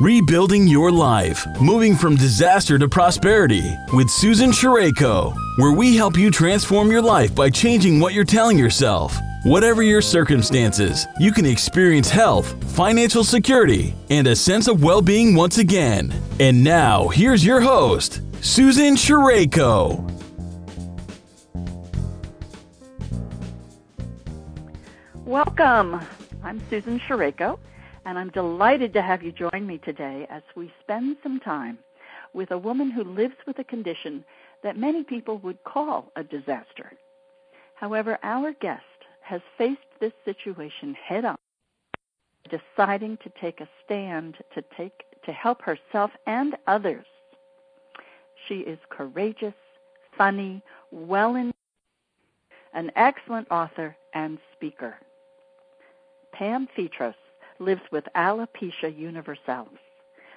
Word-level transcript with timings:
Rebuilding 0.00 0.66
Your 0.66 0.92
Life, 0.92 1.46
Moving 1.58 1.96
from 1.96 2.16
Disaster 2.16 2.78
to 2.78 2.86
Prosperity 2.86 3.74
with 3.94 4.10
Susan 4.10 4.50
Sherayko, 4.50 5.34
where 5.56 5.72
we 5.72 5.96
help 5.96 6.18
you 6.18 6.30
transform 6.30 6.90
your 6.90 7.00
life 7.00 7.34
by 7.34 7.48
changing 7.48 7.98
what 7.98 8.12
you're 8.12 8.22
telling 8.22 8.58
yourself. 8.58 9.16
Whatever 9.44 9.82
your 9.82 10.02
circumstances, 10.02 11.06
you 11.18 11.32
can 11.32 11.46
experience 11.46 12.10
health, 12.10 12.62
financial 12.74 13.24
security, 13.24 13.94
and 14.10 14.26
a 14.26 14.36
sense 14.36 14.68
of 14.68 14.82
well 14.82 15.00
being 15.00 15.34
once 15.34 15.56
again. 15.56 16.12
And 16.40 16.62
now, 16.62 17.08
here's 17.08 17.42
your 17.42 17.62
host, 17.62 18.20
Susan 18.42 18.96
Sherayko. 18.96 20.12
Welcome. 25.24 26.02
I'm 26.44 26.60
Susan 26.68 27.00
Sherayko 27.00 27.58
and 28.06 28.16
I'm 28.16 28.30
delighted 28.30 28.92
to 28.92 29.02
have 29.02 29.22
you 29.22 29.32
join 29.32 29.66
me 29.66 29.78
today 29.78 30.26
as 30.30 30.42
we 30.54 30.72
spend 30.80 31.16
some 31.24 31.40
time 31.40 31.76
with 32.32 32.52
a 32.52 32.58
woman 32.58 32.88
who 32.88 33.02
lives 33.02 33.34
with 33.48 33.58
a 33.58 33.64
condition 33.64 34.24
that 34.62 34.78
many 34.78 35.02
people 35.02 35.38
would 35.38 35.62
call 35.64 36.12
a 36.14 36.22
disaster. 36.22 36.92
However, 37.74 38.16
our 38.22 38.52
guest 38.60 38.82
has 39.22 39.40
faced 39.58 39.80
this 40.00 40.12
situation 40.24 40.94
head 40.94 41.24
on, 41.24 41.36
deciding 42.48 43.16
to 43.18 43.32
take 43.40 43.60
a 43.60 43.68
stand 43.84 44.36
to 44.54 44.62
take 44.76 44.92
to 45.24 45.32
help 45.32 45.60
herself 45.60 46.12
and 46.28 46.54
others. 46.68 47.06
She 48.46 48.58
is 48.60 48.78
courageous, 48.88 49.54
funny, 50.16 50.62
well 50.92 51.34
in 51.34 51.52
an 52.72 52.92
excellent 52.94 53.48
author 53.50 53.96
and 54.14 54.38
speaker. 54.54 54.94
Pam 56.32 56.68
Fetros 56.78 57.14
lives 57.58 57.82
with 57.90 58.04
alopecia 58.14 58.96
universalis, 58.96 59.78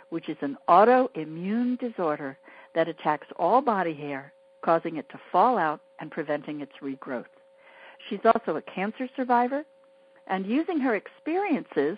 which 0.09 0.29
is 0.29 0.37
an 0.41 0.57
autoimmune 0.67 1.79
disorder 1.79 2.37
that 2.75 2.87
attacks 2.87 3.27
all 3.37 3.61
body 3.61 3.93
hair, 3.93 4.33
causing 4.61 4.97
it 4.97 5.09
to 5.09 5.19
fall 5.31 5.57
out 5.57 5.81
and 5.99 6.11
preventing 6.11 6.61
its 6.61 6.73
regrowth. 6.81 7.25
She's 8.09 8.19
also 8.25 8.55
a 8.55 8.61
cancer 8.61 9.09
survivor, 9.15 9.63
and 10.27 10.45
using 10.45 10.79
her 10.79 10.95
experiences, 10.95 11.97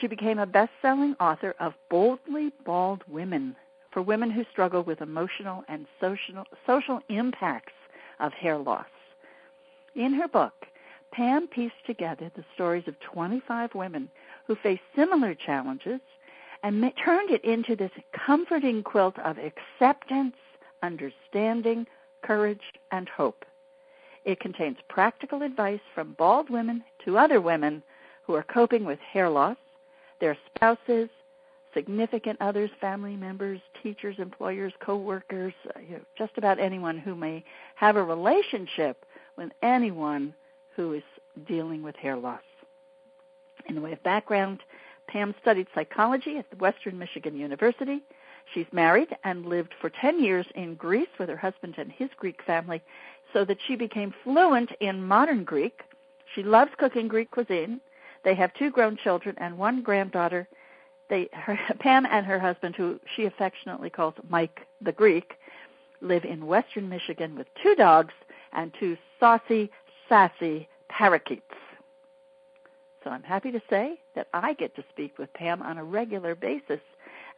she 0.00 0.06
became 0.06 0.38
a 0.38 0.46
best 0.46 0.72
selling 0.82 1.14
author 1.20 1.54
of 1.60 1.74
Boldly 1.88 2.52
Bald 2.64 3.02
Women 3.08 3.56
for 3.90 4.02
women 4.02 4.30
who 4.30 4.44
struggle 4.50 4.82
with 4.82 5.00
emotional 5.00 5.64
and 5.68 5.86
social, 6.00 6.44
social 6.66 7.00
impacts 7.08 7.72
of 8.20 8.32
hair 8.32 8.58
loss. 8.58 8.86
In 9.94 10.12
her 10.14 10.28
book, 10.28 10.66
Pam 11.12 11.48
pieced 11.48 11.86
together 11.86 12.30
the 12.34 12.44
stories 12.54 12.86
of 12.86 13.00
25 13.00 13.74
women 13.74 14.10
who 14.46 14.54
faced 14.54 14.82
similar 14.94 15.34
challenges 15.34 16.00
and 16.62 16.80
ma- 16.80 16.90
turned 17.02 17.30
it 17.30 17.44
into 17.44 17.76
this 17.76 17.90
comforting 18.12 18.82
quilt 18.82 19.18
of 19.20 19.38
acceptance, 19.38 20.36
understanding, 20.82 21.86
courage, 22.22 22.72
and 22.90 23.08
hope. 23.08 23.44
It 24.24 24.40
contains 24.40 24.78
practical 24.88 25.42
advice 25.42 25.80
from 25.94 26.14
bald 26.14 26.50
women 26.50 26.82
to 27.04 27.18
other 27.18 27.40
women 27.40 27.82
who 28.24 28.34
are 28.34 28.42
coping 28.42 28.84
with 28.84 28.98
hair 28.98 29.28
loss, 29.28 29.56
their 30.20 30.36
spouses, 30.46 31.08
significant 31.72 32.38
others, 32.40 32.70
family 32.80 33.16
members, 33.16 33.60
teachers, 33.82 34.16
employers, 34.18 34.72
co-workers, 34.80 35.52
uh, 35.74 35.80
you 35.80 35.96
know, 35.96 36.00
just 36.16 36.32
about 36.38 36.58
anyone 36.58 36.98
who 36.98 37.14
may 37.14 37.44
have 37.74 37.96
a 37.96 38.02
relationship 38.02 39.04
with 39.36 39.50
anyone 39.62 40.34
who 40.74 40.94
is 40.94 41.02
dealing 41.46 41.82
with 41.82 41.94
hair 41.94 42.16
loss. 42.16 42.40
In 43.68 43.74
the 43.74 43.80
way 43.80 43.92
of 43.92 44.02
background, 44.02 44.62
Pam 45.08 45.34
studied 45.40 45.66
psychology 45.74 46.38
at 46.38 46.48
the 46.50 46.56
Western 46.56 46.98
Michigan 46.98 47.36
University. 47.36 48.02
She's 48.52 48.66
married 48.72 49.16
and 49.24 49.46
lived 49.46 49.74
for 49.80 49.90
10 49.90 50.22
years 50.22 50.46
in 50.54 50.74
Greece 50.74 51.08
with 51.18 51.28
her 51.28 51.36
husband 51.36 51.74
and 51.78 51.90
his 51.90 52.10
Greek 52.16 52.42
family 52.42 52.80
so 53.32 53.44
that 53.44 53.58
she 53.66 53.76
became 53.76 54.14
fluent 54.22 54.70
in 54.80 55.06
modern 55.06 55.44
Greek. 55.44 55.80
She 56.34 56.42
loves 56.42 56.70
cooking 56.78 57.08
Greek 57.08 57.30
cuisine. 57.30 57.80
They 58.24 58.34
have 58.34 58.54
two 58.54 58.70
grown 58.70 58.96
children 58.96 59.36
and 59.38 59.58
one 59.58 59.82
granddaughter. 59.82 60.48
They, 61.08 61.28
her, 61.32 61.58
Pam 61.80 62.06
and 62.06 62.24
her 62.26 62.38
husband, 62.38 62.76
who 62.76 63.00
she 63.14 63.24
affectionately 63.24 63.90
calls 63.90 64.14
Mike 64.28 64.66
the 64.80 64.92
Greek, 64.92 65.34
live 66.00 66.24
in 66.24 66.46
Western 66.46 66.88
Michigan 66.88 67.34
with 67.36 67.46
two 67.62 67.74
dogs 67.74 68.14
and 68.52 68.72
two 68.78 68.96
saucy, 69.18 69.70
sassy 70.08 70.68
parakeets. 70.88 71.55
So 73.06 73.12
I'm 73.12 73.22
happy 73.22 73.52
to 73.52 73.62
say 73.70 74.00
that 74.16 74.26
I 74.34 74.54
get 74.54 74.74
to 74.74 74.84
speak 74.90 75.16
with 75.16 75.32
Pam 75.32 75.62
on 75.62 75.78
a 75.78 75.84
regular 75.84 76.34
basis, 76.34 76.80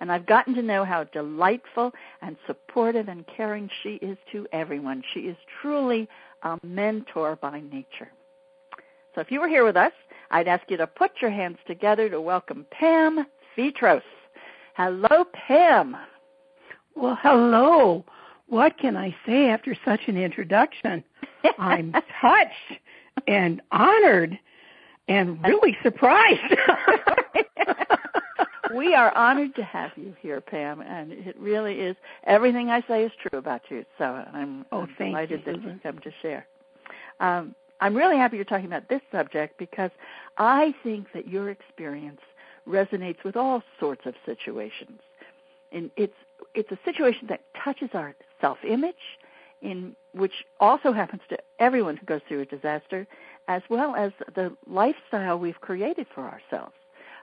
and 0.01 0.11
I've 0.11 0.25
gotten 0.25 0.55
to 0.55 0.63
know 0.63 0.83
how 0.83 1.05
delightful 1.05 1.93
and 2.23 2.39
supportive 2.47 3.09
and 3.09 3.27
caring 3.27 3.69
she 3.83 3.97
is 3.97 4.17
to 4.33 4.47
everyone. 4.53 5.03
She 5.13 5.21
is 5.21 5.37
truly 5.61 6.09
a 6.43 6.59
mentor 6.63 7.37
by 7.37 7.61
nature. 7.61 8.11
So 9.15 9.21
if 9.21 9.31
you 9.31 9.41
were 9.41 9.49
here 9.49 9.67
with 9.67 9.77
us, 9.77 9.93
I'd 10.31 10.49
ask 10.49 10.63
you 10.71 10.79
to 10.79 10.87
put 10.87 11.11
your 11.21 11.31
hands 11.31 11.59
together 11.67 12.09
to 12.09 12.19
welcome 12.19 12.65
Pam 12.71 13.27
Fetros. 13.55 14.01
Hello, 14.75 15.27
Pam. 15.35 15.99
Well, 16.97 17.19
hello. 17.21 18.07
What 18.47 18.79
can 18.79 18.97
I 18.97 19.15
say 19.27 19.51
after 19.51 19.77
such 19.85 20.01
an 20.07 20.17
introduction? 20.17 21.05
I'm 21.59 21.93
touched 22.23 22.81
and 23.27 23.61
honored 23.71 24.39
and 25.09 25.43
really 25.45 25.77
surprised. 25.83 26.41
we 28.75 28.95
are 28.95 29.17
honored 29.17 29.55
to 29.57 29.65
have 29.65 29.91
you 29.97 30.15
here, 30.21 30.41
Pam, 30.41 30.81
and 30.81 31.13
it 31.13 31.39
really 31.39 31.81
is 31.81 31.97
everything 32.25 32.71
I 32.71 32.83
say 32.87 33.05
is 33.05 33.13
true 33.21 33.39
about 33.39 33.63
you. 33.71 33.85
So 33.97 34.05
I'm, 34.05 34.65
oh, 34.73 34.83
I'm 34.83 34.95
delighted 34.99 35.43
you, 35.47 35.53
that 35.53 35.63
you 35.63 35.81
come 35.83 35.99
to 35.99 36.13
share. 36.23 36.47
Um, 37.21 37.55
I'm 37.81 37.95
really 37.95 38.17
happy 38.17 38.37
you're 38.37 38.45
talking 38.45 38.67
about 38.67 38.89
this 38.89 39.01
subject 39.13 39.59
because 39.59 39.91
I 40.37 40.75
think 40.83 41.09
that 41.15 41.29
your 41.29 41.51
experience 41.51 42.21
resonates 42.69 43.23
with 43.25 43.37
all 43.37 43.63
sorts 43.79 44.05
of 44.05 44.15
situations. 44.27 45.01
And 45.73 45.91
it's 45.97 46.15
it's 46.55 46.71
a 46.73 46.79
situation 46.85 47.27
that 47.29 47.43
touches 47.63 47.91
our 47.93 48.15
self-image, 48.41 48.95
in 49.61 49.95
which 50.13 50.45
also 50.61 50.93
happens 50.93 51.23
to 51.29 51.39
everyone 51.59 51.97
who 51.97 52.07
goes 52.07 52.21
through 52.27 52.41
a 52.41 52.47
disaster, 52.47 53.07
as 53.49 53.63
well 53.69 53.97
as 53.97 54.13
the 54.35 54.53
lifestyle 54.69 55.39
we've 55.39 55.61
created 55.61 56.07
for 56.15 56.23
ourselves. 56.23 56.75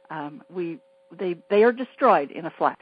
Um, 0.10 0.44
we 0.54 0.80
they 1.18 1.38
they 1.50 1.64
are 1.64 1.72
destroyed 1.72 2.32
in 2.32 2.46
a 2.46 2.52
flash, 2.52 2.78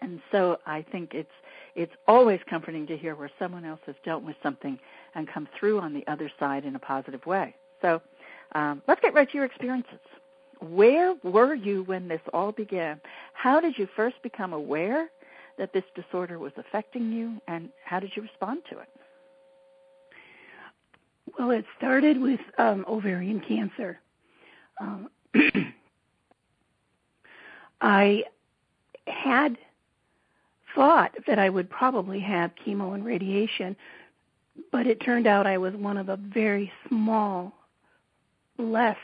and 0.00 0.20
so 0.32 0.58
I 0.64 0.82
think 0.90 1.12
it's 1.12 1.28
it's 1.74 1.92
always 2.08 2.40
comforting 2.48 2.86
to 2.86 2.96
hear 2.96 3.14
where 3.14 3.30
someone 3.38 3.64
else 3.64 3.80
has 3.86 3.94
dealt 4.04 4.22
with 4.22 4.36
something 4.42 4.78
and 5.14 5.28
come 5.28 5.48
through 5.58 5.80
on 5.80 5.92
the 5.92 6.06
other 6.06 6.30
side 6.38 6.64
in 6.64 6.74
a 6.76 6.78
positive 6.78 7.24
way. 7.26 7.54
So 7.82 8.00
um, 8.52 8.82
let's 8.88 9.00
get 9.00 9.14
right 9.14 9.28
to 9.28 9.36
your 9.36 9.44
experiences. 9.44 9.98
Where 10.60 11.14
were 11.22 11.54
you 11.54 11.84
when 11.84 12.08
this 12.08 12.20
all 12.32 12.52
began? 12.52 13.00
How 13.32 13.60
did 13.60 13.78
you 13.78 13.88
first 13.96 14.16
become 14.22 14.52
aware 14.52 15.08
that 15.58 15.72
this 15.72 15.84
disorder 15.94 16.38
was 16.38 16.52
affecting 16.56 17.12
you, 17.12 17.40
and 17.48 17.70
how 17.84 18.00
did 18.00 18.10
you 18.14 18.22
respond 18.22 18.62
to 18.70 18.78
it? 18.78 18.88
Well, 21.38 21.50
it 21.50 21.64
started 21.76 22.20
with 22.20 22.40
um, 22.58 22.84
ovarian 22.88 23.40
cancer. 23.40 24.00
Um, 24.80 25.08
I 27.80 28.24
had 29.06 29.56
thought 30.74 31.14
that 31.26 31.38
I 31.38 31.48
would 31.48 31.68
probably 31.68 32.20
have 32.20 32.52
chemo 32.54 32.94
and 32.94 33.04
radiation, 33.04 33.76
but 34.70 34.86
it 34.86 35.00
turned 35.00 35.26
out 35.26 35.46
I 35.46 35.58
was 35.58 35.74
one 35.74 35.96
of 35.96 36.08
a 36.08 36.16
very 36.16 36.72
small, 36.88 37.52
less 38.58 38.98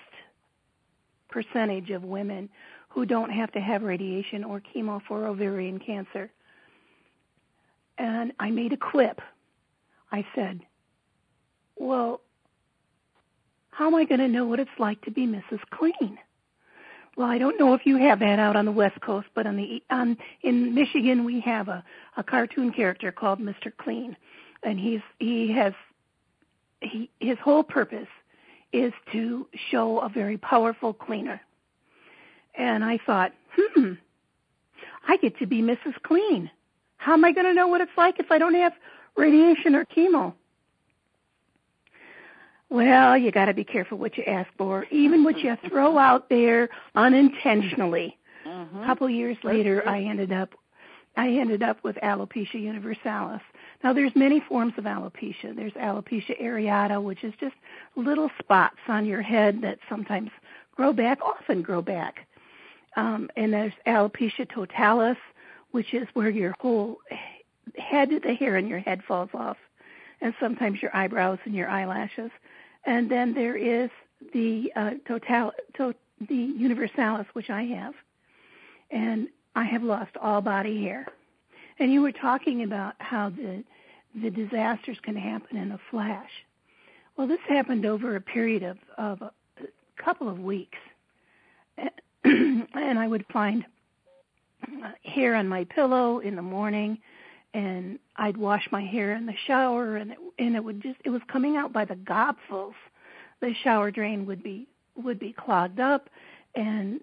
percentage 1.29 1.91
of 1.91 2.05
women 2.05 2.49
who 2.89 3.05
don't 3.05 3.31
have 3.31 3.53
to 3.53 3.61
have 3.61 3.83
radiation 3.83 4.45
or 4.45 4.61
chemo 4.61 5.03
for 5.07 5.27
ovarian 5.27 5.79
cancer. 5.79 6.31
And 7.99 8.33
I 8.39 8.51
made 8.51 8.73
a 8.73 8.77
quip. 8.77 9.21
I 10.13 10.25
said, 10.35 10.61
well, 11.77 12.21
how 13.77 13.89
am 13.89 13.95
I 13.95 14.05
going 14.07 14.21
to 14.21 14.29
know 14.29 14.47
what 14.47 14.59
it's 14.59 14.71
like 14.79 15.03
to 15.03 15.11
be 15.11 15.27
Mrs. 15.27 15.61
Clean? 15.69 16.19
Well, 17.15 17.29
I 17.29 17.37
don't 17.37 17.61
know 17.61 17.75
if 17.75 17.85
you 17.85 17.99
have 17.99 18.21
that 18.21 18.39
out 18.39 18.57
on 18.57 18.65
the 18.65 18.73
West 18.73 18.99
Coast, 19.03 19.27
but 19.35 19.47
on 19.47 19.57
the 19.57 19.83
on 19.91 20.17
in 20.41 20.75
Michigan 20.75 21.25
we 21.25 21.41
have 21.41 21.69
a 21.69 21.85
a 22.17 22.23
cartoon 22.23 22.73
character 22.73 23.13
called 23.13 23.39
Mr. 23.39 23.71
Clean, 23.77 24.17
and 24.63 24.81
he's 24.81 25.01
he 25.19 25.53
has 25.53 25.75
he 26.81 27.11
his 27.21 27.37
whole 27.39 27.63
purpose 27.63 28.09
is 28.73 28.95
to 29.13 29.47
show 29.71 29.99
a 29.99 30.09
very 30.09 30.39
powerful 30.39 30.95
cleaner. 30.95 31.41
And 32.55 32.83
I 32.83 32.99
thought, 33.05 33.33
hmm, 33.55 33.93
I 35.07 35.19
get 35.19 35.39
to 35.39 35.47
be 35.47 35.61
Mrs. 35.61 36.01
Clean. 36.03 36.51
How 36.97 37.13
am 37.13 37.27
I 37.27 37.33
going 37.33 37.47
to 37.47 37.53
know 37.55 37.69
what 37.69 37.83
it's 37.83 37.99
like 37.99 38.19
if 38.21 38.31
I 38.31 38.39
don't 38.39 38.55
have 38.55 38.73
radiation 39.17 39.75
or 39.75 39.85
chemo? 39.85 40.33
Well, 42.77 43.17
you 43.17 43.33
got 43.33 43.47
to 43.47 43.55
be 43.55 43.65
careful 43.65 43.97
what 43.97 44.19
you 44.19 44.25
ask 44.25 44.51
for, 44.59 44.85
even 44.91 45.25
what 45.25 45.39
you 45.39 45.57
throw 45.67 45.97
out 45.97 46.29
there 46.29 46.69
unintentionally. 46.95 48.19
Mm-hmm. 48.47 48.83
A 48.83 48.87
couple 48.87 49.09
years 49.09 49.39
later, 49.43 49.83
I 49.89 50.03
ended 50.03 50.31
up 50.31 50.51
I 51.17 51.31
ended 51.31 51.63
up 51.63 51.83
with 51.83 51.97
alopecia 52.03 52.61
universalis. 52.61 53.41
Now, 53.83 53.95
there's 53.95 54.15
many 54.15 54.41
forms 54.41 54.75
of 54.77 54.85
alopecia. 54.85 55.57
There's 55.57 55.73
alopecia 55.73 56.39
areata, 56.39 57.03
which 57.03 57.25
is 57.25 57.33
just 57.41 57.55
little 57.97 58.31
spots 58.39 58.77
on 58.89 59.07
your 59.07 59.23
head 59.23 59.63
that 59.63 59.79
sometimes 59.89 60.29
grow 60.77 60.93
back, 60.93 61.21
often 61.23 61.63
grow 61.63 61.81
back. 61.81 62.27
Um, 62.97 63.31
and 63.37 63.55
there's 63.55 63.73
alopecia 63.87 64.47
totalis, 64.53 65.17
which 65.71 65.95
is 65.95 66.07
where 66.13 66.29
your 66.29 66.55
whole 66.61 66.99
head, 67.79 68.11
the 68.23 68.35
hair 68.35 68.59
in 68.59 68.67
your 68.67 68.81
head 68.81 69.03
falls 69.09 69.31
off, 69.33 69.57
and 70.21 70.35
sometimes 70.39 70.83
your 70.83 70.95
eyebrows 70.95 71.39
and 71.47 71.55
your 71.55 71.71
eyelashes. 71.71 72.31
And 72.87 73.11
then 73.11 73.35
there 73.35 73.57
is 73.57 73.91
the 74.33 74.73
uh, 74.77 74.91
total, 75.07 75.53
to, 75.77 75.95
the 76.29 76.35
universalis, 76.35 77.27
which 77.33 77.51
I 77.51 77.65
have, 77.65 77.95
and 78.91 79.29
I 79.55 79.65
have 79.65 79.83
lost 79.83 80.17
all 80.21 80.41
body 80.41 80.83
hair. 80.83 81.07
And 81.79 81.93
you 81.93 82.01
were 82.01 82.13
talking 82.13 82.63
about 82.63 82.95
how 82.99 83.31
the 83.31 83.65
the 84.23 84.31
disasters 84.31 84.97
can 85.03 85.15
happen 85.15 85.57
in 85.57 85.73
a 85.73 85.81
flash. 85.91 86.31
Well, 87.17 87.27
this 87.27 87.41
happened 87.49 87.85
over 87.85 88.17
a 88.17 88.21
period 88.21 88.63
of, 88.63 88.79
of 88.97 89.23
a 89.23 89.33
couple 89.97 90.29
of 90.29 90.39
weeks, 90.41 90.79
and 92.25 92.67
I 92.75 93.07
would 93.07 93.27
find 93.33 93.65
uh, 94.63 94.91
hair 95.05 95.35
on 95.35 95.49
my 95.49 95.65
pillow 95.65 96.19
in 96.19 96.35
the 96.35 96.43
morning, 96.43 96.99
and 97.57 97.99
I'd 98.17 98.37
wash 98.37 98.69
my 98.71 98.83
hair 98.83 99.15
in 99.15 99.25
the 99.25 99.35
shower, 99.47 99.97
and 99.97 100.13
it, 100.13 100.19
and 100.39 100.55
it 100.55 100.63
would 100.63 100.83
just 100.83 101.01
it 101.05 101.11
was 101.11 101.23
coming 101.27 101.57
out 101.57 101.73
by 101.73 101.87
the 101.87 101.97
gobfuls. 101.97 102.75
The 103.41 103.55
shower 103.65 103.91
drain 103.91 104.27
would 104.27 104.43
be 104.43 104.69
would 104.95 105.19
be 105.19 105.33
clogged 105.33 105.81
up, 105.81 106.11
and 106.55 107.01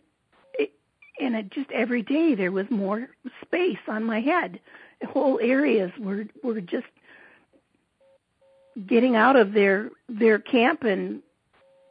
and 1.20 1.36
it 1.36 1.50
just 1.50 1.72
every 1.72 2.04
day 2.04 2.36
there 2.36 2.52
was 2.52 2.68
more 2.70 3.10
space 3.44 3.80
on 3.88 4.04
my 4.04 4.22
head. 4.22 4.60
Whole 5.10 5.40
areas 5.42 5.92
were 6.00 6.26
were 6.44 6.62
just 6.62 6.86
getting 8.88 9.16
out 9.16 9.36
of 9.36 9.54
their 9.54 9.90
their 10.08 10.38
camp 10.38 10.84
and 10.84 11.24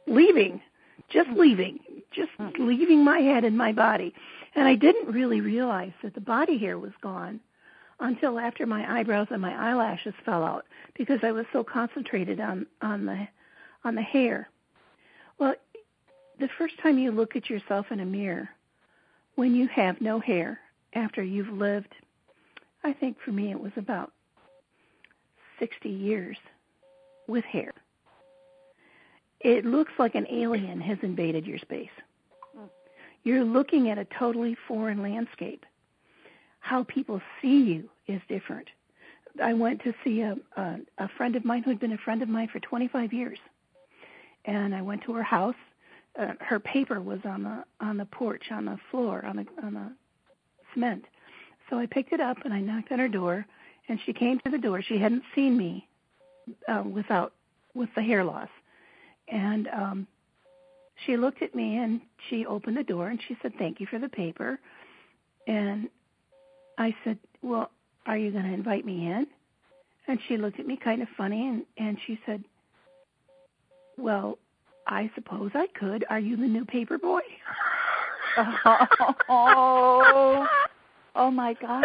leaving, 0.07 0.61
just 1.09 1.27
hmm. 1.27 1.37
leaving, 1.37 1.79
just 2.15 2.31
hmm. 2.37 2.47
leaving 2.57 3.03
my 3.03 3.19
head 3.19 3.43
and 3.43 3.57
my 3.57 3.73
body. 3.73 4.13
And 4.55 4.69
I 4.69 4.75
didn't 4.75 5.13
really 5.13 5.41
realize 5.41 5.91
that 6.01 6.13
the 6.13 6.21
body 6.21 6.57
hair 6.57 6.79
was 6.79 6.93
gone 7.01 7.41
until 7.99 8.39
after 8.39 8.65
my 8.65 8.99
eyebrows 8.99 9.27
and 9.29 9.41
my 9.41 9.53
eyelashes 9.53 10.13
fell 10.25 10.43
out 10.43 10.65
because 10.95 11.19
I 11.23 11.31
was 11.31 11.45
so 11.53 11.63
concentrated 11.63 12.39
on 12.39 12.65
on 12.81 13.05
the 13.05 13.27
on 13.83 13.95
the 13.95 14.01
hair. 14.01 14.49
Well, 15.37 15.55
the 16.39 16.49
first 16.57 16.77
time 16.79 16.97
you 16.97 17.11
look 17.11 17.35
at 17.35 17.49
yourself 17.49 17.91
in 17.91 17.99
a 17.99 18.05
mirror, 18.05 18.49
when 19.35 19.55
you 19.55 19.67
have 19.67 20.01
no 20.01 20.19
hair 20.19 20.59
after 20.93 21.23
you've 21.23 21.49
lived, 21.49 21.93
I 22.83 22.93
think 22.93 23.17
for 23.19 23.31
me 23.31 23.51
it 23.51 23.59
was 23.59 23.71
about 23.77 24.11
60 25.59 25.89
years 25.89 26.37
with 27.27 27.45
hair. 27.45 27.73
It 29.39 29.65
looks 29.65 29.93
like 29.97 30.15
an 30.15 30.27
alien 30.29 30.79
has 30.81 30.97
invaded 31.01 31.45
your 31.45 31.59
space. 31.59 31.89
Hmm. 32.55 32.65
You're 33.23 33.43
looking 33.43 33.89
at 33.89 33.97
a 33.97 34.05
totally 34.05 34.55
foreign 34.67 35.01
landscape. 35.01 35.65
How 36.63 36.83
people 36.83 37.21
see 37.41 37.61
you 37.63 37.89
is 38.07 38.21
different. 38.27 38.67
I 39.41 39.53
went 39.53 39.83
to 39.83 39.93
see 40.03 40.21
a, 40.21 40.35
a, 40.57 40.77
a 40.97 41.09
friend 41.17 41.35
of 41.35 41.43
mine 41.43 41.63
who 41.63 41.71
had 41.71 41.79
been 41.79 41.93
a 41.93 41.97
friend 41.97 42.21
of 42.21 42.29
mine 42.29 42.47
for 42.51 42.59
25 42.59 43.13
years, 43.13 43.39
and 44.45 44.73
I 44.73 44.81
went 44.81 45.03
to 45.03 45.13
her 45.13 45.23
house 45.23 45.55
uh, 46.19 46.33
her 46.39 46.59
paper 46.59 47.01
was 47.01 47.19
on 47.25 47.43
the 47.43 47.63
on 47.79 47.97
the 47.97 48.05
porch 48.05 48.43
on 48.51 48.65
the 48.65 48.77
floor 48.91 49.25
on 49.25 49.37
the 49.37 49.45
on 49.63 49.73
the 49.73 49.91
cement. 50.73 51.05
So 51.69 51.79
I 51.79 51.85
picked 51.85 52.13
it 52.13 52.19
up 52.19 52.37
and 52.45 52.53
I 52.53 52.59
knocked 52.59 52.91
on 52.91 52.99
her 52.99 53.07
door, 53.07 53.45
and 53.89 53.99
she 54.05 54.13
came 54.13 54.39
to 54.41 54.51
the 54.51 54.57
door. 54.57 54.81
She 54.81 54.97
hadn't 54.97 55.23
seen 55.33 55.57
me 55.57 55.87
uh, 56.67 56.83
without 56.85 57.33
with 57.73 57.89
the 57.95 58.03
hair 58.03 58.23
loss, 58.23 58.49
and 59.27 59.67
um, 59.69 60.07
she 61.05 61.17
looked 61.17 61.41
at 61.41 61.55
me 61.55 61.77
and 61.77 62.01
she 62.29 62.45
opened 62.45 62.77
the 62.77 62.83
door 62.83 63.07
and 63.07 63.19
she 63.27 63.35
said, 63.41 63.53
"Thank 63.57 63.79
you 63.79 63.87
for 63.87 63.97
the 63.97 64.09
paper," 64.09 64.59
and 65.47 65.89
I 66.77 66.95
said, 67.03 67.17
"Well, 67.41 67.71
are 68.05 68.17
you 68.17 68.31
going 68.31 68.45
to 68.45 68.53
invite 68.53 68.85
me 68.85 69.07
in?" 69.07 69.27
And 70.07 70.19
she 70.27 70.37
looked 70.37 70.59
at 70.59 70.67
me 70.67 70.77
kind 70.77 71.01
of 71.01 71.07
funny 71.17 71.47
and 71.47 71.65
and 71.77 71.97
she 72.05 72.19
said, 72.25 72.43
"Well, 73.97 74.37
I 74.87 75.09
suppose 75.15 75.51
I 75.53 75.67
could. 75.67 76.05
Are 76.09 76.19
you 76.19 76.35
the 76.35 76.47
new 76.47 76.65
paper 76.65 76.97
boy? 76.97 77.21
oh, 78.37 80.47
oh 81.15 81.31
my 81.31 81.53
God. 81.53 81.83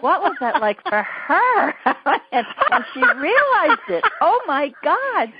what 0.00 0.22
was 0.22 0.36
that 0.40 0.60
like 0.60 0.80
for 0.88 1.02
her 1.02 1.74
And 2.32 2.46
she 2.94 3.00
realized 3.00 3.88
it? 3.88 4.04
Oh 4.20 4.40
my 4.46 4.72
God. 4.84 5.32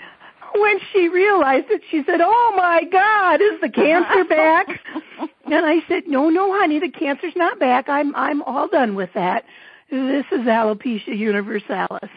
When 0.55 0.79
she 0.93 1.09
realized 1.09 1.67
it, 1.69 1.83
she 1.91 2.03
said, 2.07 2.21
"Oh 2.23 2.55
my 2.57 2.83
God, 2.91 3.43
is 3.43 3.61
the 3.61 3.69
cancer 3.69 4.25
back?" 4.25 4.67
and 5.53 5.67
I 5.67 5.87
said, 5.89 6.05
"No, 6.07 6.29
no, 6.31 6.59
honey, 6.59 6.79
the 6.79 6.89
cancer's 6.91 7.37
not 7.37 7.59
back. 7.59 7.89
I'm 7.89 8.15
I'm 8.15 8.43
all 8.43 8.69
done 8.69 8.95
with 8.95 9.11
that. 9.15 9.45
This 9.91 10.27
is 10.33 10.41
alopecia 10.41 11.17
universalis." 11.17 12.11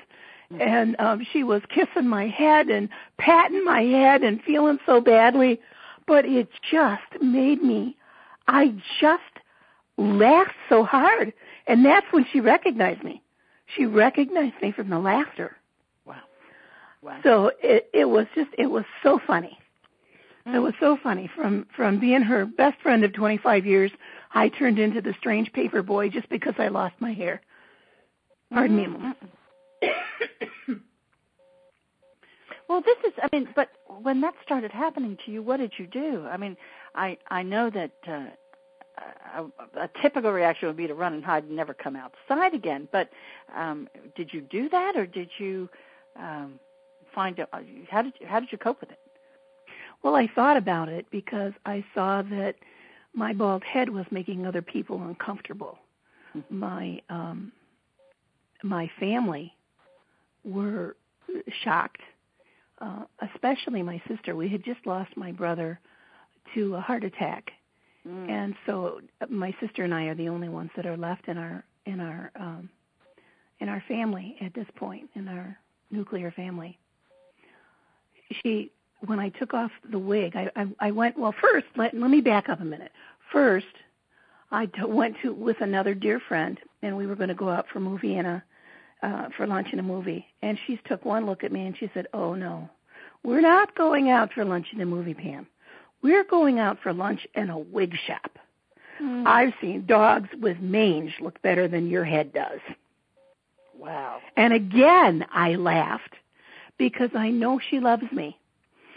and 0.59 0.95
um 0.99 1.25
she 1.31 1.43
was 1.43 1.61
kissing 1.69 2.07
my 2.07 2.27
head 2.27 2.67
and 2.67 2.89
patting 3.17 3.63
my 3.63 3.81
head 3.81 4.21
and 4.23 4.41
feeling 4.43 4.79
so 4.85 4.99
badly. 4.99 5.59
But 6.07 6.25
it 6.25 6.49
just 6.69 7.21
made 7.21 7.61
me 7.63 7.95
i 8.47 8.73
just 8.99 9.21
laughed 9.97 10.55
so 10.67 10.83
hard. 10.83 11.33
And 11.67 11.85
that's 11.85 12.07
when 12.11 12.25
she 12.31 12.39
recognized 12.39 13.03
me. 13.03 13.21
She 13.75 13.85
recognized 13.85 14.55
me 14.61 14.71
from 14.71 14.89
the 14.89 14.99
laughter. 14.99 15.55
Wow. 16.05 16.15
Wow. 17.01 17.19
So 17.23 17.51
it 17.61 17.89
it 17.93 18.05
was 18.05 18.25
just 18.35 18.49
it 18.57 18.67
was 18.67 18.83
so 19.03 19.19
funny 19.25 19.57
mm. 20.47 20.55
it 20.55 20.59
was 20.59 20.73
so 20.79 20.97
funny 21.01 21.29
from 21.35 21.65
from 21.75 21.99
being 21.99 22.21
her 22.21 22.45
best 22.45 22.79
friend 22.81 23.03
of 23.03 23.13
25 23.13 23.65
years 23.65 23.91
i 24.33 24.49
turned 24.49 24.79
into 24.79 25.01
the 25.01 25.13
strange 25.19 25.51
paper 25.53 25.81
boy 25.81 26.09
just 26.09 26.29
because 26.29 26.53
i 26.57 26.67
lost 26.67 26.95
my 26.99 27.13
hair 27.13 27.41
pardon 28.51 28.77
mm-hmm. 28.77 29.09
me 29.09 29.13
well, 32.69 32.81
this 32.81 32.97
is, 33.05 33.13
I 33.21 33.29
mean, 33.35 33.47
but 33.55 33.69
when 34.01 34.21
that 34.21 34.33
started 34.43 34.71
happening 34.71 35.17
to 35.25 35.31
you, 35.31 35.41
what 35.41 35.57
did 35.57 35.73
you 35.77 35.87
do? 35.87 36.25
I 36.29 36.37
mean, 36.37 36.55
I 36.95 37.17
I 37.29 37.43
know 37.43 37.69
that 37.69 37.91
uh, 38.07 38.27
a, 39.35 39.45
a 39.81 39.89
typical 40.01 40.31
reaction 40.31 40.67
would 40.67 40.77
be 40.77 40.87
to 40.87 40.93
run 40.93 41.13
and 41.13 41.23
hide 41.23 41.43
and 41.43 41.55
never 41.55 41.73
come 41.73 41.95
outside 41.95 42.53
again. 42.53 42.87
But 42.91 43.09
um, 43.55 43.87
did 44.15 44.33
you 44.33 44.41
do 44.41 44.69
that, 44.69 44.95
or 44.95 45.05
did 45.05 45.29
you 45.37 45.69
um, 46.17 46.59
find 47.13 47.39
a, 47.39 47.47
how 47.89 48.01
did 48.01 48.13
you, 48.19 48.27
how 48.27 48.39
did 48.39 48.51
you 48.51 48.57
cope 48.57 48.81
with 48.81 48.91
it? 48.91 48.99
Well, 50.03 50.15
I 50.15 50.27
thought 50.33 50.57
about 50.57 50.89
it 50.89 51.05
because 51.11 51.53
I 51.65 51.83
saw 51.93 52.21
that 52.23 52.55
my 53.13 53.33
bald 53.33 53.63
head 53.63 53.89
was 53.89 54.05
making 54.09 54.45
other 54.45 54.61
people 54.61 55.01
uncomfortable. 55.03 55.77
Mm-hmm. 56.35 56.59
My 56.59 57.01
um, 57.09 57.51
my 58.63 58.89
family 58.99 59.53
were 60.43 60.95
shocked, 61.63 62.01
uh, 62.79 63.03
especially 63.33 63.83
my 63.83 64.01
sister. 64.07 64.35
We 64.35 64.49
had 64.49 64.63
just 64.63 64.85
lost 64.85 65.15
my 65.17 65.31
brother 65.31 65.79
to 66.55 66.75
a 66.75 66.81
heart 66.81 67.03
attack, 67.03 67.51
mm. 68.07 68.29
and 68.29 68.55
so 68.65 69.01
uh, 69.19 69.25
my 69.29 69.53
sister 69.59 69.83
and 69.83 69.93
I 69.93 70.05
are 70.05 70.15
the 70.15 70.29
only 70.29 70.49
ones 70.49 70.71
that 70.75 70.85
are 70.85 70.97
left 70.97 71.27
in 71.27 71.37
our 71.37 71.63
in 71.85 71.99
our 71.99 72.31
um, 72.39 72.69
in 73.59 73.69
our 73.69 73.83
family 73.87 74.37
at 74.41 74.53
this 74.53 74.67
point 74.75 75.09
in 75.15 75.27
our 75.27 75.57
nuclear 75.91 76.31
family. 76.31 76.77
She 78.41 78.71
when 79.05 79.19
I 79.19 79.29
took 79.29 79.53
off 79.53 79.71
the 79.89 79.99
wig, 79.99 80.35
I 80.35 80.49
I, 80.55 80.67
I 80.79 80.91
went 80.91 81.17
well. 81.17 81.33
First, 81.39 81.67
let 81.75 81.93
let 81.93 82.09
me 82.09 82.21
back 82.21 82.49
up 82.49 82.61
a 82.61 82.65
minute. 82.65 82.91
First, 83.31 83.65
I 84.51 84.65
t- 84.65 84.83
went 84.83 85.15
to 85.21 85.33
with 85.33 85.61
another 85.61 85.93
dear 85.93 86.19
friend, 86.19 86.59
and 86.81 86.97
we 86.97 87.07
were 87.07 87.15
going 87.15 87.29
to 87.29 87.35
go 87.35 87.49
out 87.49 87.65
for 87.71 87.79
a 87.79 87.81
movie 87.81 88.17
in 88.17 88.25
a 88.25 88.43
uh, 89.03 89.29
for 89.35 89.47
lunch 89.47 89.67
and 89.71 89.79
a 89.79 89.83
movie, 89.83 90.25
and 90.41 90.57
she 90.67 90.79
took 90.85 91.03
one 91.05 91.25
look 91.25 91.43
at 91.43 91.51
me 91.51 91.65
and 91.65 91.75
she 91.77 91.89
said, 91.93 92.07
"Oh 92.13 92.35
no, 92.35 92.69
we're 93.23 93.41
not 93.41 93.75
going 93.75 94.09
out 94.09 94.33
for 94.33 94.45
lunch 94.45 94.67
and 94.71 94.81
a 94.81 94.85
movie, 94.85 95.13
Pam. 95.13 95.47
We're 96.01 96.23
going 96.23 96.59
out 96.59 96.79
for 96.81 96.93
lunch 96.93 97.27
in 97.35 97.49
a 97.49 97.57
wig 97.57 97.95
shop. 98.07 98.37
Mm. 99.01 99.25
I've 99.25 99.53
seen 99.61 99.85
dogs 99.85 100.29
with 100.39 100.59
mange 100.59 101.15
look 101.19 101.41
better 101.41 101.67
than 101.67 101.89
your 101.89 102.05
head 102.05 102.33
does." 102.33 102.59
Wow. 103.77 104.19
And 104.37 104.53
again, 104.53 105.25
I 105.33 105.55
laughed 105.55 106.13
because 106.77 107.09
I 107.15 107.29
know 107.31 107.59
she 107.69 107.79
loves 107.79 108.11
me, 108.11 108.37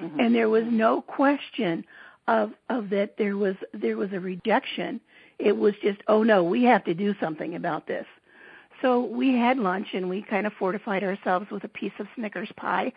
mm-hmm. 0.00 0.20
and 0.20 0.34
there 0.34 0.48
was 0.48 0.64
no 0.66 1.02
question 1.02 1.84
of 2.26 2.52
of 2.68 2.90
that 2.90 3.16
there 3.18 3.36
was 3.36 3.56
there 3.72 3.96
was 3.96 4.12
a 4.12 4.20
rejection. 4.20 5.00
It 5.38 5.56
was 5.56 5.74
just, 5.82 6.00
"Oh 6.08 6.22
no, 6.22 6.42
we 6.42 6.64
have 6.64 6.84
to 6.84 6.94
do 6.94 7.14
something 7.20 7.54
about 7.54 7.86
this." 7.86 8.06
So 8.82 9.04
we 9.04 9.34
had 9.34 9.58
lunch 9.58 9.88
and 9.94 10.08
we 10.08 10.22
kind 10.22 10.46
of 10.46 10.52
fortified 10.52 11.02
ourselves 11.02 11.50
with 11.50 11.64
a 11.64 11.68
piece 11.68 11.92
of 11.98 12.06
Snickers 12.16 12.52
pie. 12.56 12.92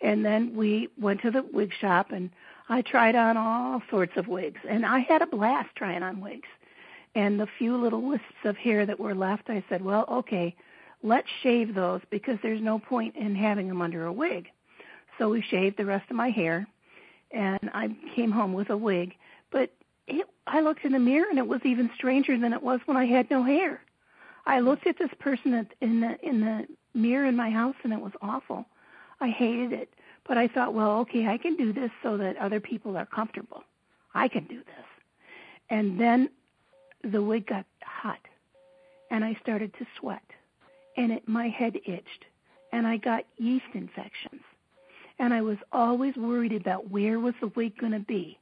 And 0.00 0.24
then 0.24 0.54
we 0.56 0.88
went 1.00 1.22
to 1.22 1.30
the 1.30 1.42
wig 1.52 1.72
shop 1.80 2.10
and 2.10 2.28
I 2.68 2.82
tried 2.82 3.14
on 3.14 3.36
all 3.36 3.82
sorts 3.90 4.16
of 4.16 4.28
wigs, 4.28 4.60
and 4.68 4.86
I 4.86 5.00
had 5.00 5.20
a 5.20 5.26
blast 5.26 5.70
trying 5.76 6.02
on 6.02 6.20
wigs. 6.20 6.48
And 7.14 7.38
the 7.38 7.48
few 7.58 7.76
little 7.76 8.00
wisps 8.00 8.44
of 8.44 8.56
hair 8.56 8.86
that 8.86 8.98
were 8.98 9.14
left, 9.14 9.50
I 9.50 9.62
said, 9.68 9.82
well, 9.84 10.06
okay, 10.10 10.54
let's 11.02 11.28
shave 11.42 11.74
those 11.74 12.00
because 12.10 12.38
there's 12.42 12.62
no 12.62 12.78
point 12.78 13.16
in 13.16 13.34
having 13.34 13.68
them 13.68 13.82
under 13.82 14.06
a 14.06 14.12
wig. 14.12 14.48
So 15.22 15.28
we 15.28 15.40
shaved 15.40 15.76
the 15.76 15.84
rest 15.84 16.10
of 16.10 16.16
my 16.16 16.30
hair, 16.30 16.66
and 17.30 17.70
I 17.72 17.94
came 18.16 18.32
home 18.32 18.54
with 18.54 18.70
a 18.70 18.76
wig. 18.76 19.14
But 19.52 19.72
it, 20.08 20.26
I 20.48 20.62
looked 20.62 20.84
in 20.84 20.90
the 20.90 20.98
mirror, 20.98 21.28
and 21.30 21.38
it 21.38 21.46
was 21.46 21.60
even 21.62 21.92
stranger 21.94 22.36
than 22.36 22.52
it 22.52 22.60
was 22.60 22.80
when 22.86 22.96
I 22.96 23.04
had 23.04 23.30
no 23.30 23.44
hair. 23.44 23.80
I 24.46 24.58
looked 24.58 24.84
at 24.88 24.98
this 24.98 25.12
person 25.20 25.64
in 25.80 26.00
the 26.00 26.18
in 26.28 26.40
the 26.40 26.66
mirror 26.92 27.24
in 27.24 27.36
my 27.36 27.50
house, 27.50 27.76
and 27.84 27.92
it 27.92 28.00
was 28.00 28.10
awful. 28.20 28.66
I 29.20 29.28
hated 29.28 29.72
it, 29.72 29.94
but 30.26 30.38
I 30.38 30.48
thought, 30.48 30.74
well, 30.74 30.98
okay, 31.02 31.28
I 31.28 31.38
can 31.38 31.54
do 31.54 31.72
this 31.72 31.92
so 32.02 32.16
that 32.16 32.36
other 32.38 32.58
people 32.58 32.96
are 32.96 33.06
comfortable. 33.06 33.62
I 34.14 34.26
can 34.26 34.42
do 34.46 34.58
this. 34.58 34.86
And 35.70 36.00
then 36.00 36.30
the 37.04 37.22
wig 37.22 37.46
got 37.46 37.64
hot, 37.84 38.18
and 39.12 39.24
I 39.24 39.38
started 39.40 39.72
to 39.74 39.86
sweat, 40.00 40.28
and 40.96 41.12
it, 41.12 41.28
my 41.28 41.48
head 41.48 41.76
itched, 41.86 42.24
and 42.72 42.88
I 42.88 42.96
got 42.96 43.24
yeast 43.38 43.72
infections, 43.72 44.42
and 45.18 45.32
I 45.32 45.42
was 45.42 45.58
always 45.72 46.16
worried 46.16 46.52
about 46.52 46.90
where 46.90 47.20
was 47.20 47.34
the 47.40 47.52
wig 47.54 47.76
going 47.78 47.92
to 47.92 48.00
be. 48.00 48.38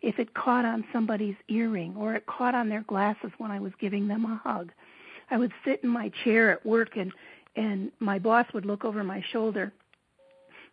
If 0.00 0.18
it 0.18 0.34
caught 0.34 0.64
on 0.64 0.84
somebody's 0.92 1.36
earring 1.48 1.96
or 1.96 2.14
it 2.14 2.26
caught 2.26 2.54
on 2.54 2.68
their 2.68 2.82
glasses 2.82 3.32
when 3.38 3.50
I 3.50 3.58
was 3.58 3.72
giving 3.80 4.06
them 4.06 4.24
a 4.24 4.40
hug, 4.48 4.70
I 5.30 5.36
would 5.36 5.52
sit 5.64 5.82
in 5.82 5.90
my 5.90 6.10
chair 6.24 6.50
at 6.52 6.64
work 6.64 6.96
and 6.96 7.12
and 7.56 7.90
my 7.98 8.20
boss 8.20 8.46
would 8.54 8.64
look 8.64 8.84
over 8.84 9.02
my 9.02 9.22
shoulder 9.32 9.72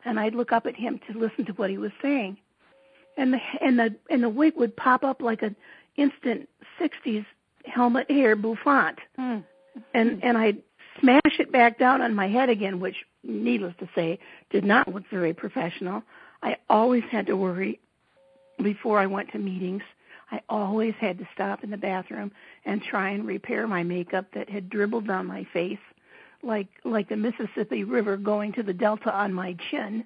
and 0.06 0.20
I'd 0.20 0.36
look 0.36 0.51
up 0.51 0.68
at 0.68 0.75
him 0.75 1.00
to 1.12 1.18
listen 1.18 1.46
to 1.46 1.54
what 1.54 1.72
he 1.72 1.77
was 1.77 1.92
saying. 2.01 2.38
And 3.18 3.34
the 3.34 3.39
and 3.62 3.80
the 3.80 3.96
and 4.10 4.24
the 4.24 4.30
wig 4.30 4.54
would 4.58 4.75
pop 4.75 5.04
up 5.04 5.22
like 5.22 5.42
an 5.42 5.56
instant 5.98 6.48
60s 6.80 7.25
helmet 7.65 8.10
hair 8.12 8.36
bouffant. 8.36 9.00
Mm. 9.20 9.44
And 9.94 10.24
and 10.24 10.38
I'd 10.38 10.62
smash 11.00 11.39
it 11.39 11.51
back 11.51 11.80
down 11.80 12.01
on 12.01 12.13
my 12.13 12.27
head 12.27 12.50
again, 12.50 12.80
which 12.80 12.96
needless 13.25 13.74
to 13.79 13.89
say 13.96 14.20
did 14.50 14.63
not 14.63 14.94
look 14.94 15.03
very 15.10 15.34
professional. 15.34 16.03
I 16.41 16.58
always 16.70 17.03
had 17.12 17.25
to 17.27 17.36
worry 17.36 17.79
before 18.62 19.00
I 19.00 19.05
went 19.08 19.32
to 19.32 19.39
meetings. 19.39 19.84
I 20.32 20.41
always 20.50 20.94
had 21.00 21.17
to 21.20 21.27
stop 21.34 21.63
in 21.63 21.70
the 21.70 21.77
bathroom 21.77 22.32
and 22.65 22.82
try 22.82 23.10
and 23.12 23.25
repair 23.25 23.67
my 23.67 23.84
makeup 23.84 24.25
that 24.34 24.50
had 24.50 24.70
dribbled 24.70 25.08
down 25.08 25.27
my 25.27 25.46
face 25.53 25.79
like 26.46 26.67
like 26.84 27.10
the 27.10 27.15
Mississippi 27.15 27.84
River 27.84 28.17
going 28.17 28.53
to 28.53 28.63
the 28.63 28.74
delta 28.74 29.13
on 29.13 29.34
my 29.34 29.55
chin. 29.70 30.05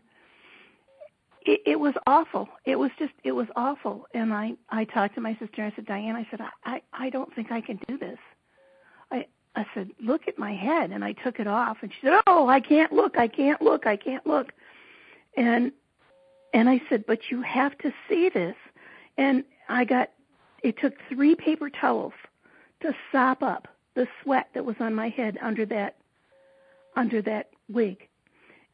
It, 1.45 1.61
it 1.65 1.79
was 1.79 1.93
awful. 2.07 2.49
It 2.65 2.77
was 2.77 2.91
just 2.97 3.13
it 3.23 3.33
was 3.33 3.47
awful. 3.55 4.05
And 4.13 4.33
I 4.33 4.53
I 4.69 4.85
talked 4.85 5.15
to 5.15 5.21
my 5.21 5.33
sister. 5.33 5.61
and 5.61 5.71
I 5.71 5.75
said, 5.75 5.85
Diane, 5.85 6.15
I 6.15 6.27
said 6.31 6.41
I 6.41 6.49
I, 6.65 6.81
I 6.93 7.09
don't 7.09 7.33
think 7.35 7.51
I 7.51 7.61
can 7.61 7.79
do 7.87 7.97
this. 7.97 8.19
I 9.55 9.61
I 9.61 9.65
said, 9.73 9.89
look 10.01 10.27
at 10.27 10.39
my 10.39 10.53
head, 10.53 10.91
and 10.91 11.03
I 11.03 11.13
took 11.13 11.39
it 11.39 11.47
off, 11.47 11.77
and 11.81 11.91
she 11.91 12.07
said, 12.07 12.19
oh, 12.27 12.47
I 12.47 12.59
can't 12.59 12.93
look, 12.93 13.17
I 13.17 13.27
can't 13.27 13.61
look, 13.61 13.85
I 13.85 13.95
can't 13.95 14.25
look, 14.25 14.53
and 15.35 15.71
and 16.53 16.69
I 16.69 16.81
said, 16.89 17.05
but 17.05 17.29
you 17.29 17.41
have 17.43 17.77
to 17.79 17.91
see 18.07 18.29
this, 18.29 18.55
and 19.17 19.43
I 19.67 19.85
got 19.85 20.11
it 20.63 20.77
took 20.79 20.93
three 21.09 21.35
paper 21.35 21.69
towels 21.69 22.13
to 22.81 22.93
sop 23.11 23.43
up 23.43 23.67
the 23.95 24.07
sweat 24.23 24.47
that 24.53 24.65
was 24.65 24.75
on 24.79 24.95
my 24.95 25.09
head 25.09 25.37
under 25.41 25.65
that 25.67 25.97
under 26.95 27.21
that 27.21 27.49
wig. 27.69 28.07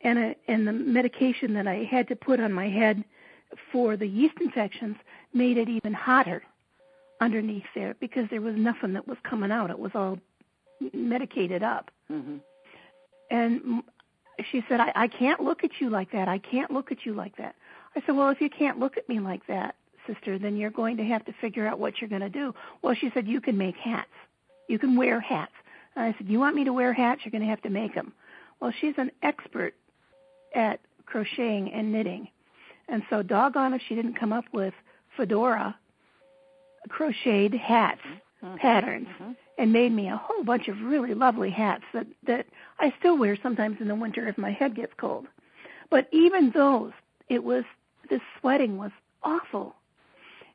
And, 0.01 0.19
a, 0.19 0.35
and 0.47 0.67
the 0.67 0.73
medication 0.73 1.53
that 1.55 1.67
I 1.67 1.83
had 1.89 2.07
to 2.09 2.15
put 2.15 2.39
on 2.39 2.53
my 2.53 2.69
head 2.69 3.03
for 3.71 3.97
the 3.97 4.05
yeast 4.05 4.35
infections 4.39 4.97
made 5.33 5.57
it 5.57 5.67
even 5.67 5.93
hotter 5.93 6.43
underneath 7.21 7.63
there 7.73 7.95
because 7.99 8.25
there 8.29 8.41
was 8.41 8.55
nothing 8.55 8.93
that 8.93 9.07
was 9.07 9.17
coming 9.23 9.51
out. 9.51 9.69
It 9.69 9.79
was 9.79 9.91
all 9.95 10.19
medicated 10.93 11.63
up. 11.63 11.91
Mm-hmm. 12.11 12.37
And 13.31 13.83
she 14.51 14.63
said, 14.67 14.79
I, 14.79 14.91
I 14.95 15.07
can't 15.07 15.41
look 15.41 15.63
at 15.63 15.71
you 15.79 15.89
like 15.89 16.11
that. 16.11 16.27
I 16.27 16.37
can't 16.37 16.71
look 16.71 16.91
at 16.91 17.05
you 17.05 17.13
like 17.13 17.37
that. 17.37 17.55
I 17.95 18.01
said, 18.05 18.15
Well, 18.15 18.29
if 18.29 18.41
you 18.41 18.49
can't 18.49 18.79
look 18.79 18.97
at 18.97 19.07
me 19.07 19.19
like 19.19 19.45
that, 19.47 19.75
sister, 20.07 20.37
then 20.37 20.57
you're 20.57 20.69
going 20.69 20.97
to 20.97 21.03
have 21.03 21.25
to 21.25 21.33
figure 21.41 21.67
out 21.67 21.79
what 21.79 21.99
you're 21.99 22.09
going 22.09 22.21
to 22.21 22.29
do. 22.29 22.53
Well, 22.81 22.95
she 22.95 23.09
said, 23.13 23.27
You 23.27 23.41
can 23.41 23.57
make 23.57 23.75
hats. 23.77 24.09
You 24.67 24.79
can 24.79 24.95
wear 24.95 25.19
hats. 25.19 25.53
And 25.95 26.05
I 26.05 26.17
said, 26.17 26.27
You 26.27 26.39
want 26.39 26.55
me 26.55 26.65
to 26.65 26.73
wear 26.73 26.93
hats? 26.93 27.21
You're 27.23 27.31
going 27.31 27.43
to 27.43 27.49
have 27.49 27.61
to 27.63 27.69
make 27.69 27.95
them. 27.95 28.13
Well, 28.59 28.73
she's 28.79 28.95
an 28.97 29.11
expert 29.23 29.73
at 30.53 30.79
crocheting 31.05 31.71
and 31.73 31.91
knitting. 31.91 32.27
And 32.87 33.03
so, 33.09 33.23
doggone 33.23 33.73
if 33.73 33.81
she 33.87 33.95
didn't 33.95 34.19
come 34.19 34.33
up 34.33 34.45
with 34.53 34.73
fedora 35.17 35.75
crocheted 36.89 37.53
hats 37.53 38.01
mm-hmm. 38.43 38.57
patterns 38.57 39.07
mm-hmm. 39.19 39.31
and 39.57 39.73
made 39.73 39.91
me 39.91 40.09
a 40.09 40.17
whole 40.17 40.43
bunch 40.43 40.67
of 40.67 40.81
really 40.81 41.13
lovely 41.13 41.49
hats 41.49 41.83
that 41.93 42.07
that 42.27 42.45
I 42.79 42.93
still 42.99 43.17
wear 43.17 43.37
sometimes 43.41 43.77
in 43.79 43.87
the 43.87 43.95
winter 43.95 44.27
if 44.27 44.37
my 44.37 44.51
head 44.51 44.75
gets 44.75 44.93
cold. 44.97 45.27
But 45.89 46.07
even 46.11 46.51
those, 46.51 46.91
it 47.29 47.43
was 47.43 47.63
the 48.09 48.19
sweating 48.39 48.77
was 48.77 48.91
awful. 49.23 49.75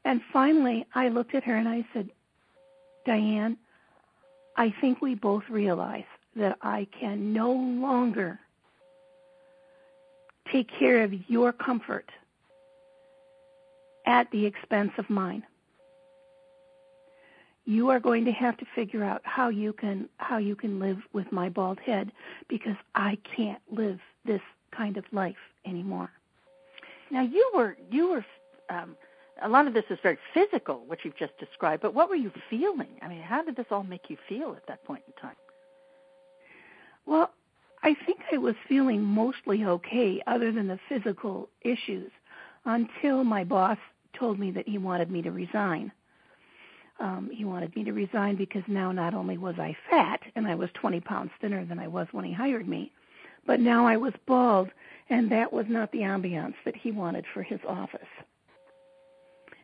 And 0.05 0.21
finally, 0.33 0.87
I 0.95 1.09
looked 1.09 1.35
at 1.35 1.45
her 1.45 1.57
and 1.57 1.69
I 1.69 1.87
said, 1.93 2.11
Diane, 3.05 3.57
I 4.57 4.75
think 4.81 5.01
we 5.01 5.15
both 5.15 5.45
realize 5.49 6.05
that 6.37 6.59
I 6.63 6.87
can 6.99 7.33
no 7.33 7.53
longer 7.53 8.39
take 10.51 10.69
care 10.79 11.03
of 11.03 11.13
your 11.29 11.53
comfort 11.53 12.11
at 14.07 14.31
the 14.31 14.47
expense 14.47 14.93
of 14.99 15.09
mine. 15.11 15.45
You 17.64 17.90
are 17.90 18.00
going 18.00 18.25
to 18.25 18.33
have 18.33 18.57
to 18.59 18.67
figure 18.75 19.05
out 19.05 19.21
how 19.25 19.49
you 19.49 19.73
can 19.73 20.09
how 20.19 20.38
you 20.38 20.57
can 20.57 20.81
live 20.81 20.99
with 21.12 21.31
my 21.31 21.49
bald 21.49 21.79
head 21.81 22.11
because 22.49 22.76
I 22.95 23.19
can't 23.37 23.61
live 23.71 24.00
this 24.25 24.40
kind 24.76 24.97
of 24.97 25.05
life 25.12 25.37
anymore. 25.64 26.11
Now 27.11 27.23
you 27.23 27.50
were 27.55 27.76
you 27.90 28.11
were 28.11 28.25
um, 28.71 28.97
a 29.43 29.49
lot 29.49 29.67
of 29.67 29.75
this 29.75 29.85
is 29.90 29.99
very 30.02 30.19
physical, 30.35 30.83
what 30.87 31.05
you've 31.05 31.17
just 31.17 31.37
described, 31.38 31.83
but 31.83 31.95
what 31.95 32.09
were 32.09 32.17
you 32.17 32.31
feeling? 32.49 32.88
I 33.02 33.09
mean, 33.09 33.23
how 33.23 33.43
did 33.43 33.57
this 33.57 33.67
all 33.71 33.83
make 33.83 34.11
you 34.11 34.17
feel 34.29 34.55
at 34.57 34.67
that 34.67 34.85
point 34.85 35.02
in 35.07 35.12
time? 35.21 35.37
Well, 37.07 37.31
I 37.83 37.97
think 38.07 38.21
I 38.33 38.37
was 38.37 38.55
feeling 38.69 39.02
mostly 39.02 39.64
okay, 39.64 40.23
other 40.26 40.52
than 40.52 40.69
the 40.69 40.79
physical 40.88 41.49
issues, 41.62 42.11
until 42.64 43.25
my 43.25 43.45
boss 43.45 43.79
told 44.19 44.38
me 44.38 44.50
that 44.50 44.69
he 44.69 44.79
wanted 44.79 45.11
me 45.11 45.23
to 45.23 45.31
resign. 45.31 45.90
Um, 47.00 47.30
he 47.33 47.45
wanted 47.45 47.75
me 47.75 47.85
to 47.85 47.92
resign 47.92 48.37
because 48.37 48.62
now 48.69 48.92
not 48.92 49.14
only 49.14 49.38
was 49.38 49.59
I 49.59 49.75
fat 49.88 50.21
and 50.37 50.47
I 50.47 50.54
was 50.54 50.69
20 50.75 51.00
pounds 51.00 51.30
thinner 51.40 51.64
than 51.64 51.78
I 51.78 51.88
was 51.88 52.07
when 52.12 52.25
he 52.25 52.33
hired 52.33 52.69
me, 52.69 52.92
but 53.47 53.59
now 53.59 53.87
I 53.87 53.97
was 53.97 54.12
bald, 54.26 54.69
and 55.09 55.30
that 55.33 55.52
was 55.52 55.64
not 55.69 55.90
the 55.92 56.00
ambiance 56.00 56.54
that 56.64 56.76
he 56.76 56.92
wanted 56.92 57.25
for 57.33 57.42
his 57.42 57.61
office. 57.66 58.00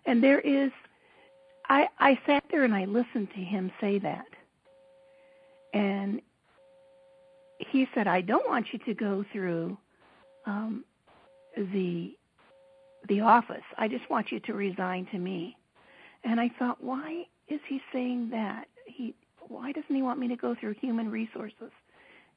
And 0.07 0.23
there 0.23 0.41
is, 0.41 0.71
I, 1.69 1.89
I 1.99 2.19
sat 2.27 2.45
there 2.51 2.65
and 2.65 2.75
I 2.75 2.87
listened 2.87 3.29
to 3.35 3.41
him 3.41 3.71
say 3.81 3.99
that. 3.99 4.27
And 5.75 6.23
he 7.59 7.87
said, 7.95 8.07
I 8.07 8.23
don't 8.23 8.49
want 8.49 8.73
you 8.73 8.79
to 8.81 8.95
go 8.95 9.25
through 9.33 9.77
um, 10.47 10.85
the 11.57 12.17
the 13.09 13.21
office. 13.21 13.63
I 13.79 13.87
just 13.87 14.09
want 14.11 14.33
you 14.33 14.41
to 14.41 14.55
resign 14.55 15.07
to 15.13 15.19
me. 15.19 15.57
And 16.27 16.41
I 16.41 16.51
thought, 16.59 16.83
why 16.83 17.27
is 17.49 17.61
he 17.69 17.81
saying 17.93 18.31
that? 18.31 18.67
He 18.87 19.15
why 19.49 19.71
doesn't 19.71 19.95
he 19.95 20.03
want 20.03 20.19
me 20.19 20.27
to 20.29 20.37
go 20.37 20.57
through 20.59 20.75
human 20.81 21.09
resources? 21.09 21.71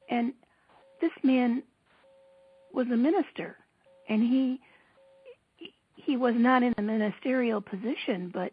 And 0.08 0.32
this 1.00 1.10
man 1.24 1.62
was 2.72 2.86
a 2.86 2.96
minister 2.96 3.56
and 4.08 4.22
he 4.22 4.60
he 5.96 6.16
was 6.16 6.34
not 6.36 6.62
in 6.62 6.72
a 6.78 6.82
ministerial 6.82 7.60
position, 7.60 8.30
but 8.32 8.52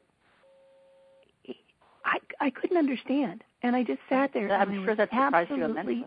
he, 1.44 1.56
I 2.04 2.18
I 2.40 2.50
couldn't 2.50 2.78
understand, 2.78 3.44
and 3.64 3.76
I 3.76 3.84
just 3.84 4.00
sat 4.10 4.32
there. 4.34 4.52
I'm 4.52 4.86
sure 4.86 4.96
that 4.96 5.10
surprised 5.10 5.52
you 5.52 5.64
immensely. 5.64 6.06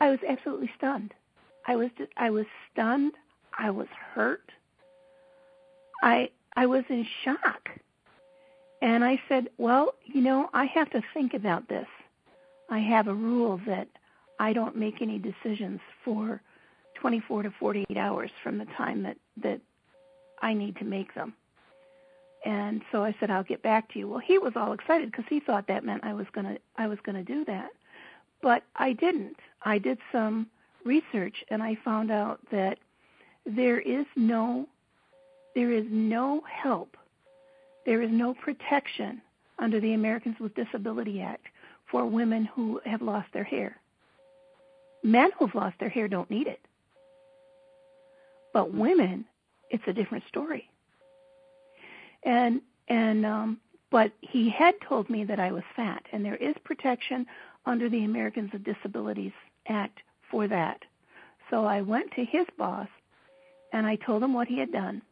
I 0.00 0.10
was 0.10 0.18
absolutely 0.28 0.70
stunned. 0.76 1.12
I 1.66 1.76
was 1.76 1.90
just, 1.98 2.10
I 2.16 2.30
was 2.30 2.46
stunned. 2.72 3.12
I 3.58 3.70
was 3.70 3.88
hurt. 4.14 4.50
I 6.02 6.30
I 6.56 6.66
was 6.66 6.84
in 6.88 7.06
shock. 7.24 7.68
And 8.82 9.04
I 9.04 9.22
said, 9.28 9.48
"Well, 9.56 9.94
you 10.04 10.20
know, 10.20 10.50
I 10.52 10.66
have 10.66 10.90
to 10.90 11.02
think 11.14 11.32
about 11.32 11.68
this. 11.68 11.86
I 12.68 12.80
have 12.80 13.06
a 13.06 13.14
rule 13.14 13.58
that 13.66 13.88
I 14.38 14.52
don't 14.52 14.76
make 14.76 15.00
any 15.00 15.18
decisions 15.18 15.80
for 16.04 16.42
24 16.96 17.44
to 17.44 17.50
48 17.52 17.96
hours 17.96 18.30
from 18.42 18.58
the 18.58 18.64
time 18.66 19.02
that 19.04 19.16
that 19.38 19.60
I 20.42 20.52
need 20.52 20.76
to 20.76 20.84
make 20.84 21.14
them. 21.14 21.34
And 22.44 22.82
so 22.90 23.04
I 23.04 23.14
said, 23.20 23.30
I'll 23.30 23.44
get 23.44 23.62
back 23.62 23.92
to 23.92 24.00
you. 24.00 24.08
Well, 24.08 24.18
he 24.18 24.36
was 24.38 24.54
all 24.56 24.72
excited 24.72 25.12
because 25.12 25.26
he 25.28 25.38
thought 25.38 25.68
that 25.68 25.84
meant 25.84 26.02
I 26.04 26.12
was 26.12 26.26
gonna 26.32 26.58
I 26.76 26.88
was 26.88 26.98
gonna 27.04 27.22
do 27.22 27.44
that, 27.44 27.70
but 28.40 28.64
I 28.74 28.92
didn't. 28.94 29.36
I 29.62 29.78
did 29.78 29.98
some 30.10 30.48
research 30.84 31.44
and 31.48 31.62
I 31.62 31.76
found 31.84 32.10
out 32.10 32.40
that 32.50 32.78
there 33.46 33.78
is 33.78 34.06
no 34.16 34.66
there 35.54 35.70
is 35.70 35.86
no 35.88 36.42
help, 36.50 36.96
there 37.86 38.02
is 38.02 38.10
no 38.12 38.34
protection 38.34 39.20
under 39.58 39.80
the 39.80 39.94
Americans 39.94 40.36
with 40.40 40.54
Disability 40.54 41.20
Act 41.20 41.46
for 41.90 42.06
women 42.06 42.44
who 42.54 42.80
have 42.84 43.02
lost 43.02 43.28
their 43.32 43.44
hair. 43.44 43.76
Men 45.02 45.30
who've 45.38 45.54
lost 45.54 45.78
their 45.78 45.88
hair 45.88 46.08
don't 46.08 46.30
need 46.30 46.46
it. 46.46 46.60
But 48.52 48.72
women, 48.72 49.24
it's 49.70 49.82
a 49.86 49.92
different 49.92 50.24
story. 50.28 50.68
And 52.24 52.60
and 52.88 53.26
um 53.26 53.58
but 53.90 54.12
he 54.20 54.48
had 54.48 54.74
told 54.88 55.10
me 55.10 55.24
that 55.24 55.38
I 55.38 55.52
was 55.52 55.64
fat 55.76 56.02
and 56.12 56.24
there 56.24 56.36
is 56.36 56.54
protection 56.64 57.26
under 57.66 57.88
the 57.88 58.04
Americans 58.04 58.50
with 58.52 58.64
Disabilities 58.64 59.32
Act 59.68 59.98
for 60.30 60.48
that. 60.48 60.80
So 61.50 61.64
I 61.64 61.82
went 61.82 62.10
to 62.12 62.24
his 62.24 62.46
boss 62.56 62.88
and 63.72 63.86
I 63.86 63.96
told 63.96 64.22
him 64.22 64.32
what 64.32 64.48
he 64.48 64.58
had 64.58 64.72
done. 64.72 65.02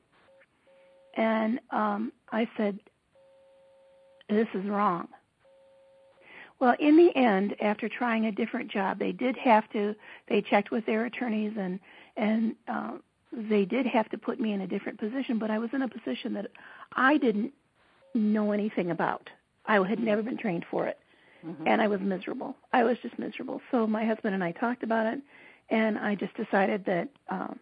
And 1.17 1.61
um 1.71 2.13
I 2.33 2.49
said 2.57 2.79
this 4.29 4.49
is 4.55 4.67
wrong. 4.67 5.09
Well, 6.61 6.77
in 6.79 6.97
the 6.97 7.17
end, 7.17 7.57
after 7.61 7.89
trying 7.89 8.27
a 8.27 8.33
different 8.33 8.71
job, 8.71 8.99
they 8.99 9.13
did 9.13 9.37
have 9.39 9.69
to. 9.71 9.95
They 10.29 10.43
checked 10.43 10.71
with 10.71 10.85
their 10.87 11.07
attorneys, 11.07 11.55
and 11.59 11.81
and 12.17 12.55
uh, 12.69 12.99
they 13.33 13.65
did 13.65 13.87
have 13.87 14.09
to 14.11 14.19
put 14.19 14.39
me 14.39 14.53
in 14.53 14.61
a 14.61 14.67
different 14.67 15.01
position. 15.01 15.39
But 15.39 15.51
I 15.51 15.59
was 15.59 15.71
in 15.73 15.83
a 15.83 15.89
position 15.89 16.35
that 16.35 16.51
I 16.95 17.17
didn't 17.17 17.53
know 18.15 18.53
anything 18.53 18.91
about. 18.91 19.31
I 19.67 19.83
had 19.87 20.01
never 20.01 20.23
been 20.23 20.37
trained 20.37 20.67
for 20.71 20.87
it, 20.87 20.99
mm-hmm. 21.45 21.67
and 21.67 21.81
I 21.81 21.89
was 21.89 22.01
miserable. 22.01 22.57
I 22.75 22.85
was 22.85 22.99
just 23.03 23.19
miserable. 23.19 23.63
So 23.71 23.87
my 23.87 24.05
husband 24.05 24.35
and 24.35 24.45
I 24.45 24.53
talked 24.53 24.83
about 24.83 25.07
it, 25.07 25.21
and 25.71 25.99
I 25.99 26.15
just 26.15 26.35
decided 26.37 26.85
that 26.85 27.09
um, 27.31 27.59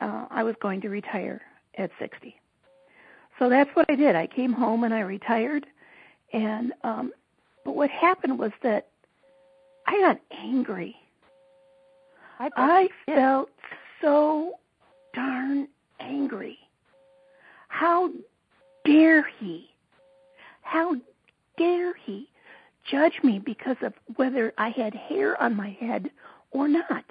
uh, 0.00 0.26
I 0.30 0.42
was 0.42 0.56
going 0.60 0.80
to 0.80 0.88
retire 0.88 1.40
at 1.78 1.90
60. 2.00 2.34
So 3.38 3.48
that's 3.48 3.70
what 3.74 3.86
I 3.88 3.96
did. 3.96 4.14
I 4.14 4.26
came 4.26 4.52
home 4.52 4.84
and 4.84 4.94
I 4.94 5.00
retired, 5.00 5.66
and 6.32 6.72
um, 6.84 7.12
but 7.64 7.74
what 7.74 7.90
happened 7.90 8.38
was 8.38 8.52
that 8.62 8.88
I 9.86 9.98
got 10.00 10.20
angry. 10.30 10.96
I, 12.38 12.50
I 12.56 12.88
felt 13.06 13.50
so 14.00 14.54
darn 15.14 15.68
angry. 16.00 16.58
How 17.68 18.10
dare 18.84 19.26
he? 19.38 19.70
How 20.62 20.96
dare 21.56 21.94
he 21.94 22.28
judge 22.90 23.14
me 23.22 23.38
because 23.38 23.76
of 23.82 23.92
whether 24.16 24.52
I 24.58 24.70
had 24.70 24.94
hair 24.94 25.40
on 25.42 25.56
my 25.56 25.76
head 25.80 26.10
or 26.50 26.68
not? 26.68 27.04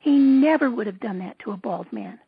He 0.00 0.16
never 0.16 0.70
would 0.70 0.86
have 0.86 1.00
done 1.00 1.18
that 1.20 1.38
to 1.40 1.52
a 1.52 1.56
bald 1.56 1.92
man. 1.92 2.18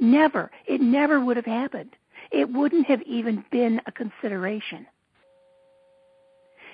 Never. 0.00 0.50
It 0.66 0.80
never 0.80 1.20
would 1.20 1.36
have 1.36 1.46
happened. 1.46 1.90
It 2.34 2.50
wouldn't 2.50 2.88
have 2.88 3.00
even 3.02 3.44
been 3.52 3.80
a 3.86 3.92
consideration. 3.92 4.88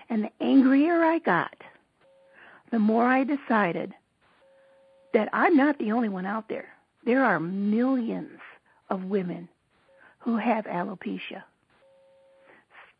And 0.08 0.24
the 0.24 0.30
angrier 0.42 1.04
I 1.04 1.18
got, 1.18 1.54
the 2.70 2.78
more 2.78 3.04
I 3.04 3.24
decided 3.24 3.92
that 5.12 5.28
I'm 5.34 5.58
not 5.58 5.78
the 5.78 5.92
only 5.92 6.08
one 6.08 6.24
out 6.24 6.48
there. 6.48 6.70
There 7.04 7.22
are 7.22 7.38
millions 7.38 8.40
of 8.88 9.04
women 9.04 9.50
who 10.20 10.38
have 10.38 10.64
alopecia. 10.64 11.42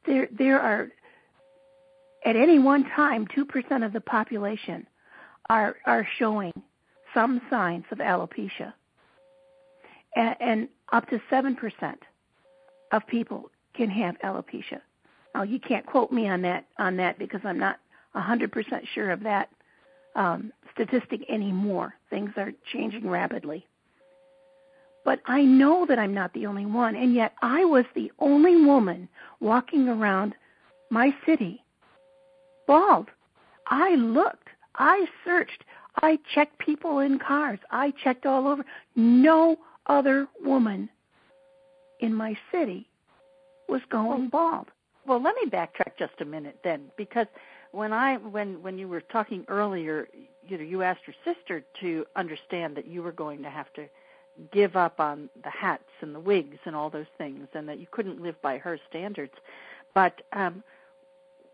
There, 0.05 0.29
there 0.31 0.61
are, 0.61 0.91
at 2.27 2.37
any 2.37 2.59
one 2.59 2.85
time, 2.91 3.27
2% 3.27 3.87
of 3.87 3.95
the 3.95 4.03
population 4.03 4.87
are, 5.49 5.77
are 5.87 6.07
showing 6.19 6.53
some 7.15 7.41
signs 7.49 7.87
of 7.91 7.99
alopecia. 7.99 8.75
And, 10.15 10.37
and 10.41 10.69
up 10.93 11.09
to 11.09 11.23
7% 11.31 11.57
of 12.93 13.07
people 13.07 13.51
can 13.75 13.91
have 13.91 14.17
alopecia. 14.21 14.81
Now, 15.35 15.43
you 15.43 15.61
can't 15.61 15.87
quote 15.87 16.11
me 16.11 16.29
on 16.29 16.43
that 16.43 16.67
on 16.79 16.97
that 16.97 17.19
because 17.19 17.41
I'm 17.45 17.59
not 17.59 17.79
100% 18.17 18.51
sure 18.95 19.11
of 19.11 19.21
that 19.23 19.49
um, 20.17 20.53
statistic 20.75 21.21
anymore. 21.29 21.95
Things 22.11 22.31
are 22.37 22.53
changing 22.73 23.09
rapidly. 23.09 23.67
But 25.05 25.21
I 25.27 25.43
know 25.43 25.87
that 25.89 25.99
I'm 25.99 26.13
not 26.13 26.33
the 26.35 26.47
only 26.47 26.67
one, 26.67 26.95
and 26.95 27.15
yet 27.15 27.33
I 27.41 27.65
was 27.65 27.85
the 27.95 28.13
only 28.19 28.57
woman 28.57 29.09
walking 29.41 29.89
around 29.89 30.35
my 30.91 31.15
city 31.25 31.65
bald. 32.67 33.09
I 33.67 33.95
looked, 33.95 34.49
I 34.77 35.07
searched, 35.25 35.65
I 36.03 36.19
checked 36.35 36.59
people 36.59 36.99
in 36.99 37.19
cars, 37.19 37.59
I 37.71 37.93
checked 38.03 38.27
all 38.27 38.47
over. 38.47 38.65
No 38.95 39.57
other 39.87 40.29
woman 40.45 40.89
in 42.01 42.15
my 42.15 42.37
city 42.53 42.87
was 43.69 43.81
going 43.91 44.29
bald. 44.29 44.69
Well, 45.07 45.23
let 45.23 45.35
me 45.35 45.51
backtrack 45.51 45.97
just 45.99 46.21
a 46.21 46.25
minute 46.25 46.59
then, 46.63 46.91
because 46.97 47.27
when 47.73 47.93
I 47.93 48.17
when 48.17 48.63
when 48.63 48.79
you 48.79 48.89
were 48.89 49.01
talking 49.01 49.45
earlier, 49.49 50.09
you 50.47 50.59
know, 50.59 50.65
you 50.65 50.83
asked 50.83 51.03
your 51.07 51.17
sister 51.25 51.63
to 51.81 52.05
understand 52.17 52.77
that 52.77 52.87
you 52.87 53.03
were 53.03 53.13
going 53.13 53.43
to 53.43 53.51
have 53.51 53.73
to 53.75 53.87
give 54.53 54.77
up 54.77 55.01
on 55.01 55.29
the 55.43 55.51
hats 55.51 55.85
and 56.01 56.15
the 56.15 56.21
wigs 56.21 56.59
and 56.65 56.75
all 56.77 56.91
those 56.91 57.07
things, 57.19 57.47
and 57.55 57.69
that 57.69 57.79
you 57.79 57.87
couldn't 57.91 58.21
live 58.21 58.41
by 58.43 58.59
her 58.59 58.79
standards. 58.89 59.35
But 59.95 60.23
um, 60.33 60.63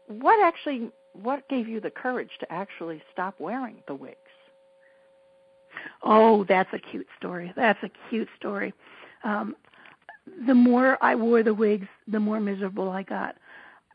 what 0.08 0.44
actually 0.44 0.90
what 1.12 1.48
gave 1.48 1.68
you 1.68 1.80
the 1.80 1.90
courage 1.90 2.30
to 2.40 2.52
actually 2.52 3.02
stop 3.12 3.34
wearing 3.38 3.76
the 3.86 3.94
wigs? 3.94 4.16
Oh, 6.02 6.44
that's 6.44 6.72
a 6.72 6.78
cute 6.78 7.06
story. 7.18 7.52
That's 7.56 7.82
a 7.82 7.90
cute 8.08 8.28
story. 8.38 8.74
Um, 9.24 9.54
the 10.46 10.54
more 10.54 10.98
I 11.00 11.14
wore 11.14 11.42
the 11.42 11.54
wigs, 11.54 11.88
the 12.08 12.20
more 12.20 12.40
miserable 12.40 12.90
I 12.90 13.02
got. 13.02 13.36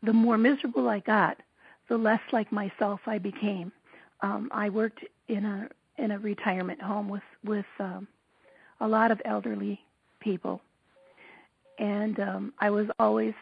The 0.02 0.12
more 0.12 0.38
miserable 0.38 0.88
I 0.88 1.00
got, 1.00 1.38
the 1.88 1.96
less 1.96 2.20
like 2.32 2.50
myself 2.50 3.00
I 3.06 3.18
became. 3.18 3.72
Um, 4.20 4.48
I 4.52 4.68
worked 4.68 5.04
in 5.28 5.44
a 5.44 5.68
in 5.98 6.10
a 6.10 6.18
retirement 6.18 6.80
home 6.80 7.08
with 7.08 7.22
with 7.44 7.66
um, 7.78 8.08
a 8.80 8.88
lot 8.88 9.10
of 9.10 9.20
elderly 9.24 9.80
people, 10.20 10.60
and 11.78 12.18
um, 12.18 12.52
I 12.58 12.70
was 12.70 12.88
always 12.98 13.34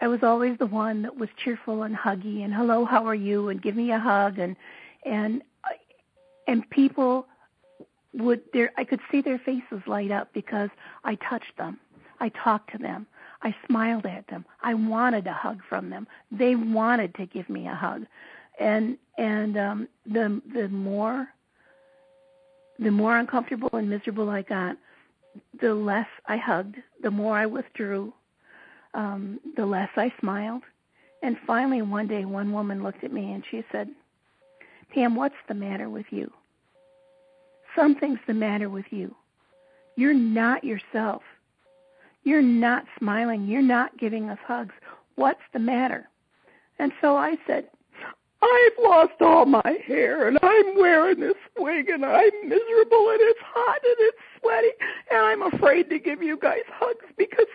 I 0.00 0.08
was 0.08 0.22
always 0.22 0.58
the 0.58 0.66
one 0.66 1.02
that 1.02 1.16
was 1.16 1.28
cheerful 1.42 1.82
and 1.82 1.96
huggy 1.96 2.44
and 2.44 2.52
hello, 2.52 2.84
how 2.84 3.06
are 3.06 3.14
you, 3.14 3.48
and 3.48 3.62
give 3.62 3.76
me 3.76 3.92
a 3.92 3.98
hug 3.98 4.38
and 4.38 4.56
and 5.04 5.42
and 6.46 6.68
people 6.70 7.26
would 8.14 8.40
there 8.52 8.72
I 8.76 8.84
could 8.84 9.00
see 9.10 9.20
their 9.20 9.38
faces 9.38 9.82
light 9.86 10.10
up 10.10 10.32
because 10.32 10.70
I 11.04 11.14
touched 11.16 11.56
them 11.56 11.78
I 12.20 12.30
talked 12.30 12.72
to 12.72 12.78
them. 12.78 13.06
I 13.42 13.54
smiled 13.66 14.06
at 14.06 14.26
them. 14.28 14.44
I 14.62 14.74
wanted 14.74 15.26
a 15.26 15.32
hug 15.32 15.60
from 15.68 15.90
them. 15.90 16.06
They 16.32 16.56
wanted 16.56 17.14
to 17.16 17.26
give 17.26 17.48
me 17.48 17.68
a 17.68 17.74
hug. 17.74 18.06
And 18.58 18.98
and 19.16 19.56
um 19.56 19.88
the 20.06 20.42
the 20.52 20.68
more 20.68 21.28
the 22.78 22.90
more 22.90 23.16
uncomfortable 23.16 23.70
and 23.72 23.90
miserable 23.90 24.30
I 24.30 24.42
got, 24.42 24.76
the 25.60 25.74
less 25.74 26.06
I 26.26 26.36
hugged, 26.36 26.76
the 27.02 27.10
more 27.10 27.36
I 27.36 27.46
withdrew, 27.46 28.12
um, 28.94 29.40
the 29.56 29.66
less 29.66 29.90
I 29.96 30.12
smiled. 30.20 30.62
And 31.22 31.36
finally 31.46 31.82
one 31.82 32.06
day 32.06 32.24
one 32.24 32.52
woman 32.52 32.82
looked 32.82 33.02
at 33.02 33.12
me 33.12 33.32
and 33.32 33.42
she 33.50 33.64
said, 33.72 33.88
Pam, 34.94 35.16
what's 35.16 35.34
the 35.48 35.54
matter 35.54 35.88
with 35.90 36.06
you? 36.10 36.32
Something's 37.76 38.20
the 38.26 38.34
matter 38.34 38.68
with 38.68 38.86
you. 38.90 39.14
You're 39.96 40.14
not 40.14 40.64
yourself. 40.64 41.22
You're 42.24 42.42
not 42.42 42.84
smiling. 42.98 43.46
You're 43.46 43.62
not 43.62 43.96
giving 43.98 44.28
us 44.28 44.38
hugs. 44.46 44.74
What's 45.16 45.40
the 45.52 45.58
matter? 45.58 46.08
And 46.78 46.92
so 47.00 47.16
I 47.16 47.36
said, 47.46 47.68
I've 48.40 48.84
lost 48.84 49.20
all 49.20 49.46
my 49.46 49.78
hair 49.86 50.28
and 50.28 50.38
I'm 50.42 50.76
wearing 50.76 51.20
this 51.20 51.34
wig 51.56 51.88
and 51.88 52.04
I'm 52.04 52.30
miserable 52.44 53.10
and 53.10 53.20
it's 53.20 53.40
hot 53.42 53.80
and 53.82 53.96
it's 53.98 54.18
sweaty 54.40 54.68
and 55.10 55.20
I'm 55.20 55.54
afraid 55.54 55.90
to 55.90 55.98
give 55.98 56.22
you 56.22 56.38
guys 56.38 56.62
hugs 56.68 57.04
because 57.16 57.46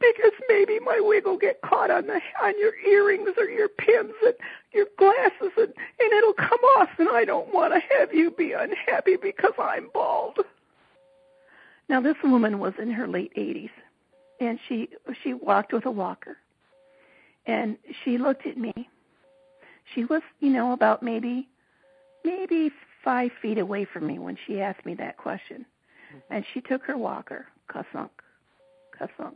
because 0.00 0.32
maybe 0.48 0.80
my 0.80 0.98
wig 1.00 1.24
will 1.24 1.38
get 1.38 1.60
caught 1.62 1.92
on 1.92 2.08
the 2.08 2.20
on 2.42 2.58
your 2.58 2.74
earrings 2.84 3.30
or 3.38 3.44
your 3.44 3.68
pins 3.68 4.12
and 4.24 4.34
your 4.72 4.86
glasses 4.98 5.52
and 5.56 5.72
and 6.00 6.12
it'll 6.12 6.32
come 6.32 6.60
off 6.78 6.88
and 6.98 7.08
I 7.08 7.24
don't 7.24 7.54
want 7.54 7.72
to 7.72 7.80
have 7.96 8.12
you 8.12 8.32
be 8.32 8.52
unhappy 8.52 9.16
because 9.16 9.54
I'm 9.56 9.88
bald. 9.94 10.38
Now 11.88 12.00
this 12.00 12.16
woman 12.22 12.58
was 12.58 12.74
in 12.78 12.90
her 12.90 13.06
late 13.06 13.32
80s 13.36 13.70
and 14.40 14.58
she 14.68 14.88
she 15.22 15.34
walked 15.34 15.72
with 15.72 15.86
a 15.86 15.90
walker. 15.90 16.36
And 17.46 17.76
she 18.04 18.18
looked 18.18 18.46
at 18.46 18.56
me. 18.56 18.88
She 19.94 20.04
was, 20.04 20.22
you 20.40 20.50
know, 20.50 20.72
about 20.72 21.02
maybe 21.02 21.48
maybe 22.24 22.70
5 23.04 23.32
feet 23.40 23.58
away 23.58 23.84
from 23.84 24.06
me 24.06 24.18
when 24.18 24.38
she 24.46 24.60
asked 24.60 24.86
me 24.86 24.94
that 24.94 25.16
question. 25.16 25.66
Mm-hmm. 26.08 26.34
And 26.34 26.44
she 26.52 26.60
took 26.60 26.84
her 26.84 26.96
walker, 26.96 27.46
kasunk, 27.68 28.10
kasunk, 28.98 29.34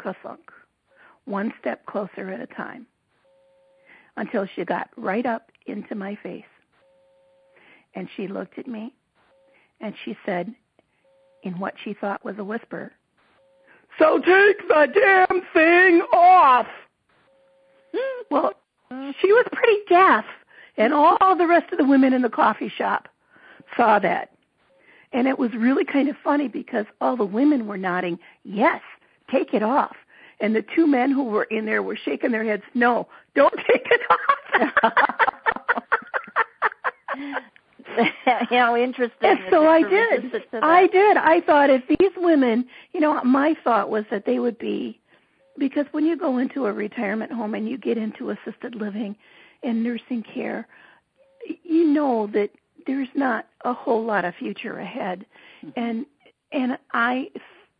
kasunk, 0.00 0.52
one 1.24 1.52
step 1.60 1.84
closer 1.86 2.30
at 2.30 2.40
a 2.40 2.46
time 2.46 2.86
until 4.16 4.46
she 4.46 4.64
got 4.64 4.88
right 4.96 5.26
up 5.26 5.50
into 5.66 5.94
my 5.94 6.14
face. 6.14 6.44
And 7.94 8.08
she 8.16 8.28
looked 8.28 8.58
at 8.58 8.66
me 8.66 8.94
and 9.80 9.94
she 10.04 10.16
said, 10.24 10.54
in 11.46 11.58
what 11.58 11.74
she 11.82 11.94
thought 11.94 12.24
was 12.24 12.36
a 12.38 12.44
whisper. 12.44 12.92
So 13.98 14.18
take 14.18 14.68
the 14.68 14.88
damn 14.92 15.42
thing 15.54 16.02
off. 16.12 16.66
Hmm, 17.94 18.22
well, 18.30 18.52
she 19.20 19.32
was 19.32 19.46
pretty 19.52 19.78
deaf, 19.88 20.24
and 20.76 20.92
all 20.92 21.36
the 21.36 21.46
rest 21.46 21.72
of 21.72 21.78
the 21.78 21.84
women 21.84 22.12
in 22.12 22.22
the 22.22 22.28
coffee 22.28 22.68
shop 22.76 23.08
saw 23.76 23.98
that. 24.00 24.30
And 25.12 25.26
it 25.26 25.38
was 25.38 25.54
really 25.54 25.84
kind 25.84 26.08
of 26.08 26.16
funny 26.22 26.48
because 26.48 26.84
all 27.00 27.16
the 27.16 27.24
women 27.24 27.66
were 27.66 27.78
nodding, 27.78 28.18
yes, 28.44 28.82
take 29.30 29.54
it 29.54 29.62
off. 29.62 29.96
And 30.40 30.54
the 30.54 30.64
two 30.74 30.86
men 30.86 31.10
who 31.10 31.24
were 31.24 31.44
in 31.44 31.64
there 31.64 31.82
were 31.82 31.96
shaking 31.96 32.32
their 32.32 32.44
heads, 32.44 32.64
no, 32.74 33.08
don't 33.34 33.54
take 33.72 33.86
it 33.90 34.00
off. 34.82 34.92
How 38.50 38.76
interesting. 38.76 39.30
And 39.30 39.38
so 39.50 39.68
I 39.68 39.82
did. 39.82 40.32
I 40.62 40.86
did. 40.86 41.16
I 41.16 41.40
thought 41.40 41.70
if 41.70 41.82
these 41.88 42.12
women, 42.16 42.66
you 42.92 43.00
know, 43.00 43.22
my 43.24 43.54
thought 43.64 43.90
was 43.90 44.04
that 44.10 44.24
they 44.26 44.38
would 44.38 44.58
be, 44.58 45.00
because 45.58 45.86
when 45.92 46.04
you 46.04 46.16
go 46.16 46.38
into 46.38 46.66
a 46.66 46.72
retirement 46.72 47.32
home 47.32 47.54
and 47.54 47.68
you 47.68 47.78
get 47.78 47.96
into 47.96 48.30
assisted 48.30 48.74
living 48.74 49.16
and 49.62 49.82
nursing 49.82 50.22
care, 50.22 50.66
you 51.62 51.86
know 51.86 52.26
that 52.28 52.50
there's 52.86 53.08
not 53.14 53.46
a 53.64 53.72
whole 53.72 54.04
lot 54.04 54.24
of 54.24 54.34
future 54.34 54.78
ahead. 54.78 55.24
Mm-hmm. 55.64 55.80
And 55.80 56.06
and 56.52 56.78
I 56.92 57.30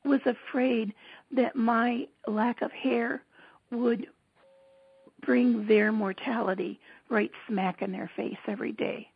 was 0.04 0.20
afraid 0.26 0.94
that 1.32 1.56
my 1.56 2.06
lack 2.26 2.62
of 2.62 2.72
hair 2.72 3.22
would 3.70 4.06
bring 5.22 5.66
their 5.66 5.92
mortality 5.92 6.78
right 7.08 7.30
smack 7.48 7.82
in 7.82 7.92
their 7.92 8.10
face 8.16 8.38
every 8.46 8.72
day 8.72 9.08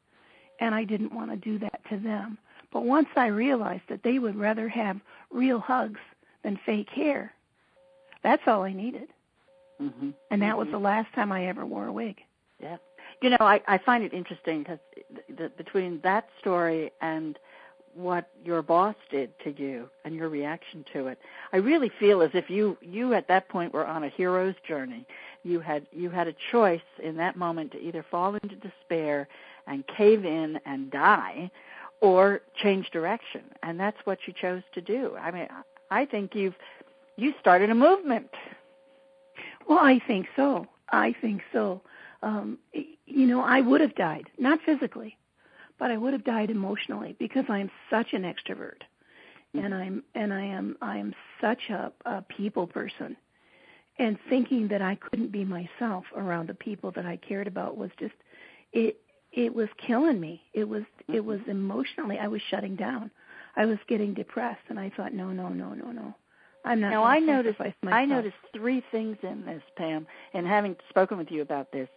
and 0.61 0.75
I 0.75 0.85
didn't 0.85 1.15
want 1.15 1.31
to 1.31 1.37
do 1.37 1.59
that 1.59 1.81
to 1.91 1.99
them. 1.99 2.39
But 2.73 2.85
once 2.85 3.09
I 3.17 3.27
realized 3.27 3.83
that 3.89 4.03
they 4.03 4.19
would 4.19 4.37
rather 4.37 4.69
have 4.69 5.01
real 5.31 5.59
hugs 5.59 6.01
than 6.45 6.59
fake 6.65 6.91
hair, 6.91 7.33
that's 8.23 8.43
all 8.47 8.63
I 8.63 8.73
needed. 8.73 9.09
Mm-hmm. 9.81 10.11
And 10.31 10.43
that 10.43 10.51
mm-hmm. 10.51 10.59
was 10.59 10.69
the 10.71 10.79
last 10.79 11.13
time 11.15 11.33
I 11.33 11.47
ever 11.47 11.65
wore 11.65 11.87
a 11.87 11.93
wig. 11.93 12.19
Yeah. 12.61 12.77
You 13.23 13.31
know, 13.31 13.39
I, 13.41 13.61
I 13.67 13.79
find 13.79 14.05
it 14.05 14.13
interesting 14.13 14.61
because 14.61 14.79
the, 15.37 15.51
between 15.57 16.01
that 16.03 16.29
story 16.41 16.93
and 17.01 17.39
what 17.95 18.31
your 18.45 18.63
boss 18.63 18.95
did 19.11 19.37
to 19.41 19.51
you 19.61 19.89
and 20.05 20.15
your 20.15 20.29
reaction 20.29 20.85
to 20.93 21.09
it, 21.09 21.19
I 21.53 21.57
really 21.57 21.91
feel 21.99 22.23
as 22.23 22.31
if 22.35 22.49
you 22.49 22.77
you 22.81 23.15
at 23.15 23.27
that 23.29 23.49
point 23.49 23.73
were 23.73 23.87
on 23.87 24.05
a 24.05 24.09
hero's 24.09 24.55
journey. 24.67 25.07
You 25.43 25.61
had 25.61 25.87
you 25.93 26.11
had 26.11 26.29
a 26.29 26.35
choice 26.53 26.81
in 27.03 27.17
that 27.17 27.37
moment 27.37 27.73
to 27.73 27.79
either 27.81 28.05
fall 28.11 28.35
into 28.35 28.57
despair 28.57 29.29
and 29.67 29.85
cave 29.87 30.25
in 30.25 30.61
and 30.67 30.91
die 30.91 31.51
or 32.01 32.41
change 32.63 32.91
direction. 32.91 33.43
And 33.63 33.79
that's 33.79 33.99
what 34.05 34.19
you 34.27 34.33
chose 34.33 34.63
to 34.75 34.81
do. 34.81 35.17
I 35.21 35.31
mean 35.31 35.49
i 35.91 36.05
think 36.05 36.35
you've 36.35 36.55
you 37.17 37.33
started 37.41 37.71
a 37.71 37.75
movement. 37.75 38.31
Well 39.69 39.79
i 39.79 40.01
think 40.07 40.27
so. 40.37 40.67
I 40.91 41.15
think 41.21 41.43
so. 41.53 41.81
Um 42.23 42.59
you 43.07 43.27
know 43.27 43.41
i 43.41 43.61
would 43.61 43.81
have 43.81 43.95
died 43.95 44.29
not 44.39 44.61
physically 44.65 45.17
but 45.79 45.91
i 45.91 45.97
would 45.97 46.13
have 46.13 46.25
died 46.25 46.51
emotionally 46.51 47.17
because 47.19 47.45
i 47.49 47.59
am 47.59 47.71
such 47.89 48.13
an 48.13 48.23
extrovert. 48.23 48.83
Mm-hmm. 49.55 49.65
and 49.65 49.75
i'm 49.75 50.05
and 50.15 50.33
i 50.33 50.43
am 50.43 50.77
i 50.81 50.97
am 50.97 51.13
such 51.41 51.71
a, 51.71 51.93
a 52.05 52.23
people 52.23 52.67
person 52.69 53.17
and 53.99 54.19
thinking 54.29 54.69
that 54.69 54.83
i 54.83 54.95
couldn't 54.95 55.33
be 55.33 55.45
myself 55.45 56.05
around 56.17 56.49
the 56.49 56.55
people 56.55 56.91
that 56.91 57.07
i 57.07 57.17
cared 57.17 57.47
about 57.47 57.77
was 57.77 57.91
just 57.99 58.15
it 58.73 58.97
it 59.33 59.55
was 59.55 59.69
killing 59.87 60.21
me. 60.21 60.43
It 60.55 60.69
was 60.69 60.83
it 61.09 61.13
mm-hmm. 61.13 61.27
was 61.27 61.41
emotionally 61.47 62.19
I 62.19 62.29
was 62.29 62.41
shutting 62.51 62.77
down. 62.77 63.11
I 63.57 63.67
was 63.67 63.79
getting 63.89 64.15
depressed 64.15 64.63
and 64.69 64.79
I 64.79 64.91
thought 64.97 65.13
no 65.13 65.31
no 65.31 65.49
no 65.49 65.75
no 65.75 65.93
no. 65.93 66.15
I'm 66.65 66.81
not 66.81 66.91
Now 66.91 67.05
I 67.05 67.19
noticed 67.19 67.61
I 67.87 68.05
noticed 68.05 68.37
three 68.55 68.83
things 68.91 69.17
in 69.23 69.45
this 69.47 69.63
Pam 69.77 70.07
and 70.35 70.47
having 70.47 70.77
spoken 70.89 71.17
with 71.17 71.31
you 71.31 71.43
about 71.43 71.73
this. 71.73 71.89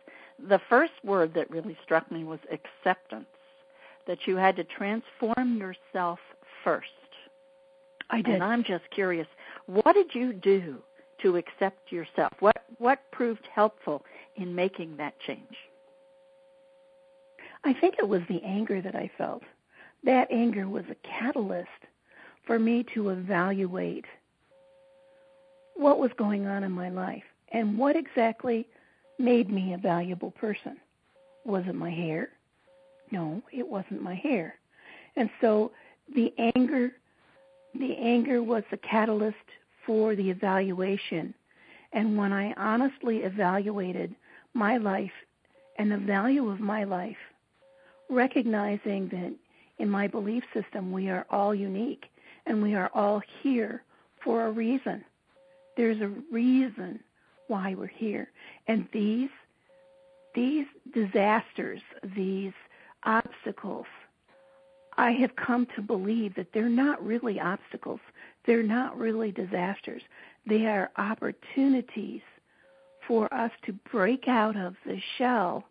The 0.48 0.62
first 0.70 0.94
word 1.04 1.34
that 1.36 1.50
really 1.50 1.78
struck 1.84 2.12
me 2.12 2.24
was 2.24 2.40
acceptance. 2.52 3.26
That 4.08 4.20
you 4.26 4.36
had 4.36 4.56
to 4.58 4.64
transform 4.66 5.58
yourself 5.58 6.20
first. 6.64 6.88
I 8.10 8.22
did. 8.22 8.36
And 8.36 8.44
I'm 8.44 8.64
just 8.64 8.84
curious, 8.92 9.28
what 9.66 9.94
did 9.94 10.14
you 10.14 10.34
do 10.34 10.78
to 11.24 11.38
accept 11.38 11.92
yourself? 11.92 12.34
What 12.40 12.66
what 12.78 13.12
proved 13.12 13.48
helpful 13.54 14.06
in 14.36 14.54
making 14.54 14.98
that 14.98 15.20
change? 15.20 15.56
I 17.64 17.74
think 17.74 17.96
it 17.98 18.08
was 18.08 18.22
the 18.28 18.44
anger 18.44 18.82
that 18.82 18.96
I 18.96 19.10
felt. 19.18 19.44
That 20.04 20.28
anger 20.32 20.68
was 20.68 20.84
a 20.90 21.08
catalyst 21.08 21.70
for 22.46 22.60
me 22.60 22.86
to 22.94 23.10
evaluate 23.10 24.06
what 25.76 25.98
was 25.98 26.12
going 26.18 26.46
on 26.46 26.64
in 26.64 26.72
my 26.72 26.90
life 26.90 27.24
and 27.52 27.78
what 27.78 27.96
exactly 27.96 28.68
made 29.18 29.50
me 29.50 29.74
a 29.74 29.78
valuable 29.78 30.32
person. 30.32 30.78
Was 31.46 31.64
it 31.68 31.76
my 31.76 31.90
hair? 31.90 32.30
No, 33.12 33.42
it 33.52 33.68
wasn't 33.68 34.02
my 34.02 34.16
hair. 34.16 34.56
And 35.16 35.30
so 35.40 35.72
the 36.14 36.34
anger 36.56 36.92
the 37.76 37.98
anger 37.98 38.44
was 38.44 38.64
the 38.70 38.78
catalyst 38.78 39.38
for 39.86 40.16
the 40.16 40.30
evaluation. 40.30 41.34
And 41.92 42.18
when 42.18 42.34
I 42.34 42.54
honestly 42.54 43.18
evaluated 43.20 44.16
my 44.54 44.78
life 44.78 45.12
and 45.78 45.92
the 45.92 45.98
value 45.98 46.50
of 46.50 46.60
my 46.60 46.84
life, 46.84 47.18
recognizing 48.10 49.08
that 49.10 49.34
in 49.80 49.90
my 49.90 50.08
belief 50.08 50.44
system 50.54 50.92
we 50.92 51.10
are 51.10 51.26
all 51.30 51.54
unique 51.54 52.06
and 52.46 52.62
we 52.62 52.76
are 52.76 52.92
all 52.94 53.22
here 53.42 53.84
for 54.24 54.46
a 54.46 54.52
reason. 54.52 55.04
There's 55.78 56.02
a 56.02 56.12
reason 56.32 57.00
why 57.48 57.76
we're 57.76 57.88
here. 57.88 58.30
And 58.68 58.88
these 58.94 59.30
these 60.36 60.66
disasters, 60.94 61.82
these 62.16 62.54
obstacles, 63.04 63.86
I 64.98 65.12
have 65.12 65.36
come 65.36 65.68
to 65.76 65.82
believe 65.82 66.34
that 66.36 66.48
they're 66.54 66.70
not 66.70 67.06
really 67.06 67.40
obstacles. 67.40 68.00
They're 68.46 68.64
not 68.64 68.98
really 68.98 69.32
disasters. 69.32 70.02
They 70.46 70.66
are 70.66 70.92
opportunities 70.98 72.22
for 73.08 73.34
us 73.34 73.52
to 73.66 73.74
break 73.92 74.28
out 74.28 74.56
of 74.58 74.76
the 74.86 75.00
shell 75.18 75.66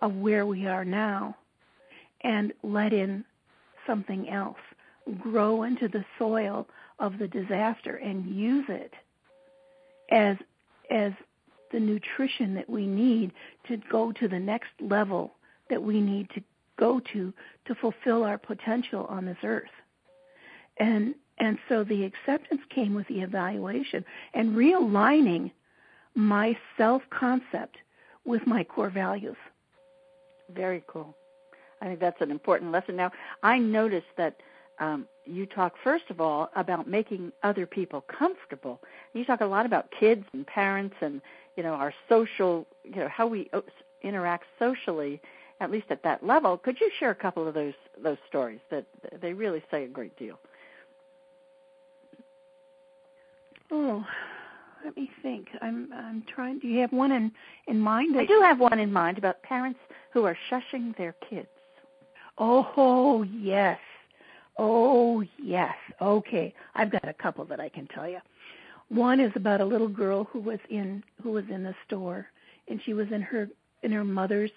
of 0.00 0.14
where 0.14 0.46
we 0.46 0.66
are 0.66 0.84
now 0.84 1.36
and 2.22 2.52
let 2.62 2.92
in 2.92 3.24
something 3.86 4.28
else, 4.28 4.58
grow 5.18 5.64
into 5.64 5.88
the 5.88 6.04
soil 6.18 6.66
of 6.98 7.18
the 7.18 7.28
disaster 7.28 7.96
and 7.96 8.26
use 8.26 8.64
it 8.68 8.92
as 10.10 10.36
as 10.90 11.12
the 11.72 11.80
nutrition 11.80 12.54
that 12.54 12.68
we 12.68 12.86
need 12.86 13.32
to 13.66 13.78
go 13.90 14.12
to 14.12 14.28
the 14.28 14.38
next 14.38 14.70
level 14.80 15.32
that 15.70 15.82
we 15.82 16.00
need 16.00 16.28
to 16.30 16.42
go 16.78 17.00
to 17.12 17.32
to 17.66 17.74
fulfill 17.76 18.24
our 18.24 18.36
potential 18.36 19.06
on 19.08 19.24
this 19.24 19.38
earth. 19.42 19.70
And 20.78 21.14
and 21.42 21.58
so 21.68 21.82
the 21.82 22.04
acceptance 22.04 22.60
came 22.72 22.94
with 22.94 23.08
the 23.08 23.20
evaluation 23.20 24.04
and 24.32 24.56
realigning 24.56 25.50
my 26.14 26.56
self 26.76 27.02
concept 27.10 27.78
with 28.24 28.46
my 28.46 28.62
core 28.62 28.90
values. 28.90 29.36
Very 30.54 30.84
cool. 30.86 31.16
I 31.80 31.86
think 31.86 31.98
that's 31.98 32.20
an 32.20 32.30
important 32.30 32.70
lesson. 32.70 32.94
Now, 32.94 33.10
I 33.42 33.58
noticed 33.58 34.06
that 34.16 34.36
um, 34.78 35.08
you 35.26 35.46
talk 35.46 35.74
first 35.82 36.04
of 36.10 36.20
all 36.20 36.48
about 36.54 36.88
making 36.88 37.32
other 37.42 37.66
people 37.66 38.02
comfortable. 38.02 38.80
You 39.12 39.24
talk 39.24 39.40
a 39.40 39.46
lot 39.46 39.66
about 39.66 39.90
kids 39.98 40.24
and 40.32 40.46
parents 40.46 40.94
and 41.00 41.20
you 41.56 41.64
know 41.64 41.72
our 41.72 41.92
social, 42.08 42.68
you 42.84 43.00
know 43.00 43.08
how 43.08 43.26
we 43.26 43.50
interact 44.04 44.44
socially, 44.60 45.20
at 45.58 45.72
least 45.72 45.86
at 45.90 46.04
that 46.04 46.24
level. 46.24 46.56
Could 46.56 46.80
you 46.80 46.88
share 47.00 47.10
a 47.10 47.16
couple 47.16 47.48
of 47.48 47.54
those 47.54 47.74
those 48.00 48.18
stories 48.28 48.60
that 48.70 48.86
they 49.20 49.32
really 49.32 49.64
say 49.72 49.82
a 49.82 49.88
great 49.88 50.16
deal? 50.16 50.38
Oh, 53.72 54.04
let 54.84 54.94
me 54.96 55.10
think. 55.22 55.48
I'm 55.62 55.88
I'm 55.94 56.22
trying. 56.32 56.58
Do 56.58 56.68
you 56.68 56.80
have 56.80 56.92
one 56.92 57.10
in 57.10 57.32
in 57.66 57.80
mind? 57.80 58.18
I 58.18 58.26
do 58.26 58.40
have 58.42 58.60
one 58.60 58.78
in 58.78 58.92
mind 58.92 59.18
about 59.18 59.42
parents 59.42 59.80
who 60.12 60.24
are 60.24 60.36
shushing 60.50 60.96
their 60.98 61.14
kids. 61.28 61.48
Oh, 62.38 63.22
yes. 63.22 63.78
Oh, 64.58 65.24
yes. 65.42 65.74
Okay. 66.00 66.54
I've 66.74 66.90
got 66.90 67.08
a 67.08 67.14
couple 67.14 67.44
that 67.46 67.60
I 67.60 67.68
can 67.68 67.86
tell 67.88 68.08
you. 68.08 68.18
One 68.88 69.20
is 69.20 69.32
about 69.36 69.60
a 69.60 69.64
little 69.64 69.88
girl 69.88 70.24
who 70.24 70.40
was 70.40 70.58
in 70.68 71.02
who 71.22 71.30
was 71.32 71.44
in 71.50 71.62
the 71.62 71.74
store 71.86 72.26
and 72.68 72.80
she 72.84 72.92
was 72.92 73.06
in 73.10 73.22
her 73.22 73.48
in 73.82 73.92
her 73.92 74.04
mother's 74.04 74.50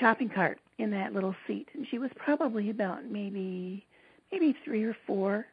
shopping 0.00 0.28
cart 0.28 0.58
in 0.78 0.90
that 0.90 1.12
little 1.12 1.36
seat 1.46 1.68
and 1.74 1.86
she 1.88 1.98
was 1.98 2.10
probably 2.16 2.70
about 2.70 3.04
maybe 3.04 3.86
maybe 4.32 4.56
3 4.64 4.82
or 4.84 4.96
4 5.06 5.46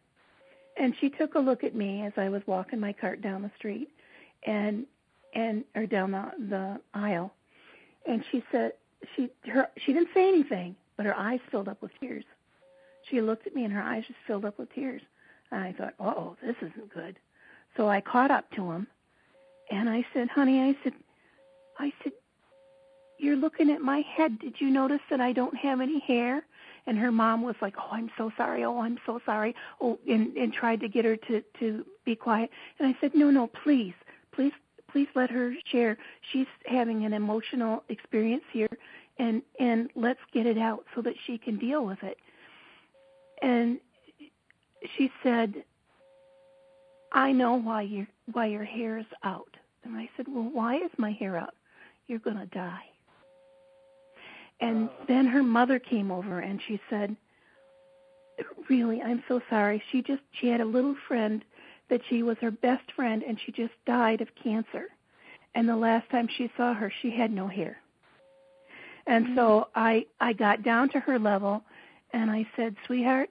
and 0.77 0.95
she 0.99 1.09
took 1.09 1.35
a 1.35 1.39
look 1.39 1.63
at 1.63 1.75
me 1.75 2.03
as 2.03 2.13
I 2.17 2.29
was 2.29 2.41
walking 2.45 2.79
my 2.79 2.93
cart 2.93 3.21
down 3.21 3.41
the 3.41 3.51
street 3.57 3.89
and 4.45 4.85
and 5.33 5.63
or 5.75 5.85
down 5.85 6.11
the 6.11 6.31
the 6.49 6.81
aisle 6.93 7.33
and 8.05 8.23
she 8.31 8.43
said 8.51 8.73
she 9.15 9.29
her 9.47 9.69
she 9.77 9.93
didn't 9.93 10.09
say 10.13 10.27
anything, 10.27 10.75
but 10.97 11.05
her 11.05 11.17
eyes 11.17 11.39
filled 11.49 11.67
up 11.67 11.81
with 11.81 11.91
tears. 11.99 12.25
she 13.09 13.21
looked 13.21 13.47
at 13.47 13.55
me 13.55 13.63
and 13.63 13.73
her 13.73 13.81
eyes 13.81 14.03
just 14.07 14.19
filled 14.27 14.45
up 14.45 14.57
with 14.59 14.73
tears. 14.73 15.01
And 15.51 15.61
I 15.61 15.73
thought, 15.73 15.93
oh, 15.99 16.37
this 16.41 16.55
isn't 16.57 16.93
good. 16.93 17.17
So 17.75 17.89
I 17.89 18.01
caught 18.01 18.31
up 18.31 18.49
to 18.51 18.71
him 18.71 18.87
and 19.69 19.89
I 19.89 20.05
said, 20.13 20.29
honey, 20.29 20.61
I 20.61 20.75
said, 20.83 20.93
I 21.79 21.91
said, 22.03 22.13
you're 23.17 23.35
looking 23.35 23.69
at 23.69 23.81
my 23.81 24.01
head. 24.01 24.39
Did 24.39 24.59
you 24.59 24.69
notice 24.69 25.01
that 25.09 25.21
I 25.21 25.33
don't 25.33 25.55
have 25.55 25.81
any 25.81 25.99
hair? 25.99 26.43
And 26.87 26.97
her 26.97 27.11
mom 27.11 27.43
was 27.43 27.55
like, 27.61 27.75
oh, 27.77 27.89
I'm 27.91 28.09
so 28.17 28.31
sorry. 28.37 28.63
Oh, 28.63 28.79
I'm 28.79 28.97
so 29.05 29.19
sorry. 29.25 29.55
Oh, 29.79 29.99
and, 30.07 30.35
and 30.35 30.51
tried 30.51 30.79
to 30.81 30.89
get 30.89 31.05
her 31.05 31.15
to, 31.15 31.43
to 31.59 31.85
be 32.05 32.15
quiet. 32.15 32.49
And 32.79 32.87
I 32.87 32.97
said, 32.99 33.11
no, 33.13 33.29
no, 33.29 33.47
please, 33.47 33.93
please, 34.31 34.53
please 34.91 35.07
let 35.15 35.29
her 35.29 35.53
share. 35.65 35.97
She's 36.31 36.47
having 36.65 37.05
an 37.05 37.13
emotional 37.13 37.83
experience 37.89 38.43
here 38.51 38.69
and, 39.19 39.41
and 39.59 39.89
let's 39.95 40.19
get 40.33 40.45
it 40.45 40.57
out 40.57 40.85
so 40.95 41.01
that 41.01 41.13
she 41.25 41.37
can 41.37 41.57
deal 41.57 41.85
with 41.85 42.01
it. 42.03 42.17
And 43.41 43.79
she 44.97 45.11
said, 45.23 45.63
I 47.11 47.31
know 47.31 47.55
why 47.55 47.81
your 47.83 48.07
why 48.31 48.47
your 48.47 48.63
hair 48.63 48.97
is 48.97 49.05
out. 49.23 49.57
And 49.83 49.97
I 49.97 50.09
said, 50.15 50.27
Well, 50.29 50.49
why 50.51 50.77
is 50.77 50.91
my 50.97 51.11
hair 51.11 51.37
out? 51.37 51.55
You're 52.07 52.19
gonna 52.19 52.45
die. 52.47 52.85
And 54.61 54.89
then 55.07 55.25
her 55.25 55.41
mother 55.41 55.79
came 55.79 56.11
over 56.11 56.39
and 56.39 56.61
she 56.67 56.79
said, 56.89 57.15
Really, 58.69 59.01
I'm 59.01 59.23
so 59.27 59.41
sorry. 59.49 59.83
She 59.91 60.01
just 60.01 60.21
she 60.31 60.47
had 60.47 60.61
a 60.61 60.65
little 60.65 60.95
friend 61.07 61.43
that 61.89 62.01
she 62.09 62.23
was 62.23 62.37
her 62.39 62.51
best 62.51 62.91
friend 62.95 63.23
and 63.27 63.37
she 63.43 63.51
just 63.51 63.73
died 63.85 64.21
of 64.21 64.29
cancer. 64.41 64.85
And 65.53 65.67
the 65.67 65.75
last 65.75 66.09
time 66.09 66.29
she 66.37 66.49
saw 66.55 66.73
her, 66.73 66.91
she 67.01 67.11
had 67.11 67.31
no 67.31 67.47
hair. 67.47 67.77
And 69.07 69.25
mm-hmm. 69.25 69.35
so 69.35 69.67
I 69.75 70.05
I 70.19 70.33
got 70.33 70.63
down 70.63 70.89
to 70.89 70.99
her 70.99 71.19
level 71.19 71.63
and 72.13 72.31
I 72.31 72.47
said, 72.55 72.75
"Sweetheart, 72.85 73.29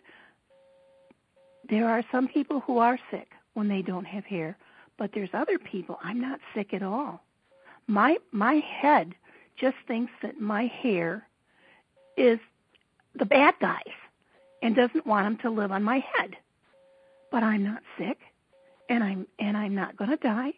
there 1.69 1.89
are 1.89 2.05
some 2.11 2.29
people 2.29 2.61
who 2.61 2.79
are 2.79 2.99
sick 3.11 3.29
when 3.55 3.69
they 3.69 3.83
don't 3.83 4.05
have 4.05 4.25
hair, 4.25 4.57
but 4.99 5.13
there's 5.15 5.31
other 5.33 5.59
people. 5.59 5.99
I'm 6.03 6.21
not 6.21 6.41
sick 6.55 6.75
at 6.75 6.83
all. 6.83 7.23
My 7.87 8.19
my 8.33 8.55
head 8.55 9.15
just 9.61 9.77
thinks 9.87 10.13
that 10.23 10.41
my 10.41 10.67
hair 10.67 11.27
is 12.17 12.39
the 13.15 13.25
bad 13.25 13.55
guys 13.61 13.83
and 14.63 14.75
doesn't 14.75 15.07
want 15.07 15.27
them 15.27 15.39
to 15.39 15.51
live 15.51 15.73
on 15.73 15.83
my 15.83 16.05
head. 16.15 16.37
But 17.31 17.43
I'm 17.43 17.65
not 17.65 17.83
sick 17.99 18.19
and 18.89 19.05
I'm 19.05 19.27
and 19.39 19.57
I'm 19.57 19.75
not 19.75 19.97
going 19.97 20.11
to 20.11 20.17
die. 20.17 20.53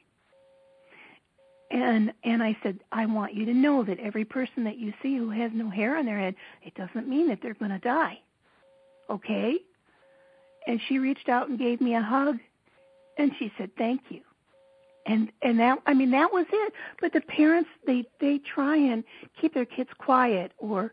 And 1.71 2.13
and 2.25 2.43
I 2.43 2.57
said, 2.63 2.79
I 2.91 3.07
want 3.07 3.35
you 3.35 3.47
to 3.47 3.55
know 3.55 3.85
that 3.85 3.99
every 4.01 4.25
person 4.25 4.65
that 4.65 4.79
you 4.79 4.93
see 5.03 5.17
who 5.17 5.31
has 5.31 5.51
no 5.55 5.71
hair 5.71 5.97
on 5.97 6.07
their 6.07 6.19
head, 6.19 6.35
it 6.63 6.75
doesn't 6.75 7.09
mean 7.09 7.29
that 7.29 7.41
they're 7.43 7.55
going 7.55 7.71
to 7.71 7.79
die. 7.79 8.19
Okay? 9.11 9.59
and 10.67 10.81
she 10.89 10.99
reached 10.99 11.29
out 11.29 11.49
and 11.49 11.59
gave 11.59 11.81
me 11.81 11.95
a 11.95 12.03
hug 12.03 12.39
and 13.19 13.33
she 13.39 13.53
said 13.59 13.71
thank 13.77 14.01
you 14.09 14.21
and 15.07 15.31
and 15.43 15.59
that 15.59 15.79
i 15.87 15.95
mean 15.95 16.11
that 16.11 16.33
was 16.33 16.47
it 16.53 16.73
but 17.01 17.13
the 17.13 17.21
parents 17.23 17.69
they 17.87 18.05
they 18.21 18.39
try 18.39 18.77
and 18.77 19.05
keep 19.41 19.55
their 19.55 19.65
kids 19.65 19.91
quiet 19.99 20.53
or 20.59 20.93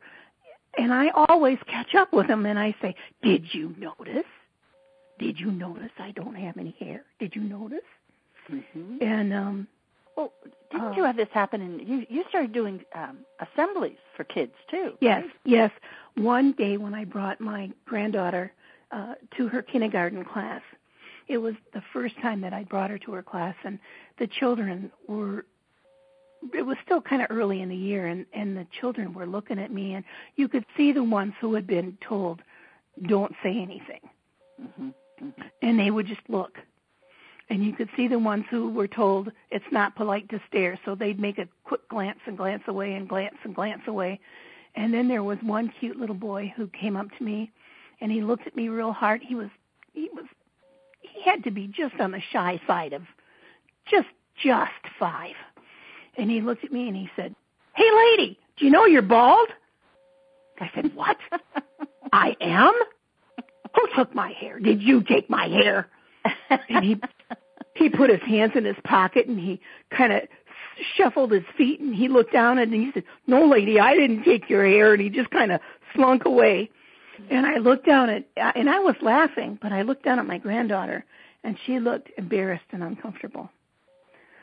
and 0.77 0.93
i 0.93 1.09
always 1.09 1.57
catch 1.67 1.95
up 1.95 2.11
with 2.13 2.27
them 2.27 2.45
and 2.45 2.57
i 2.59 2.75
say 2.81 2.95
did 3.21 3.43
you 3.53 3.73
notice 3.77 4.25
did 5.19 5.39
you 5.39 5.51
notice 5.51 5.91
i 5.99 6.11
don't 6.11 6.35
have 6.35 6.57
any 6.57 6.75
hair 6.79 7.03
did 7.19 7.35
you 7.35 7.41
notice 7.41 7.79
mm-hmm. 8.51 8.97
and 9.01 9.33
um 9.33 9.67
well 10.15 10.33
didn't 10.71 10.87
uh, 10.87 10.93
you 10.95 11.03
have 11.03 11.17
this 11.17 11.29
happen 11.31 11.61
and 11.61 11.87
you 11.87 12.05
you 12.09 12.23
started 12.29 12.51
doing 12.51 12.81
um 12.95 13.17
assemblies 13.39 13.97
for 14.15 14.23
kids 14.23 14.53
too 14.69 14.93
yes 15.01 15.21
right? 15.23 15.31
yes 15.45 15.71
one 16.15 16.51
day 16.53 16.77
when 16.77 16.93
i 16.93 17.03
brought 17.05 17.39
my 17.39 17.69
granddaughter 17.85 18.51
uh, 18.91 19.13
to 19.37 19.47
her 19.47 19.61
kindergarten 19.61 20.25
class. 20.25 20.61
It 21.29 21.37
was 21.37 21.53
the 21.73 21.83
first 21.93 22.15
time 22.21 22.41
that 22.41 22.53
I 22.53 22.63
brought 22.63 22.89
her 22.89 22.97
to 22.99 23.13
her 23.13 23.23
class, 23.23 23.55
and 23.63 23.79
the 24.17 24.27
children 24.27 24.91
were. 25.07 25.45
It 26.53 26.65
was 26.65 26.77
still 26.85 27.01
kind 27.01 27.21
of 27.21 27.27
early 27.29 27.61
in 27.61 27.69
the 27.69 27.75
year, 27.75 28.07
and 28.07 28.25
and 28.33 28.57
the 28.57 28.65
children 28.79 29.13
were 29.13 29.25
looking 29.25 29.59
at 29.59 29.71
me, 29.71 29.93
and 29.93 30.03
you 30.35 30.47
could 30.47 30.65
see 30.75 30.91
the 30.91 31.03
ones 31.03 31.33
who 31.39 31.53
had 31.53 31.67
been 31.67 31.97
told, 32.01 32.41
"Don't 33.07 33.33
say 33.43 33.51
anything," 33.51 34.01
mm-hmm. 34.61 34.89
Mm-hmm. 35.23 35.41
and 35.61 35.79
they 35.79 35.91
would 35.91 36.07
just 36.07 36.27
look. 36.27 36.57
And 37.51 37.63
you 37.63 37.73
could 37.73 37.89
see 37.95 38.07
the 38.07 38.19
ones 38.19 38.45
who 38.49 38.69
were 38.69 38.87
told 38.87 39.31
it's 39.49 39.71
not 39.71 39.95
polite 39.95 40.29
to 40.29 40.41
stare, 40.47 40.79
so 40.85 40.93
they'd 40.93 41.19
make 41.19 41.39
a 41.39 41.47
quick 41.63 41.87
glance 41.89 42.19
and 42.25 42.37
glance 42.37 42.63
away 42.67 42.93
and 42.93 43.09
glance 43.09 43.37
and 43.43 43.55
glance 43.55 43.81
away. 43.87 44.19
And 44.75 44.93
then 44.93 45.07
there 45.07 45.23
was 45.23 45.39
one 45.41 45.73
cute 45.79 45.97
little 45.97 46.15
boy 46.15 46.53
who 46.55 46.67
came 46.67 46.95
up 46.95 47.07
to 47.17 47.23
me 47.23 47.51
and 48.01 48.11
he 48.11 48.21
looked 48.21 48.47
at 48.47 48.55
me 48.55 48.69
real 48.69 48.93
hard. 48.93 49.21
He 49.21 49.35
was 49.35 49.49
he 49.93 50.09
was 50.13 50.25
he 51.19 51.29
had 51.29 51.43
to 51.43 51.51
be 51.51 51.67
just 51.67 51.99
on 51.99 52.11
the 52.11 52.21
shy 52.31 52.61
side 52.67 52.93
of 52.93 53.01
just 53.89 54.07
just 54.41 54.71
five. 54.97 55.35
And 56.17 56.29
he 56.29 56.41
looked 56.41 56.63
at 56.63 56.71
me 56.71 56.87
and 56.87 56.95
he 56.95 57.09
said, 57.15 57.35
"Hey 57.75 57.89
lady, 57.91 58.39
do 58.57 58.65
you 58.65 58.71
know 58.71 58.85
you're 58.85 59.01
bald?" 59.01 59.49
I 60.59 60.69
said, 60.73 60.93
"What? 60.95 61.17
I 62.13 62.35
am? 62.41 62.73
Who 63.75 63.87
took 63.95 64.13
my 64.15 64.31
hair? 64.31 64.59
Did 64.59 64.81
you 64.81 65.03
take 65.03 65.29
my 65.29 65.47
hair?" 65.47 65.87
And 66.69 66.85
he 66.85 67.01
he 67.75 67.89
put 67.89 68.09
his 68.09 68.21
hands 68.21 68.53
in 68.55 68.65
his 68.65 68.75
pocket 68.83 69.27
and 69.27 69.39
he 69.39 69.61
kind 69.95 70.13
of 70.13 70.21
shuffled 70.95 71.31
his 71.31 71.43
feet 71.57 71.79
and 71.79 71.93
he 71.93 72.07
looked 72.07 72.33
down 72.33 72.59
and 72.59 72.73
he 72.73 72.91
said, 72.93 73.03
"No, 73.27 73.45
lady, 73.45 73.79
I 73.79 73.95
didn't 73.95 74.23
take 74.23 74.49
your 74.49 74.65
hair." 74.65 74.93
And 74.93 75.01
he 75.01 75.09
just 75.09 75.29
kind 75.31 75.51
of 75.51 75.59
slunk 75.93 76.25
away. 76.25 76.69
And 77.29 77.45
I 77.45 77.57
looked 77.57 77.85
down 77.85 78.09
at, 78.09 78.25
and 78.55 78.69
I 78.69 78.79
was 78.79 78.95
laughing, 79.01 79.59
but 79.61 79.71
I 79.71 79.83
looked 79.83 80.03
down 80.03 80.19
at 80.19 80.25
my 80.25 80.37
granddaughter, 80.37 81.05
and 81.43 81.57
she 81.65 81.79
looked 81.79 82.09
embarrassed 82.17 82.65
and 82.71 82.83
uncomfortable. 82.83 83.49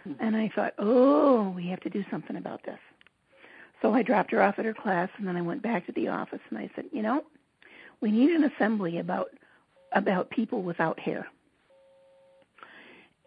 Mm-hmm. 0.07 0.25
And 0.25 0.37
I 0.37 0.51
thought, 0.55 0.75
oh, 0.79 1.51
we 1.51 1.69
have 1.69 1.81
to 1.81 1.91
do 1.91 2.05
something 2.11 2.37
about 2.37 2.63
this. 2.65 2.79
So 3.83 3.93
I 3.93 4.03
dropped 4.03 4.31
her 4.31 4.43
off 4.43 4.59
at 4.59 4.65
her 4.65 4.75
class, 4.75 5.11
and 5.19 5.27
then 5.27 5.37
I 5.37 5.43
went 5.43 5.63
back 5.63 5.87
to 5.87 5.93
the 5.93 6.09
office, 6.09 6.41
and 6.51 6.59
I 6.59 6.71
said, 6.75 6.87
you 6.93 7.03
know, 7.03 7.25
we 8.01 8.11
need 8.11 8.31
an 8.31 8.45
assembly 8.45 8.99
about 8.99 9.29
about 9.93 10.31
people 10.31 10.63
without 10.63 10.99
hair. 10.99 11.27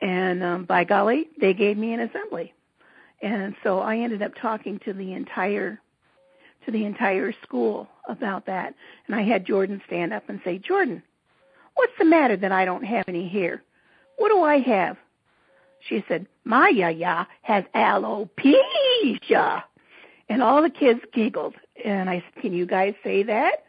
And 0.02 0.44
um, 0.44 0.66
by 0.66 0.84
golly, 0.84 1.30
they 1.40 1.54
gave 1.54 1.78
me 1.78 1.94
an 1.94 2.02
assembly. 2.02 2.54
And 3.22 3.56
so 3.64 3.80
I 3.80 3.98
ended 3.98 4.22
up 4.22 4.34
talking 4.36 4.80
to 4.86 4.94
the 4.94 5.14
entire 5.14 5.80
to 6.66 6.72
the 6.72 6.86
entire 6.86 7.34
school 7.44 7.88
about 8.08 8.46
that. 8.48 8.74
And 9.08 9.16
I 9.16 9.24
had 9.24 9.46
Jordan 9.46 9.82
stand 9.88 10.14
up 10.14 10.30
and 10.30 10.42
say, 10.44 10.58
Jordan, 10.58 11.04
what's 11.76 11.94
the 11.98 12.06
matter 12.06 12.38
that 12.38 12.52
I 12.52 12.66
don't 12.66 12.84
have 12.84 13.06
any 13.08 13.28
hair? 13.28 13.64
What 14.18 14.30
do 14.30 14.42
I 14.42 14.60
have? 14.60 14.98
She 15.88 16.04
said, 16.08 16.28
my 16.44 16.70
yaya 16.70 17.28
has 17.42 17.64
alopecia. 17.74 19.64
And 20.28 20.44
all 20.44 20.62
the 20.62 20.70
kids 20.70 21.00
giggled. 21.14 21.56
And 21.84 22.10
I 22.10 22.16
said, 22.16 22.42
can 22.42 22.54
you 22.54 22.66
guys 22.66 22.94
say 23.04 23.24
that? 23.24 23.64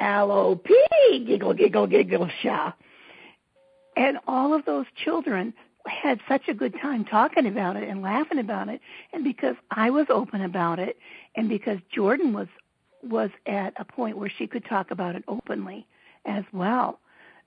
Alopecia, 0.00 1.26
giggle, 1.26 1.54
giggle, 1.54 1.86
giggle, 1.86 2.28
sha. 2.42 2.72
And 3.96 4.18
all 4.26 4.52
of 4.52 4.64
those 4.64 4.86
children 5.04 5.54
had 5.86 6.20
such 6.28 6.48
a 6.48 6.54
good 6.54 6.74
time 6.80 7.04
talking 7.04 7.46
about 7.46 7.76
it 7.76 7.88
and 7.88 8.02
laughing 8.02 8.38
about 8.38 8.68
it 8.68 8.80
and 9.12 9.24
because 9.24 9.56
I 9.70 9.90
was 9.90 10.06
open 10.08 10.42
about 10.42 10.78
it 10.78 10.98
and 11.34 11.48
because 11.48 11.78
Jordan 11.90 12.32
was 12.32 12.48
was 13.02 13.30
at 13.46 13.72
a 13.76 13.84
point 13.84 14.18
where 14.18 14.30
she 14.30 14.46
could 14.46 14.64
talk 14.64 14.90
about 14.90 15.14
it 15.14 15.24
openly 15.28 15.86
as 16.24 16.44
well. 16.52 16.98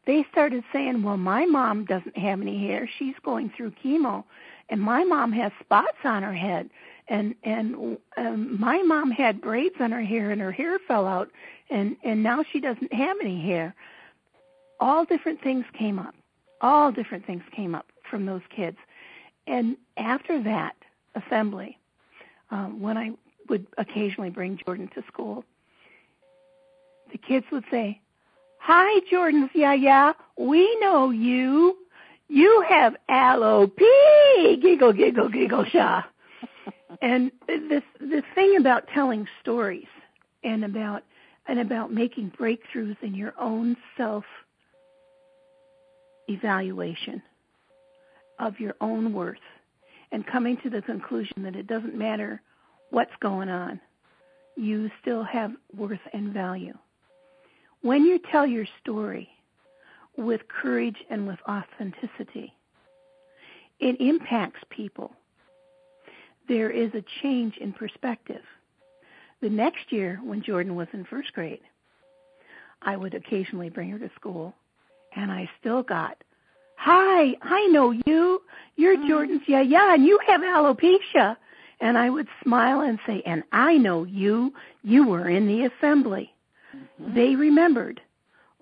They 0.06 0.26
started 0.32 0.64
saying, 0.72 1.04
"Well, 1.04 1.18
my 1.18 1.46
mom 1.46 1.86
doesn't 1.86 2.18
have 2.18 2.42
any 2.42 2.58
hair. 2.66 2.88
She's 2.98 3.16
going 3.24 3.50
through 3.50 3.72
chemo, 3.84 4.24
and 4.70 4.82
my 4.82 5.04
mom 5.04 5.32
has 5.34 5.52
spots 5.60 5.98
on 6.04 6.24
her 6.24 6.34
head, 6.34 6.70
and 7.08 7.36
and 7.44 7.98
um, 8.18 8.60
my 8.60 8.82
mom 8.84 9.12
had 9.12 9.42
braids 9.42 9.76
on 9.80 9.92
her 9.92 10.02
hair, 10.02 10.32
and 10.32 10.40
her 10.42 10.52
hair 10.52 10.80
fell 10.88 11.06
out, 11.06 11.30
and 11.70 11.98
and 12.04 12.24
now 12.24 12.44
she 12.44 12.60
doesn't 12.60 12.94
have 12.94 13.18
any 13.22 13.42
hair." 13.42 13.76
All 14.80 15.04
different 15.04 15.42
things 15.42 15.66
came 15.78 16.00
up. 16.00 16.16
All 16.62 16.92
different 16.92 17.26
things 17.26 17.44
came 17.52 17.76
up 17.76 17.92
from 18.10 18.26
those 18.26 18.42
kids. 18.56 18.78
And 19.48 19.78
after 19.98 20.42
that 20.44 20.76
assembly, 21.16 21.78
um, 22.52 22.82
when 22.82 22.98
I 22.98 23.12
would 23.50 23.66
occasionally 23.78 24.30
bring 24.30 24.60
Jordan 24.66 24.90
to 24.96 25.04
school, 25.08 25.44
the 27.12 27.18
kids 27.18 27.46
would 27.52 27.66
say, 27.72 28.00
Hi, 28.60 29.00
Jordan's 29.10 29.50
yeah, 29.54 29.74
yeah, 29.74 30.14
we 30.38 30.78
know 30.80 31.10
you. 31.10 31.78
You 32.28 32.64
have 32.68 32.96
alopecia, 33.10 34.62
giggle, 34.62 34.94
giggle, 34.94 35.30
giggle, 35.30 35.66
sha. 35.66 36.04
and 37.02 37.32
this 37.48 37.82
the 38.00 38.22
thing 38.36 38.58
about 38.58 38.88
telling 38.94 39.28
stories 39.42 39.88
and 40.44 40.64
about 40.64 41.04
and 41.48 41.60
about 41.60 41.92
making 41.92 42.32
breakthroughs 42.40 42.98
in 43.02 43.16
your 43.16 43.34
own 43.40 43.76
self 43.98 44.26
evaluation 46.28 47.24
of 48.40 48.60
your 48.60 48.76
own 48.82 49.14
worth 49.14 49.38
and 50.12 50.26
coming 50.26 50.58
to 50.64 50.70
the 50.70 50.82
conclusion 50.82 51.44
that 51.44 51.56
it 51.56 51.68
doesn't 51.68 51.96
matter 51.96 52.42
what's 52.90 53.16
going 53.22 53.50
on, 53.50 53.80
you 54.56 54.90
still 55.02 55.24
have 55.24 55.52
worth 55.76 56.00
and 56.14 56.34
value. 56.34 56.74
when 57.82 58.04
you 58.06 58.20
tell 58.32 58.46
your 58.46 58.66
story 58.82 59.30
with 60.18 60.42
courage 60.50 60.98
and 61.10 61.28
with 61.28 61.40
authenticity, 61.48 62.54
it 63.80 64.00
impacts 64.02 64.60
people. 64.70 65.14
There 66.50 66.70
is 66.70 66.94
a 66.94 67.04
change 67.22 67.56
in 67.58 67.72
perspective. 67.72 68.42
The 69.42 69.50
next 69.50 69.92
year, 69.92 70.20
when 70.24 70.42
Jordan 70.42 70.76
was 70.76 70.88
in 70.92 71.06
first 71.06 71.32
grade, 71.34 71.62
I 72.82 72.98
would 72.98 73.14
occasionally 73.14 73.70
bring 73.70 73.90
her 73.92 74.00
to 74.00 74.12
school, 74.16 74.54
and 75.16 75.32
I 75.32 75.50
still 75.60 75.84
got, 75.84 76.22
Hi, 76.82 77.36
I 77.42 77.68
know 77.68 77.92
you. 77.92 78.42
You're 78.78 78.96
mm. 78.96 79.10
Jordan's 79.10 79.42
yeah, 79.48 79.60
yeah, 79.60 79.94
and 79.94 80.06
you 80.06 80.18
have 80.26 80.40
alopecia. 80.40 81.36
And 81.82 81.98
I 81.98 82.10
would 82.10 82.28
smile 82.42 82.80
and 82.80 82.98
say, 83.06 83.22
And 83.26 83.44
I 83.52 83.78
know 83.78 84.06
you. 84.06 84.54
You 84.82 85.06
were 85.06 85.28
in 85.28 85.46
the 85.46 85.66
assembly. 85.66 86.34
Mm-hmm. 86.74 87.16
They 87.16 87.36
remembered 87.36 88.00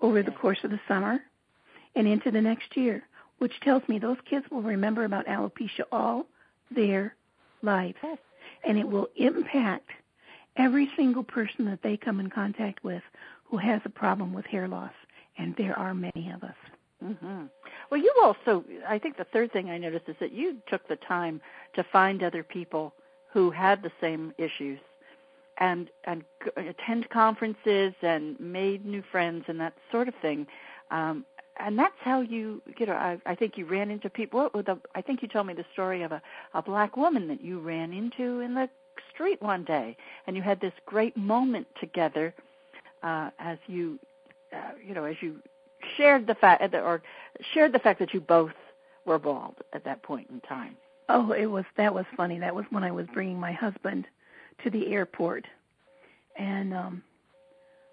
over 0.00 0.24
the 0.24 0.32
course 0.32 0.58
of 0.64 0.72
the 0.72 0.80
summer 0.88 1.20
and 1.94 2.08
into 2.08 2.32
the 2.32 2.40
next 2.40 2.76
year, 2.76 3.04
which 3.38 3.60
tells 3.60 3.88
me 3.88 4.00
those 4.00 4.18
kids 4.28 4.46
will 4.50 4.62
remember 4.62 5.04
about 5.04 5.26
alopecia 5.26 5.84
all 5.92 6.26
their 6.72 7.14
life. 7.62 7.94
And 8.64 8.78
it 8.78 8.88
will 8.88 9.06
impact 9.14 9.90
every 10.56 10.90
single 10.96 11.22
person 11.22 11.66
that 11.66 11.84
they 11.84 11.96
come 11.96 12.18
in 12.18 12.30
contact 12.30 12.82
with 12.82 13.02
who 13.44 13.58
has 13.58 13.80
a 13.84 13.90
problem 13.90 14.32
with 14.34 14.44
hair 14.46 14.66
loss. 14.66 14.92
And 15.38 15.54
there 15.56 15.78
are 15.78 15.94
many 15.94 16.32
of 16.34 16.42
us. 16.42 16.56
Mm-hmm. 17.04 17.44
Well, 17.90 18.00
you 18.00 18.12
also, 18.22 18.64
I 18.86 18.98
think 18.98 19.16
the 19.16 19.24
third 19.24 19.52
thing 19.52 19.70
I 19.70 19.78
noticed 19.78 20.08
is 20.08 20.16
that 20.20 20.32
you 20.32 20.56
took 20.66 20.86
the 20.88 20.96
time 20.96 21.40
to 21.74 21.84
find 21.84 22.22
other 22.22 22.42
people 22.42 22.92
who 23.32 23.50
had 23.50 23.82
the 23.82 23.92
same 24.00 24.34
issues 24.38 24.80
and 25.58 25.90
and 26.04 26.24
attend 26.56 27.08
conferences 27.10 27.92
and 28.02 28.38
made 28.38 28.86
new 28.86 29.02
friends 29.10 29.44
and 29.48 29.60
that 29.60 29.74
sort 29.90 30.08
of 30.08 30.14
thing. 30.22 30.46
Um, 30.90 31.24
and 31.60 31.76
that's 31.78 31.96
how 32.00 32.20
you, 32.20 32.62
you 32.78 32.86
know, 32.86 32.92
I, 32.92 33.18
I 33.26 33.34
think 33.34 33.58
you 33.58 33.64
ran 33.66 33.90
into 33.90 34.08
people. 34.08 34.48
A, 34.54 34.76
I 34.94 35.02
think 35.02 35.22
you 35.22 35.28
told 35.28 35.46
me 35.48 35.54
the 35.54 35.64
story 35.72 36.02
of 36.02 36.12
a, 36.12 36.22
a 36.54 36.62
black 36.62 36.96
woman 36.96 37.26
that 37.28 37.42
you 37.42 37.58
ran 37.58 37.92
into 37.92 38.40
in 38.40 38.54
the 38.54 38.68
street 39.12 39.42
one 39.42 39.64
day, 39.64 39.96
and 40.26 40.36
you 40.36 40.42
had 40.42 40.60
this 40.60 40.72
great 40.86 41.16
moment 41.16 41.66
together 41.80 42.32
uh, 43.02 43.30
as 43.40 43.58
you, 43.66 43.98
uh, 44.52 44.70
you 44.86 44.94
know, 44.94 45.04
as 45.04 45.16
you 45.20 45.40
shared 45.98 46.26
the 46.26 46.34
fact 46.34 46.74
or 46.74 47.02
shared 47.52 47.72
the 47.72 47.78
fact 47.78 47.98
that 47.98 48.14
you 48.14 48.20
both 48.20 48.52
were 49.04 49.18
bald 49.18 49.56
at 49.74 49.84
that 49.84 50.02
point 50.02 50.30
in 50.30 50.40
time. 50.40 50.76
Oh, 51.10 51.32
it 51.32 51.46
was 51.46 51.64
that 51.76 51.92
was 51.92 52.06
funny. 52.16 52.38
That 52.38 52.54
was 52.54 52.64
when 52.70 52.84
I 52.84 52.92
was 52.92 53.06
bringing 53.12 53.38
my 53.38 53.52
husband 53.52 54.06
to 54.64 54.70
the 54.70 54.86
airport, 54.92 55.44
and 56.38 56.72
um 56.72 57.02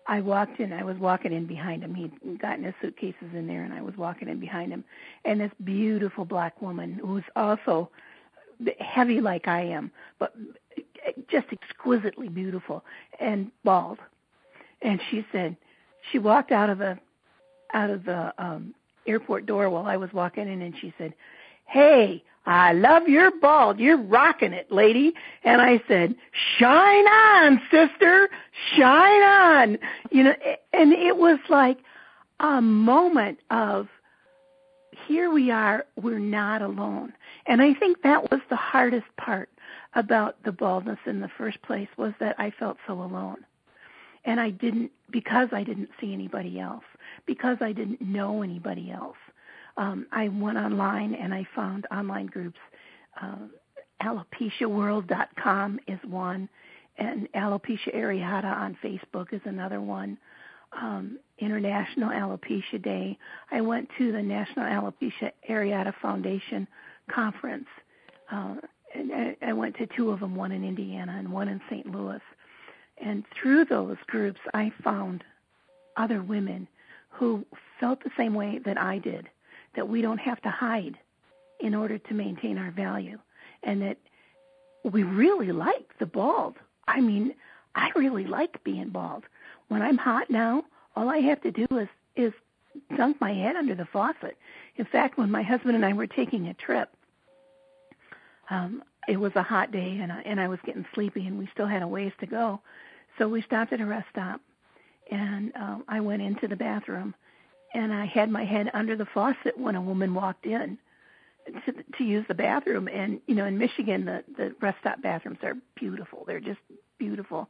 I 0.08 0.22
walked 0.22 0.60
in. 0.60 0.72
I 0.72 0.84
was 0.84 0.98
walking 0.98 1.34
in 1.34 1.48
behind 1.48 1.84
him. 1.84 1.96
He'd 1.96 2.40
gotten 2.40 2.64
his 2.64 2.76
suitcases 2.82 3.34
in 3.34 3.48
there, 3.48 3.64
and 3.64 3.74
I 3.74 3.82
was 3.82 3.98
walking 3.98 4.28
in 4.30 4.40
behind 4.40 4.72
him. 4.72 4.84
And 5.26 5.42
this 5.42 5.52
beautiful 5.64 6.26
black 6.26 6.62
woman, 6.62 7.00
who's 7.04 7.24
also 7.36 7.90
heavy 8.80 9.20
like 9.20 9.48
I 9.48 9.62
am, 9.62 9.92
but 10.20 10.36
just 11.30 11.48
exquisitely 11.52 12.30
beautiful 12.30 12.84
and 13.20 13.52
bald. 13.64 13.98
And 14.82 15.02
she 15.10 15.26
said, 15.32 15.58
she 16.12 16.20
walked 16.20 16.52
out 16.52 16.70
of 16.70 16.78
the 16.78 17.00
out 17.74 17.90
of 17.90 18.06
the 18.06 18.34
um 18.38 18.74
airport 19.08 19.46
door 19.46 19.70
while 19.70 19.86
I 19.86 19.98
was 19.98 20.12
walking 20.14 20.48
in, 20.48 20.62
and 20.62 20.76
she 20.80 20.94
said, 20.98 21.14
"Hey, 21.66 22.24
I 22.46 22.74
love 22.74 23.08
your 23.08 23.32
bald. 23.40 23.80
You're 23.80 24.02
rocking 24.02 24.54
it, 24.54 24.72
lady. 24.72 25.14
And 25.44 25.62
I 25.62 25.82
said, 25.88 26.16
shine 26.60 27.06
on, 27.08 27.62
sister, 27.72 28.30
shine 28.76 29.24
on. 29.24 29.78
You 30.12 30.26
know, 30.26 30.36
and 30.72 30.94
it 30.94 31.18
was 31.18 31.40
like 31.50 31.80
a 32.40 32.62
moment 32.62 33.40
of 33.50 33.88
here 35.08 35.32
we 35.32 35.52
are, 35.52 35.86
we're 36.02 36.20
not 36.20 36.62
alone. 36.62 37.14
And 37.48 37.62
I 37.62 37.74
think 37.74 38.02
that 38.04 38.32
was 38.32 38.42
the 38.50 38.56
hardest 38.56 39.08
part 39.18 39.50
about 39.94 40.42
the 40.44 40.52
baldness 40.52 41.00
in 41.06 41.20
the 41.20 41.30
first 41.38 41.62
place 41.62 41.90
was 41.98 42.14
that 42.20 42.36
I 42.40 42.52
felt 42.52 42.78
so 42.86 42.94
alone. 42.94 43.38
And 44.24 44.40
I 44.40 44.50
didn't, 44.50 44.92
because 45.12 45.50
I 45.52 45.64
didn't 45.64 45.90
see 46.00 46.14
anybody 46.14 46.60
else, 46.60 46.84
because 47.26 47.58
I 47.62 47.72
didn't 47.72 48.02
know 48.02 48.42
anybody 48.42 48.92
else 48.92 49.18
um, 49.78 50.06
I 50.12 50.30
went 50.30 50.58
online 50.58 51.14
and 51.14 51.34
I 51.34 51.48
found 51.56 51.86
online 51.92 52.28
groups. 52.28 52.60
Uh, 53.22 53.48
AlopeciaWorld.com 54.02 55.80
is 55.88 56.00
one, 56.08 56.50
and 56.98 57.32
Alopecia 57.34 57.96
Areata 57.96 58.46
on 58.46 58.78
Facebook 58.84 59.34
is 59.34 59.42
another 59.46 59.82
one. 59.82 60.18
Um, 60.80 61.20
International 61.40 62.10
Alopecia 62.10 62.82
Day. 62.82 63.18
I 63.52 63.62
went 63.62 63.90
to 63.98 64.12
the 64.12 64.22
National 64.22 64.66
Alopecia 64.66 65.32
Areata 65.50 65.94
Foundation 66.02 66.68
conference. 67.10 67.68
Uh, 68.32 68.56
and 68.94 69.12
I, 69.14 69.38
I 69.42 69.54
went 69.54 69.78
to 69.78 69.88
two 69.88 70.12
of 70.12 70.20
them, 70.20 70.36
one 70.36 70.52
in 70.52 70.64
Indiana 70.64 71.16
and 71.18 71.32
one 71.32 71.48
in 71.48 71.62
St. 71.70 71.90
Louis. 71.90 72.22
And 72.98 73.24
through 73.42 73.66
those 73.66 73.98
groups, 74.08 74.40
I 74.54 74.72
found 74.84 75.24
other 75.98 76.22
women 76.22 76.68
who 77.18 77.46
felt 77.80 78.04
the 78.04 78.12
same 78.18 78.34
way 78.34 78.60
that 78.66 78.78
I 78.78 79.00
did 79.00 79.30
that 79.76 79.88
we 79.88 80.02
don't 80.02 80.20
have 80.20 80.42
to 80.42 80.50
hide 80.50 80.98
in 81.60 81.74
order 81.74 81.98
to 81.98 82.14
maintain 82.14 82.58
our 82.58 82.72
value 82.72 83.18
and 83.64 83.82
that 83.82 83.98
we 84.84 85.04
really 85.04 85.52
like 85.52 85.98
the 86.00 86.06
bald. 86.06 86.56
I 86.88 87.02
mean, 87.02 87.34
I 87.74 87.92
really 87.96 88.26
like 88.26 88.64
being 88.64 88.90
bald. 88.90 89.24
When 89.70 89.82
I'm 89.82 89.98
hot 89.98 90.30
now, 90.30 90.64
all 90.96 91.10
I 91.10 91.18
have 91.20 91.42
to 91.42 91.52
do 91.52 91.66
is 91.72 91.88
is 92.16 92.34
dunk 92.96 93.20
my 93.20 93.34
head 93.34 93.56
under 93.56 93.76
the 93.76 93.86
faucet. 93.86 94.38
In 94.76 94.86
fact, 94.86 95.18
when 95.18 95.32
my 95.32 95.42
husband 95.42 95.76
and 95.76 95.86
I 95.86 95.94
were 95.94 96.08
taking 96.08 96.48
a 96.48 96.54
trip, 96.54 96.90
um, 98.50 98.84
it 99.08 99.20
was 99.20 99.32
a 99.36 99.44
hot 99.44 99.72
day 99.72 100.00
and 100.02 100.12
I, 100.12 100.22
and 100.22 100.40
I 100.40 100.48
was 100.48 100.60
getting 100.66 100.86
sleepy 100.94 101.26
and 101.26 101.38
we 101.38 101.50
still 101.54 101.68
had 101.68 101.82
a 101.82 101.88
ways 101.88 102.14
to 102.20 102.26
go. 102.26 102.62
So 103.18 103.28
we 103.28 103.42
stopped 103.42 103.74
at 103.74 103.82
a 103.82 103.86
rest 103.86 104.08
stop 104.12 104.42
and 105.12 105.52
um, 105.56 105.84
I 105.88 106.00
went 106.00 106.22
into 106.22 106.48
the 106.48 106.56
bathroom 106.56 107.14
and 107.74 107.94
I 107.94 108.06
had 108.06 108.30
my 108.30 108.46
head 108.46 108.72
under 108.74 108.96
the 108.96 109.06
faucet 109.06 109.58
when 109.58 109.76
a 109.76 109.82
woman 109.82 110.14
walked 110.14 110.46
in 110.46 110.78
to 111.66 111.74
to 111.98 112.04
use 112.04 112.26
the 112.28 112.34
bathroom. 112.34 112.88
And 112.88 113.20
you 113.28 113.36
know 113.36 113.46
in 113.46 113.58
Michigan 113.58 114.06
the 114.06 114.24
the 114.38 114.56
rest 114.62 114.78
stop 114.82 115.02
bathrooms 115.02 115.40
are 115.44 115.56
beautiful. 115.76 116.24
They're 116.26 116.40
just 116.40 116.60
beautiful. 116.98 117.50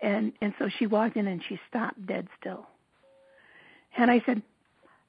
And 0.00 0.32
and 0.40 0.54
so 0.58 0.68
she 0.68 0.86
walked 0.86 1.16
in 1.16 1.26
and 1.26 1.42
she 1.48 1.60
stopped 1.68 2.04
dead 2.06 2.28
still. 2.40 2.66
And 3.96 4.10
I 4.10 4.22
said 4.26 4.42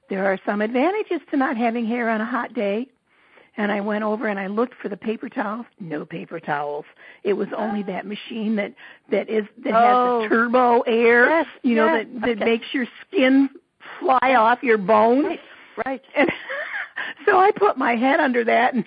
there 0.08 0.24
are 0.26 0.38
some 0.46 0.60
advantages 0.60 1.20
to 1.30 1.36
not 1.36 1.56
having 1.56 1.86
hair 1.86 2.08
on 2.08 2.20
a 2.20 2.26
hot 2.26 2.54
day 2.54 2.88
and 3.58 3.72
I 3.72 3.80
went 3.80 4.04
over 4.04 4.28
and 4.28 4.38
I 4.38 4.46
looked 4.46 4.74
for 4.80 4.88
the 4.88 4.96
paper 4.96 5.28
towels. 5.28 5.66
No 5.80 6.06
paper 6.06 6.38
towels. 6.38 6.84
It 7.24 7.32
was 7.32 7.48
only 7.56 7.82
that 7.82 8.06
machine 8.06 8.54
that 8.56 8.72
that 9.10 9.28
is 9.28 9.44
that 9.64 9.74
oh. 9.74 10.20
has 10.20 10.30
the 10.30 10.34
oh. 10.34 10.38
turbo 10.38 10.80
air, 10.82 11.28
yes, 11.28 11.46
you 11.62 11.74
know, 11.74 11.96
yes. 11.96 12.06
that 12.14 12.20
that 12.20 12.36
okay. 12.36 12.44
makes 12.44 12.66
your 12.72 12.86
skin 13.06 13.50
fly 13.98 14.36
off 14.36 14.62
your 14.62 14.78
bones. 14.78 15.26
Right. 15.26 15.40
right. 15.84 16.02
And 16.16 16.30
so 17.26 17.38
I 17.38 17.50
put 17.50 17.76
my 17.76 17.96
head 17.96 18.20
under 18.20 18.44
that 18.44 18.74
and 18.74 18.84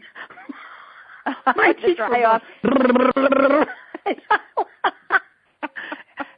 my 1.56 1.74
teeth 1.74 1.98
dry 1.98 2.24
off. 2.24 2.42
and 2.64 2.76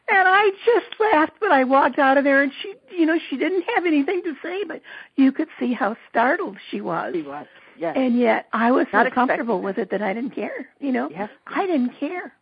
I 0.10 0.50
just 0.66 1.00
laughed, 1.00 1.34
but 1.40 1.52
I 1.52 1.64
walked 1.64 2.00
out 2.00 2.18
of 2.18 2.24
there 2.24 2.42
and 2.42 2.52
she, 2.64 2.74
you 2.98 3.06
know, 3.06 3.20
she 3.30 3.38
didn't 3.38 3.64
have 3.76 3.86
anything 3.86 4.24
to 4.24 4.34
say, 4.42 4.64
but 4.64 4.82
you 5.18 5.32
could 5.32 5.50
see 5.60 5.72
how 5.72 5.96
startled 6.10 6.58
she 6.72 6.82
was. 6.82 7.14
She 7.14 7.22
was. 7.22 7.46
Yes. 7.78 7.96
And 7.98 8.18
yet 8.20 8.48
I 8.54 8.72
was 8.72 8.88
Not 8.94 9.08
so 9.08 9.12
comfortable 9.12 9.62
with 9.62 9.78
it 9.78 9.90
that 9.92 10.02
I 10.02 10.14
didn't 10.14 10.36
care, 10.36 10.68
you 10.80 10.92
know. 10.92 11.10
Yes. 11.10 11.30
I 11.48 11.66
didn't 11.66 12.00
care. 12.00 12.34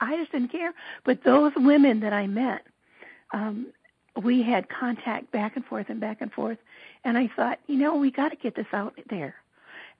I 0.00 0.16
just 0.16 0.32
didn't 0.32 0.50
care. 0.52 0.72
But 1.04 1.22
those 1.24 1.52
women 1.56 2.00
that 2.00 2.12
I 2.12 2.26
met, 2.26 2.62
um, 3.32 3.66
we 4.22 4.42
had 4.42 4.68
contact 4.68 5.30
back 5.30 5.56
and 5.56 5.64
forth 5.64 5.86
and 5.88 6.00
back 6.00 6.20
and 6.20 6.32
forth. 6.32 6.58
And 7.04 7.16
I 7.16 7.30
thought, 7.36 7.58
you 7.66 7.76
know, 7.76 7.96
we 7.96 8.10
got 8.10 8.30
to 8.30 8.36
get 8.36 8.56
this 8.56 8.66
out 8.72 8.94
there. 9.08 9.34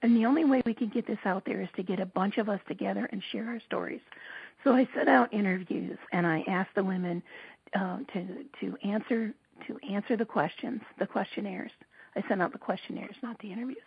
And 0.01 0.15
the 0.15 0.25
only 0.25 0.45
way 0.45 0.61
we 0.65 0.73
can 0.73 0.89
get 0.89 1.05
this 1.05 1.19
out 1.25 1.43
there 1.45 1.61
is 1.61 1.69
to 1.75 1.83
get 1.83 1.99
a 1.99 2.05
bunch 2.05 2.37
of 2.37 2.49
us 2.49 2.59
together 2.67 3.07
and 3.11 3.21
share 3.31 3.47
our 3.47 3.59
stories. 3.67 4.01
So 4.63 4.73
I 4.73 4.87
set 4.95 5.07
out 5.07 5.33
interviews 5.33 5.97
and 6.11 6.25
I 6.25 6.43
asked 6.47 6.75
the 6.75 6.83
women 6.83 7.21
uh, 7.75 7.99
to 8.13 8.45
to 8.59 8.77
answer 8.83 9.33
to 9.67 9.79
answer 9.87 10.17
the 10.17 10.25
questions, 10.25 10.81
the 10.99 11.05
questionnaires. 11.05 11.71
I 12.15 12.23
sent 12.27 12.41
out 12.41 12.51
the 12.51 12.57
questionnaires, 12.57 13.15
not 13.23 13.39
the 13.39 13.51
interviews. 13.51 13.77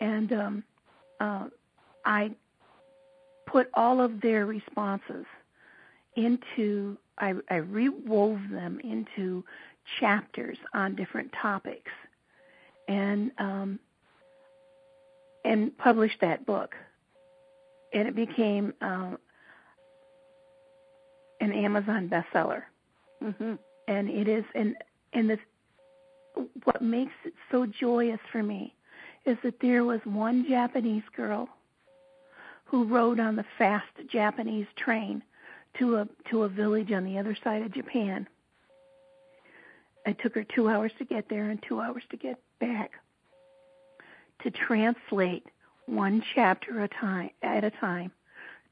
And 0.00 0.32
um, 0.32 0.64
uh, 1.20 1.46
I 2.04 2.30
put 3.46 3.68
all 3.74 4.00
of 4.00 4.20
their 4.20 4.46
responses 4.46 5.26
into 6.16 6.96
I, 7.18 7.34
I 7.50 7.56
rewove 7.56 8.50
them 8.50 8.80
into 8.82 9.44
chapters 9.98 10.58
on 10.74 10.94
different 10.96 11.30
topics 11.40 11.90
and 12.88 13.30
um, 13.38 13.78
and 15.44 15.76
published 15.78 16.20
that 16.20 16.44
book 16.46 16.74
and 17.92 18.08
it 18.08 18.14
became 18.14 18.72
uh, 18.80 19.12
an 21.40 21.52
Amazon 21.52 22.08
bestseller 22.08 22.62
mm-hmm. 23.22 23.54
and 23.88 24.08
it 24.08 24.28
is 24.28 24.44
and 24.54 24.74
and 25.12 25.30
the 25.30 25.38
what 26.64 26.80
makes 26.80 27.12
it 27.24 27.34
so 27.50 27.66
joyous 27.66 28.20
for 28.32 28.42
me 28.42 28.74
is 29.26 29.36
that 29.42 29.60
there 29.60 29.84
was 29.84 30.00
one 30.04 30.46
Japanese 30.48 31.02
girl 31.14 31.48
who 32.64 32.84
rode 32.84 33.20
on 33.20 33.36
the 33.36 33.44
fast 33.58 33.86
Japanese 34.08 34.66
train 34.76 35.22
to 35.78 35.96
a 35.96 36.08
to 36.30 36.44
a 36.44 36.48
village 36.48 36.92
on 36.92 37.04
the 37.04 37.18
other 37.18 37.36
side 37.44 37.62
of 37.62 37.72
Japan. 37.72 38.26
It 40.06 40.18
took 40.22 40.34
her 40.34 40.44
2 40.44 40.68
hours 40.68 40.92
to 40.98 41.04
get 41.04 41.28
there 41.28 41.50
and 41.50 41.62
2 41.68 41.80
hours 41.80 42.02
to 42.10 42.16
get 42.16 42.40
back 42.58 42.92
to 44.42 44.50
translate 44.50 45.44
one 45.86 46.22
chapter 46.34 46.82
a 46.82 46.88
time 46.88 47.30
at 47.42 47.64
a 47.64 47.70
time 47.70 48.10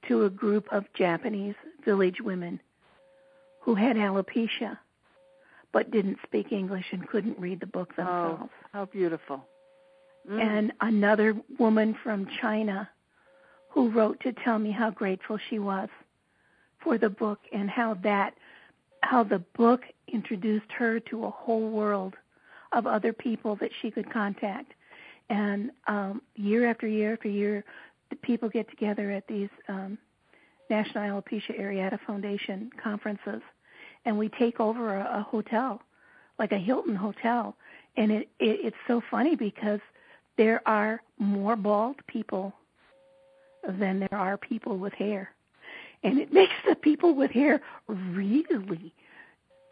to 0.07 0.24
a 0.24 0.30
group 0.30 0.66
of 0.72 0.84
Japanese 0.94 1.57
village 1.84 2.20
women 2.20 2.61
who 3.61 3.74
had 3.74 3.96
alopecia 3.96 4.78
but 5.72 5.90
didn't 5.90 6.18
speak 6.22 6.51
English 6.51 6.86
and 6.92 7.07
couldn't 7.07 7.38
read 7.38 7.61
the 7.61 7.66
book 7.66 7.94
themselves. 7.96 8.24
Oh, 8.24 8.30
themselves. 8.30 8.53
how 8.72 8.84
beautiful. 8.86 9.44
Mm. 10.29 10.41
And 10.41 10.73
another 10.81 11.37
woman 11.59 11.97
from 12.03 12.27
China 12.41 12.89
who 13.71 13.91
wrote 13.91 14.21
to 14.21 14.33
tell 14.33 14.59
me 14.59 14.71
how 14.71 14.91
grateful 14.91 15.39
she 15.51 15.59
was 15.59 15.89
for 16.83 16.99
the 16.99 17.11
book 17.11 17.41
and 17.53 17.69
how 17.69 17.95
that 18.03 18.35
how 19.03 19.23
the 19.23 19.39
book 19.57 19.83
introduced 20.09 20.71
her 20.73 20.99
to 20.99 21.25
a 21.25 21.31
whole 21.31 21.71
world 21.71 22.14
of 22.73 22.87
other 22.87 23.12
people 23.12 23.57
that 23.57 23.71
she 23.81 23.91
could 23.91 24.11
contact. 24.12 24.73
And 25.31 25.71
um, 25.87 26.23
year 26.35 26.69
after 26.69 26.87
year 26.87 27.12
after 27.12 27.29
year, 27.29 27.64
the 28.11 28.16
people 28.16 28.49
get 28.49 28.69
together 28.71 29.11
at 29.11 29.27
these 29.29 29.51
um, 29.69 29.99
National 30.71 31.05
Alopecia 31.05 31.59
Areata 31.61 31.99
Foundation 32.07 32.71
conferences, 32.83 33.43
and 34.05 34.19
we 34.19 34.29
take 34.31 34.59
over 34.61 34.97
a, 34.97 35.21
a 35.21 35.23
hotel, 35.23 35.81
like 36.39 36.53
a 36.53 36.59
Hilton 36.59 36.97
hotel. 36.97 37.57
And 37.97 38.11
it, 38.11 38.29
it 38.39 38.61
it's 38.64 38.77
so 38.87 39.03
funny 39.11 39.37
because 39.37 39.81
there 40.39 40.66
are 40.66 41.03
more 41.18 41.57
bald 41.57 41.97
people 42.07 42.55
than 43.78 44.01
there 44.01 44.14
are 44.14 44.39
people 44.39 44.78
with 44.78 44.95
hair. 44.95 45.30
And 46.03 46.18
it 46.18 46.32
makes 46.32 46.55
the 46.66 46.76
people 46.76 47.14
with 47.14 47.30
hair 47.32 47.61
really 47.89 48.95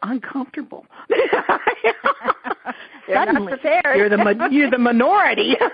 uncomfortable. 0.03 0.85
Suddenly. 3.11 3.53
You're 3.95 4.09
the 4.09 4.47
you're 4.51 4.69
the 4.69 4.77
minority. 4.77 5.55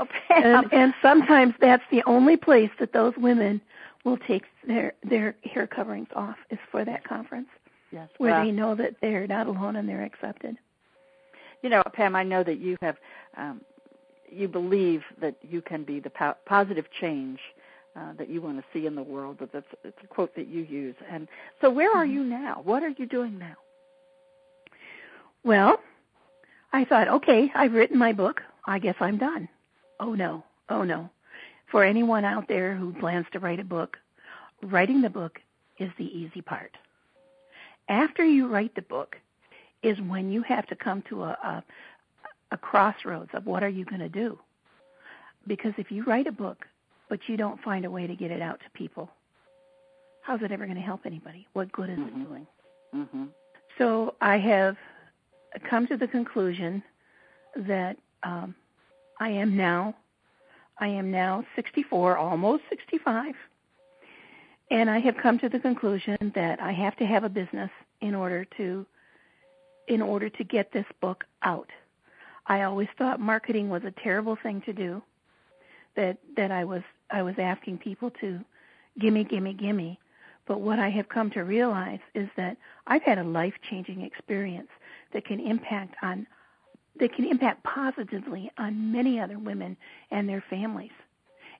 Oh, 0.00 0.06
and, 0.30 0.72
and 0.72 0.94
sometimes 1.02 1.54
that's 1.60 1.82
the 1.90 2.04
only 2.06 2.36
place 2.36 2.70
that 2.78 2.92
those 2.92 3.14
women 3.16 3.60
will 4.04 4.16
take 4.16 4.44
their 4.66 4.92
their 5.02 5.34
hair 5.42 5.66
coverings 5.66 6.06
off 6.14 6.36
is 6.50 6.58
for 6.70 6.84
that 6.84 7.02
conference 7.02 7.48
yes, 7.90 8.08
where 8.18 8.32
well, 8.32 8.44
they 8.44 8.52
know 8.52 8.74
that 8.76 8.94
they're 9.00 9.26
not 9.26 9.48
alone 9.48 9.76
and 9.76 9.88
they're 9.88 10.04
accepted. 10.04 10.56
You 11.62 11.70
know, 11.70 11.82
Pam, 11.92 12.14
I 12.16 12.22
know 12.22 12.42
that 12.44 12.58
you 12.58 12.76
have, 12.80 12.96
um, 13.36 13.60
you 14.30 14.48
believe 14.48 15.02
that 15.20 15.36
you 15.42 15.60
can 15.60 15.84
be 15.84 16.00
the 16.00 16.10
po- 16.10 16.36
positive 16.46 16.86
change 17.00 17.38
uh, 17.96 18.12
that 18.18 18.28
you 18.28 18.40
want 18.40 18.58
to 18.58 18.64
see 18.72 18.86
in 18.86 18.94
the 18.94 19.02
world. 19.02 19.38
That 19.40 19.52
that's 19.52 19.66
it's 19.84 19.98
a 20.04 20.06
quote 20.06 20.34
that 20.36 20.48
you 20.48 20.62
use. 20.62 20.94
And 21.10 21.28
so, 21.60 21.70
where 21.70 21.94
are 21.96 22.06
you 22.06 22.22
now? 22.22 22.60
What 22.64 22.82
are 22.82 22.90
you 22.90 23.06
doing 23.06 23.38
now? 23.38 23.56
Well, 25.44 25.80
I 26.72 26.84
thought, 26.84 27.08
okay, 27.08 27.50
I've 27.54 27.72
written 27.72 27.98
my 27.98 28.12
book. 28.12 28.42
I 28.66 28.78
guess 28.78 28.96
I'm 29.00 29.18
done. 29.18 29.48
Oh 29.98 30.14
no, 30.14 30.44
oh 30.68 30.84
no. 30.84 31.10
For 31.70 31.84
anyone 31.84 32.24
out 32.24 32.48
there 32.48 32.74
who 32.74 32.92
plans 32.94 33.26
to 33.32 33.40
write 33.40 33.60
a 33.60 33.64
book, 33.64 33.96
writing 34.62 35.00
the 35.00 35.10
book 35.10 35.38
is 35.78 35.90
the 35.98 36.04
easy 36.04 36.40
part. 36.40 36.72
After 37.88 38.24
you 38.24 38.48
write 38.48 38.74
the 38.74 38.82
book 38.82 39.16
is 39.82 39.98
when 40.02 40.30
you 40.30 40.42
have 40.42 40.66
to 40.66 40.76
come 40.76 41.02
to 41.08 41.24
a, 41.24 41.28
a, 41.30 41.64
a 42.52 42.56
crossroads 42.56 43.30
of 43.34 43.46
what 43.46 43.62
are 43.62 43.68
you 43.68 43.84
going 43.84 44.00
to 44.00 44.08
do. 44.08 44.38
Because 45.46 45.72
if 45.78 45.90
you 45.90 46.04
write 46.04 46.26
a 46.26 46.32
book, 46.32 46.66
but 47.08 47.20
you 47.28 47.36
don't 47.36 47.60
find 47.62 47.84
a 47.84 47.90
way 47.90 48.06
to 48.06 48.14
get 48.14 48.30
it 48.30 48.42
out 48.42 48.60
to 48.60 48.70
people, 48.74 49.08
how's 50.22 50.42
it 50.42 50.52
ever 50.52 50.64
going 50.66 50.76
to 50.76 50.82
help 50.82 51.06
anybody? 51.06 51.46
What 51.52 51.70
good 51.72 51.88
is 51.90 51.98
Mhm. 51.98 52.08
it 52.08 52.28
doing? 52.28 52.46
Mm-hmm. 52.94 53.24
So 53.78 54.14
I 54.20 54.36
have 54.38 54.76
come 55.68 55.86
to 55.86 55.96
the 55.96 56.08
conclusion 56.08 56.82
that 57.56 57.96
um, 58.24 58.54
I 59.20 59.30
am 59.30 59.56
now, 59.56 59.94
I 60.78 60.88
am 60.88 61.10
now 61.10 61.44
64, 61.56 62.16
almost 62.18 62.62
65, 62.68 63.34
and 64.70 64.90
I 64.90 64.98
have 64.98 65.16
come 65.16 65.38
to 65.38 65.48
the 65.48 65.58
conclusion 65.58 66.32
that 66.34 66.60
I 66.60 66.72
have 66.72 66.96
to 66.96 67.06
have 67.06 67.24
a 67.24 67.28
business 67.28 67.70
in 68.00 68.14
order 68.14 68.44
to, 68.58 68.84
in 69.88 70.02
order 70.02 70.28
to 70.28 70.44
get 70.44 70.72
this 70.72 70.86
book 71.00 71.24
out. 71.42 71.68
I 72.46 72.62
always 72.62 72.88
thought 72.96 73.20
marketing 73.20 73.68
was 73.68 73.82
a 73.84 73.90
terrible 73.90 74.36
thing 74.36 74.62
to 74.62 74.72
do. 74.72 75.02
That 75.96 76.18
that 76.36 76.50
I 76.50 76.64
was 76.64 76.82
I 77.10 77.22
was 77.22 77.34
asking 77.38 77.78
people 77.78 78.10
to 78.20 78.40
gimme 78.98 79.24
gimme 79.24 79.54
gimme 79.54 79.98
but 80.48 80.62
what 80.62 80.78
I 80.78 80.88
have 80.88 81.10
come 81.10 81.30
to 81.32 81.44
realize 81.44 82.00
is 82.14 82.28
that 82.36 82.56
I've 82.86 83.02
had 83.02 83.18
a 83.18 83.22
life 83.22 83.52
changing 83.68 84.00
experience 84.00 84.70
that 85.12 85.26
can 85.26 85.38
impact 85.38 85.94
on 86.02 86.26
that 86.98 87.12
can 87.12 87.26
impact 87.26 87.62
positively 87.62 88.50
on 88.58 88.90
many 88.90 89.20
other 89.20 89.38
women 89.38 89.76
and 90.10 90.28
their 90.28 90.42
families 90.50 90.90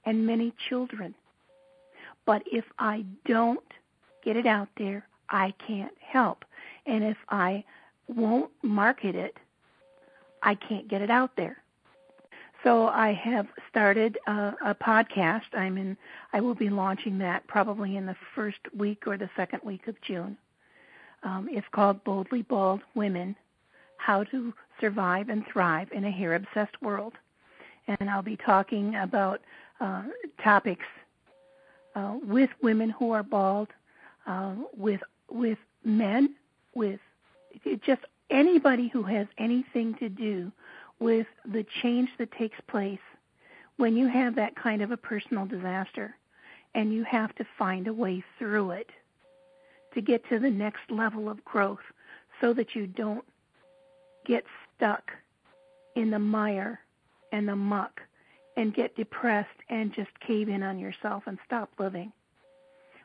and 0.04 0.26
many 0.26 0.52
children. 0.68 1.14
But 2.24 2.42
if 2.50 2.64
I 2.78 3.04
don't 3.24 3.62
get 4.24 4.36
it 4.36 4.46
out 4.46 4.68
there, 4.76 5.06
I 5.28 5.54
can't 5.64 5.92
help. 6.00 6.44
And 6.86 7.04
if 7.04 7.18
I 7.28 7.62
won't 8.08 8.50
market 8.62 9.14
it, 9.14 9.36
I 10.42 10.54
can't 10.54 10.88
get 10.88 11.02
it 11.02 11.10
out 11.10 11.32
there. 11.36 11.58
So 12.64 12.88
I 12.88 13.12
have 13.12 13.46
started 13.70 14.18
a, 14.26 14.54
a 14.64 14.74
podcast. 14.74 15.42
I'm 15.52 15.78
in. 15.78 15.96
I 16.32 16.40
will 16.40 16.54
be 16.54 16.70
launching 16.70 17.18
that 17.18 17.46
probably 17.46 17.96
in 17.96 18.06
the 18.06 18.16
first 18.34 18.58
week 18.76 19.06
or 19.06 19.16
the 19.16 19.30
second 19.36 19.60
week 19.64 19.86
of 19.86 20.00
June. 20.02 20.36
Um, 21.22 21.48
it's 21.50 21.66
called 21.70 22.02
Boldly 22.02 22.42
Bald 22.42 22.80
Women: 22.94 23.36
How 23.96 24.24
to 24.24 24.52
Survive 24.80 25.28
and 25.28 25.46
Thrive 25.46 25.88
in 25.92 26.04
a 26.04 26.10
Hair 26.10 26.34
Obsessed 26.34 26.80
World. 26.82 27.14
And 27.86 28.10
I'll 28.10 28.22
be 28.22 28.36
talking 28.36 28.96
about 28.96 29.40
uh, 29.80 30.02
topics 30.42 30.84
uh, 31.94 32.16
with 32.26 32.50
women 32.60 32.90
who 32.90 33.12
are 33.12 33.22
bald, 33.22 33.68
uh, 34.26 34.54
with 34.76 35.00
with 35.30 35.58
men, 35.84 36.34
just 37.88 38.02
anybody 38.28 38.88
who 38.88 39.02
has 39.02 39.26
anything 39.38 39.94
to 39.94 40.10
do 40.10 40.52
with 41.00 41.26
the 41.50 41.64
change 41.82 42.10
that 42.18 42.30
takes 42.32 42.58
place 42.68 42.98
when 43.78 43.96
you 43.96 44.06
have 44.06 44.34
that 44.34 44.54
kind 44.54 44.82
of 44.82 44.90
a 44.90 44.96
personal 44.96 45.46
disaster 45.46 46.14
and 46.74 46.92
you 46.92 47.02
have 47.04 47.34
to 47.34 47.46
find 47.58 47.88
a 47.88 47.92
way 47.92 48.22
through 48.38 48.72
it 48.72 48.90
to 49.94 50.02
get 50.02 50.28
to 50.28 50.38
the 50.38 50.50
next 50.50 50.82
level 50.90 51.30
of 51.30 51.42
growth 51.46 51.78
so 52.42 52.52
that 52.52 52.74
you 52.74 52.86
don't 52.86 53.24
get 54.26 54.44
stuck 54.76 55.10
in 55.96 56.10
the 56.10 56.18
mire 56.18 56.80
and 57.32 57.48
the 57.48 57.56
muck 57.56 58.02
and 58.58 58.74
get 58.74 58.94
depressed 58.96 59.48
and 59.70 59.94
just 59.94 60.10
cave 60.20 60.50
in 60.50 60.62
on 60.62 60.78
yourself 60.78 61.22
and 61.26 61.38
stop 61.46 61.70
living. 61.78 62.12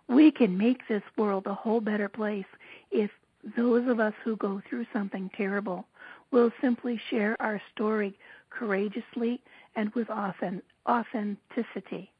We 0.09 0.29
can 0.29 0.57
make 0.57 0.85
this 0.89 1.03
world 1.15 1.47
a 1.47 1.53
whole 1.53 1.79
better 1.79 2.09
place 2.09 2.45
if 2.91 3.09
those 3.55 3.87
of 3.87 3.99
us 3.99 4.13
who 4.23 4.35
go 4.35 4.61
through 4.69 4.85
something 4.93 5.29
terrible 5.35 5.85
will 6.31 6.51
simply 6.61 6.99
share 7.09 7.35
our 7.41 7.61
story 7.73 8.17
courageously 8.49 9.41
and 9.75 9.93
with 9.93 10.09
authenticity. 10.09 12.11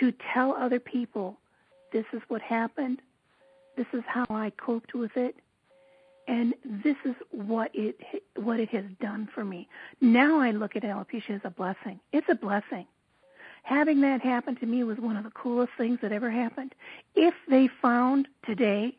To 0.00 0.12
tell 0.32 0.54
other 0.54 0.80
people, 0.80 1.38
this 1.92 2.04
is 2.12 2.20
what 2.28 2.42
happened, 2.42 3.00
this 3.76 3.86
is 3.92 4.02
how 4.06 4.26
I 4.28 4.50
coped 4.50 4.94
with 4.94 5.16
it, 5.16 5.36
and 6.26 6.52
this 6.64 6.96
is 7.04 7.14
what 7.30 7.70
it 7.74 7.98
what 8.36 8.60
it 8.60 8.68
has 8.70 8.84
done 9.00 9.28
for 9.34 9.44
me. 9.44 9.68
Now 10.00 10.40
I 10.40 10.50
look 10.50 10.76
at 10.76 10.82
alopecia 10.82 11.36
as 11.36 11.40
a 11.44 11.50
blessing. 11.50 12.00
It's 12.12 12.28
a 12.28 12.34
blessing. 12.34 12.86
Having 13.62 14.00
that 14.02 14.20
happen 14.20 14.56
to 14.56 14.66
me 14.66 14.84
was 14.84 14.98
one 14.98 15.16
of 15.16 15.24
the 15.24 15.30
coolest 15.30 15.72
things 15.78 16.00
that 16.02 16.12
ever 16.12 16.30
happened. 16.30 16.74
If 17.14 17.34
they 17.48 17.68
found 17.80 18.28
today 18.44 18.96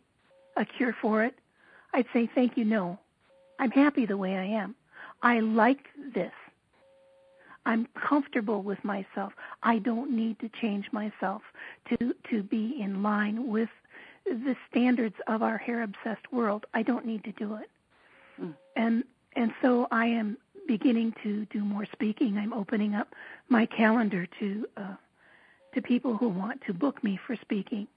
a 0.59 0.65
cure 0.65 0.95
for 1.01 1.23
it, 1.23 1.33
I'd 1.93 2.05
say 2.13 2.29
thank 2.35 2.57
you 2.57 2.65
no. 2.65 2.99
I'm 3.57 3.71
happy 3.71 4.05
the 4.05 4.17
way 4.17 4.35
I 4.37 4.45
am. 4.45 4.75
I 5.23 5.39
like 5.39 5.85
this. 6.13 6.31
I'm 7.65 7.87
comfortable 8.07 8.61
with 8.61 8.83
myself. 8.83 9.33
I 9.63 9.79
don't 9.79 10.11
need 10.11 10.39
to 10.39 10.49
change 10.61 10.85
myself 10.91 11.41
to 11.89 12.13
to 12.29 12.43
be 12.43 12.77
in 12.79 13.03
line 13.03 13.47
with 13.47 13.69
the 14.25 14.55
standards 14.69 15.15
of 15.27 15.41
our 15.41 15.57
hair 15.57 15.83
obsessed 15.83 16.31
world. 16.31 16.65
I 16.73 16.83
don't 16.83 17.05
need 17.05 17.23
to 17.25 17.31
do 17.33 17.55
it. 17.55 17.69
Mm. 18.41 18.53
And 18.75 19.03
and 19.35 19.51
so 19.61 19.87
I 19.91 20.05
am 20.05 20.37
beginning 20.67 21.13
to 21.23 21.45
do 21.45 21.65
more 21.65 21.85
speaking. 21.91 22.37
I'm 22.37 22.53
opening 22.53 22.95
up 22.95 23.13
my 23.49 23.65
calendar 23.65 24.27
to 24.39 24.67
uh, 24.77 24.95
to 25.73 25.81
people 25.81 26.15
who 26.15 26.29
want 26.29 26.61
to 26.67 26.73
book 26.73 27.03
me 27.03 27.19
for 27.27 27.35
speaking. 27.35 27.87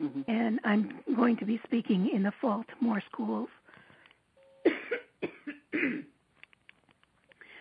Mm-hmm. 0.00 0.22
and 0.28 0.60
I'm 0.64 1.00
going 1.16 1.36
to 1.38 1.44
be 1.44 1.60
speaking 1.64 2.10
in 2.12 2.22
the 2.22 2.32
fall 2.40 2.64
to 2.64 2.84
more 2.84 3.02
schools. 3.10 3.48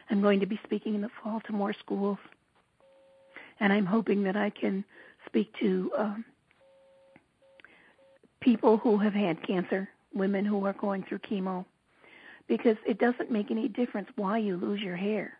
I'm 0.10 0.22
going 0.22 0.40
to 0.40 0.46
be 0.46 0.60
speaking 0.64 0.96
in 0.96 1.02
the 1.02 1.10
fall 1.22 1.42
to 1.42 1.54
more 1.54 1.74
schools, 1.74 2.18
and 3.60 3.72
I'm 3.72 3.86
hoping 3.86 4.24
that 4.24 4.36
I 4.36 4.50
can 4.50 4.84
speak 5.26 5.54
to 5.60 5.92
um, 5.98 6.26
people 8.42 8.78
who 8.78 8.98
have 8.98 9.14
had 9.14 9.46
cancer, 9.46 9.90
women 10.14 10.46
who 10.46 10.66
are 10.66 10.74
going 10.74 11.04
through 11.04 11.20
chemo, 11.20 11.66
because 12.48 12.78
it 12.88 13.00
doesn't 13.00 13.32
make 13.32 13.52
any 13.52 13.68
difference 13.68 14.10
why 14.16 14.38
you 14.40 14.58
lose 14.58 14.82
your 14.82 14.96
hair. 14.96 15.34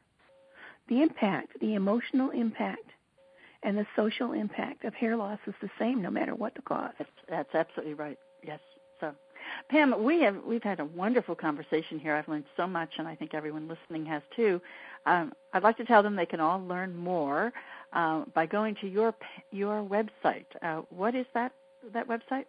The 0.88 1.02
impact, 1.02 1.60
the 1.60 1.76
emotional 1.76 2.30
impact, 2.32 2.89
and 3.64 3.78
the 3.78 3.86
social 3.96 4.34
impact 4.34 4.84
of 4.86 4.94
hair 4.94 5.16
loss 5.16 5.40
is 5.46 5.54
the 5.62 5.70
same 5.78 6.02
no 6.02 6.10
matter 6.10 6.36
what 6.36 6.56
the 6.56 6.62
cause. 6.62 6.92
That's, 6.98 7.10
that's 7.28 7.56
absolutely 7.56 7.94
right. 7.94 8.18
Yes. 8.44 8.60
So, 9.00 9.14
Pam, 9.70 10.04
we 10.04 10.22
have 10.22 10.44
we've 10.46 10.64
had 10.64 10.80
a 10.80 10.86
wonderful 10.86 11.36
conversation 11.36 12.00
here. 12.00 12.16
I've 12.16 12.28
learned 12.28 12.46
so 12.56 12.68
much, 12.68 12.94
and 12.98 13.08
I 13.08 13.16
think 13.16 13.34
everyone 13.34 13.68
listening 13.68 14.06
has 14.06 14.22
too. 14.36 14.62
Um, 15.06 15.34
I'd 15.54 15.64
like 15.64 15.78
to 15.78 15.86
tell 15.86 16.04
them 16.04 16.16
they 16.16 16.26
can 16.26 16.40
all 16.40 16.66
learn 16.66 16.96
more 16.96 17.52
uh, 17.94 18.24
by 18.34 18.46
going 18.46 18.76
to 18.76 18.88
your 18.88 19.14
your 19.52 19.84
website. 19.84 20.46
Uh, 20.62 20.84
what 20.90 21.16
is 21.16 21.26
that 21.34 21.52
that 21.94 22.08
website? 22.08 22.46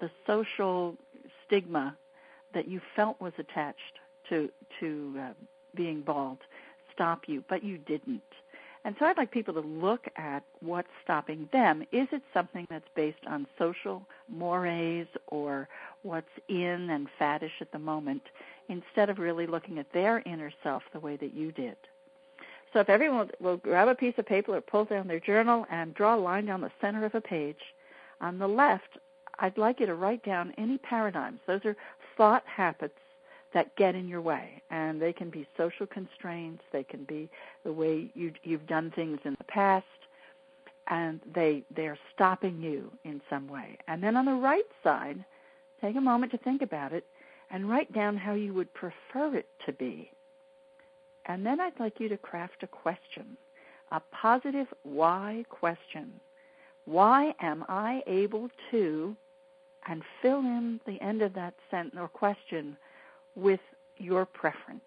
the 0.00 0.10
social 0.26 0.96
stigma 1.46 1.96
that 2.54 2.68
you 2.68 2.80
felt 2.96 3.20
was 3.20 3.32
attached 3.38 3.98
to 4.28 4.48
to 4.80 5.16
uh, 5.20 5.32
being 5.74 6.02
bald 6.02 6.38
stop 6.92 7.28
you, 7.28 7.44
but 7.48 7.64
you 7.64 7.78
didn't. 7.78 8.22
And 8.84 8.96
so 8.98 9.04
I'd 9.04 9.18
like 9.18 9.30
people 9.30 9.54
to 9.54 9.60
look 9.60 10.06
at 10.16 10.42
what's 10.60 10.88
stopping 11.04 11.48
them. 11.52 11.82
Is 11.92 12.08
it 12.12 12.22
something 12.32 12.66
that's 12.70 12.88
based 12.94 13.26
on 13.26 13.46
social 13.58 14.06
mores 14.28 15.06
or 15.26 15.68
what's 16.02 16.30
in 16.48 16.88
and 16.90 17.06
faddish 17.20 17.60
at 17.60 17.72
the 17.72 17.78
moment, 17.78 18.22
instead 18.68 19.10
of 19.10 19.18
really 19.18 19.46
looking 19.46 19.78
at 19.78 19.92
their 19.92 20.22
inner 20.24 20.50
self 20.62 20.82
the 20.92 21.00
way 21.00 21.16
that 21.16 21.34
you 21.34 21.52
did? 21.52 21.76
So 22.72 22.80
if 22.80 22.88
everyone 22.88 23.30
will 23.40 23.58
grab 23.58 23.88
a 23.88 23.94
piece 23.94 24.14
of 24.16 24.26
paper 24.26 24.56
or 24.56 24.60
pull 24.60 24.84
down 24.86 25.08
their 25.08 25.20
journal 25.20 25.66
and 25.70 25.92
draw 25.92 26.14
a 26.14 26.16
line 26.16 26.46
down 26.46 26.60
the 26.60 26.70
center 26.80 27.04
of 27.04 27.14
a 27.14 27.20
page, 27.20 27.60
on 28.20 28.38
the 28.38 28.48
left, 28.48 28.98
I'd 29.40 29.58
like 29.58 29.80
you 29.80 29.86
to 29.86 29.94
write 29.94 30.24
down 30.24 30.54
any 30.56 30.78
paradigms. 30.78 31.40
Those 31.46 31.64
are 31.64 31.76
thought 32.16 32.44
habits 32.46 32.98
that 33.52 33.74
get 33.76 33.94
in 33.94 34.08
your 34.08 34.20
way, 34.20 34.62
and 34.70 35.00
they 35.00 35.12
can 35.12 35.30
be 35.30 35.46
social 35.56 35.86
constraints. 35.86 36.62
They 36.72 36.84
can 36.84 37.04
be 37.04 37.28
the 37.64 37.72
way 37.72 38.10
you, 38.14 38.32
you've 38.42 38.66
done 38.66 38.92
things 38.94 39.18
in 39.24 39.34
the 39.38 39.44
past, 39.44 39.86
and 40.88 41.20
they 41.34 41.62
they're 41.74 41.98
stopping 42.14 42.60
you 42.60 42.90
in 43.04 43.20
some 43.28 43.48
way. 43.48 43.78
And 43.88 44.02
then 44.02 44.16
on 44.16 44.24
the 44.24 44.34
right 44.34 44.66
side, 44.82 45.24
take 45.80 45.96
a 45.96 46.00
moment 46.00 46.32
to 46.32 46.38
think 46.38 46.62
about 46.62 46.92
it, 46.92 47.04
and 47.50 47.68
write 47.68 47.92
down 47.92 48.16
how 48.16 48.34
you 48.34 48.54
would 48.54 48.72
prefer 48.74 49.34
it 49.34 49.48
to 49.66 49.72
be. 49.72 50.10
And 51.26 51.44
then 51.44 51.60
I'd 51.60 51.78
like 51.78 52.00
you 52.00 52.08
to 52.08 52.16
craft 52.16 52.62
a 52.62 52.66
question, 52.66 53.36
a 53.92 54.00
positive 54.12 54.66
why 54.82 55.44
question. 55.48 56.12
Why 56.86 57.34
am 57.40 57.64
I 57.68 58.02
able 58.06 58.48
to, 58.70 59.14
and 59.86 60.02
fill 60.22 60.40
in 60.40 60.80
the 60.86 61.00
end 61.00 61.22
of 61.22 61.34
that 61.34 61.54
sentence 61.70 61.96
or 61.98 62.08
question 62.08 62.76
with 63.36 63.60
your 63.98 64.26
preference. 64.26 64.80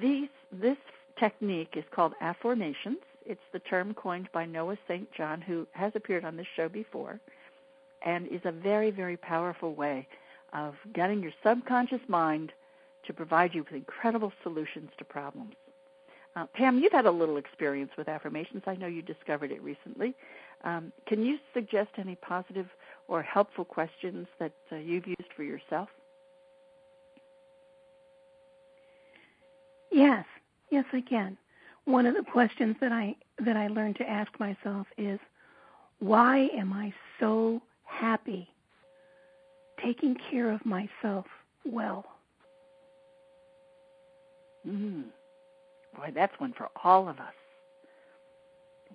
These, 0.00 0.28
this 0.52 0.76
technique 1.18 1.74
is 1.76 1.84
called 1.90 2.12
afformations. 2.22 2.98
It's 3.24 3.40
the 3.52 3.58
term 3.60 3.94
coined 3.94 4.28
by 4.32 4.46
Noah 4.46 4.78
St. 4.88 5.10
John, 5.12 5.40
who 5.40 5.66
has 5.72 5.92
appeared 5.94 6.24
on 6.24 6.36
this 6.36 6.46
show 6.56 6.68
before, 6.68 7.20
and 8.02 8.26
is 8.28 8.40
a 8.44 8.52
very, 8.52 8.90
very 8.90 9.16
powerful 9.16 9.74
way 9.74 10.06
of 10.52 10.74
getting 10.92 11.22
your 11.22 11.32
subconscious 11.42 12.00
mind 12.08 12.52
to 13.06 13.12
provide 13.12 13.54
you 13.54 13.62
with 13.62 13.72
incredible 13.72 14.32
solutions 14.42 14.90
to 14.98 15.04
problems. 15.04 15.54
Uh, 16.36 16.46
Pam, 16.54 16.78
you've 16.78 16.92
had 16.92 17.06
a 17.06 17.10
little 17.10 17.36
experience 17.36 17.90
with 17.96 18.06
afformations. 18.06 18.62
I 18.66 18.76
know 18.76 18.86
you 18.86 19.02
discovered 19.02 19.50
it 19.50 19.62
recently. 19.62 20.14
Um, 20.62 20.92
can 21.06 21.24
you 21.24 21.38
suggest 21.52 21.90
any 21.98 22.14
positive 22.16 22.68
or 23.10 23.22
helpful 23.22 23.64
questions 23.64 24.28
that 24.38 24.54
uh, 24.70 24.76
you've 24.76 25.06
used 25.06 25.32
for 25.36 25.42
yourself? 25.42 25.88
Yes, 29.90 30.24
yes, 30.70 30.84
I 30.92 31.00
can. 31.00 31.36
One 31.86 32.06
of 32.06 32.14
the 32.14 32.22
questions 32.22 32.76
that 32.80 32.92
I 32.92 33.16
that 33.44 33.56
I 33.56 33.66
learned 33.66 33.96
to 33.96 34.08
ask 34.08 34.30
myself 34.38 34.86
is, 34.96 35.18
why 35.98 36.48
am 36.56 36.72
I 36.72 36.94
so 37.18 37.60
happy 37.84 38.48
taking 39.82 40.16
care 40.30 40.52
of 40.52 40.64
myself 40.64 41.26
well? 41.64 42.04
Mm. 44.66 45.04
Boy, 45.96 46.12
that's 46.14 46.38
one 46.38 46.52
for 46.56 46.68
all 46.84 47.08
of 47.08 47.18
us. 47.18 47.34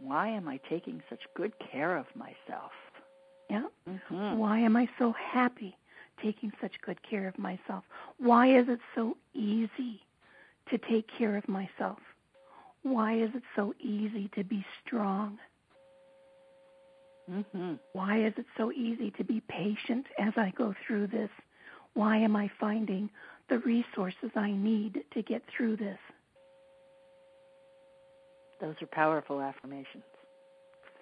Why 0.01 0.29
am 0.29 0.47
I 0.47 0.59
taking 0.69 1.01
such 1.09 1.21
good 1.35 1.51
care 1.71 1.97
of 1.97 2.05
myself? 2.15 2.71
Yeah. 3.49 3.63
Mm-hmm. 3.89 4.37
Why 4.37 4.59
am 4.59 4.75
I 4.75 4.87
so 4.97 5.13
happy 5.13 5.77
taking 6.21 6.51
such 6.61 6.81
good 6.81 7.01
care 7.03 7.27
of 7.27 7.37
myself? 7.37 7.83
Why 8.17 8.47
is 8.47 8.67
it 8.69 8.79
so 8.93 9.17
easy 9.33 10.01
to 10.69 10.77
take 10.77 11.07
care 11.07 11.35
of 11.35 11.47
myself? 11.47 11.99
Why 12.83 13.13
is 13.13 13.31
it 13.35 13.43
so 13.55 13.73
easy 13.79 14.29
to 14.35 14.43
be 14.43 14.65
strong? 14.85 15.37
Mm-hmm. 17.29 17.73
Why 17.93 18.23
is 18.25 18.33
it 18.37 18.45
so 18.55 18.71
easy 18.71 19.11
to 19.11 19.23
be 19.23 19.41
patient 19.47 20.05
as 20.19 20.33
I 20.37 20.53
go 20.55 20.75
through 20.85 21.07
this? 21.07 21.29
Why 21.93 22.17
am 22.17 22.35
I 22.35 22.51
finding 22.59 23.09
the 23.49 23.59
resources 23.59 24.31
I 24.35 24.51
need 24.51 25.03
to 25.13 25.21
get 25.21 25.43
through 25.47 25.77
this? 25.77 25.97
Those 28.61 28.75
are 28.81 28.87
powerful 28.87 29.37
afformations. 29.37 30.03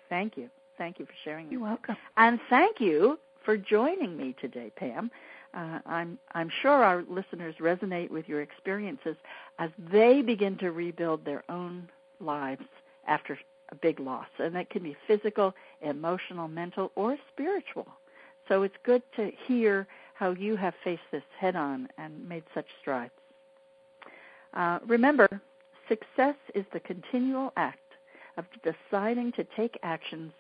Thank 0.09 0.37
you. 0.37 0.49
Thank 0.77 0.99
you 0.99 1.05
for 1.05 1.13
sharing. 1.23 1.51
You're 1.51 1.61
welcome. 1.61 1.95
And 2.17 2.39
thank 2.49 2.79
you 2.79 3.19
for 3.43 3.57
joining 3.57 4.17
me 4.17 4.35
today, 4.41 4.71
Pam. 4.75 5.11
Uh, 5.53 5.79
I'm 5.85 6.17
I'm 6.33 6.49
sure 6.61 6.83
our 6.83 7.03
listeners 7.07 7.55
resonate 7.59 8.09
with 8.09 8.27
your 8.27 8.41
experiences 8.41 9.15
as 9.59 9.69
they 9.91 10.21
begin 10.21 10.57
to 10.57 10.71
rebuild 10.71 11.23
their 11.25 11.43
own 11.49 11.89
lives 12.19 12.65
after 13.07 13.37
a 13.71 13.75
big 13.75 13.99
loss, 13.99 14.27
and 14.39 14.55
that 14.55 14.69
can 14.71 14.81
be 14.83 14.95
physical, 15.07 15.53
emotional, 15.81 16.47
mental, 16.47 16.91
or 16.95 17.17
spiritual. 17.31 17.87
So 18.47 18.63
it's 18.63 18.75
good 18.83 19.03
to 19.15 19.31
hear 19.47 19.87
how 20.15 20.31
you 20.31 20.55
have 20.55 20.73
faced 20.83 21.03
this 21.11 21.23
head 21.39 21.55
on 21.55 21.87
and 21.97 22.27
made 22.27 22.43
such 22.53 22.67
strides. 22.81 23.13
Uh, 24.53 24.79
remember, 24.87 25.27
success 25.87 26.35
is 26.55 26.65
the 26.73 26.79
continual 26.79 27.53
act 27.57 27.79
of 28.37 28.45
deciding 28.63 29.31
to 29.33 29.43
take 29.55 29.77
actions 29.83 30.31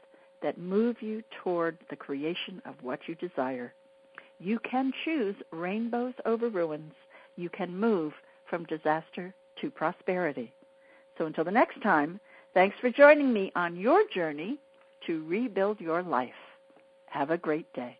that 0.43 0.57
move 0.57 1.01
you 1.01 1.23
toward 1.43 1.77
the 1.89 1.95
creation 1.95 2.61
of 2.65 2.75
what 2.83 2.99
you 3.07 3.15
desire. 3.15 3.73
You 4.39 4.59
can 4.59 4.91
choose 5.03 5.35
rainbows 5.51 6.13
over 6.25 6.49
ruins. 6.49 6.93
You 7.35 7.49
can 7.49 7.75
move 7.75 8.13
from 8.49 8.65
disaster 8.65 9.33
to 9.61 9.71
prosperity. 9.71 10.53
So 11.17 11.25
until 11.25 11.45
the 11.45 11.51
next 11.51 11.81
time, 11.81 12.19
thanks 12.53 12.75
for 12.79 12.89
joining 12.91 13.33
me 13.33 13.51
on 13.55 13.75
your 13.75 14.03
journey 14.13 14.59
to 15.07 15.25
rebuild 15.27 15.79
your 15.79 16.03
life. 16.03 16.31
Have 17.07 17.31
a 17.31 17.37
great 17.37 17.71
day. 17.73 17.97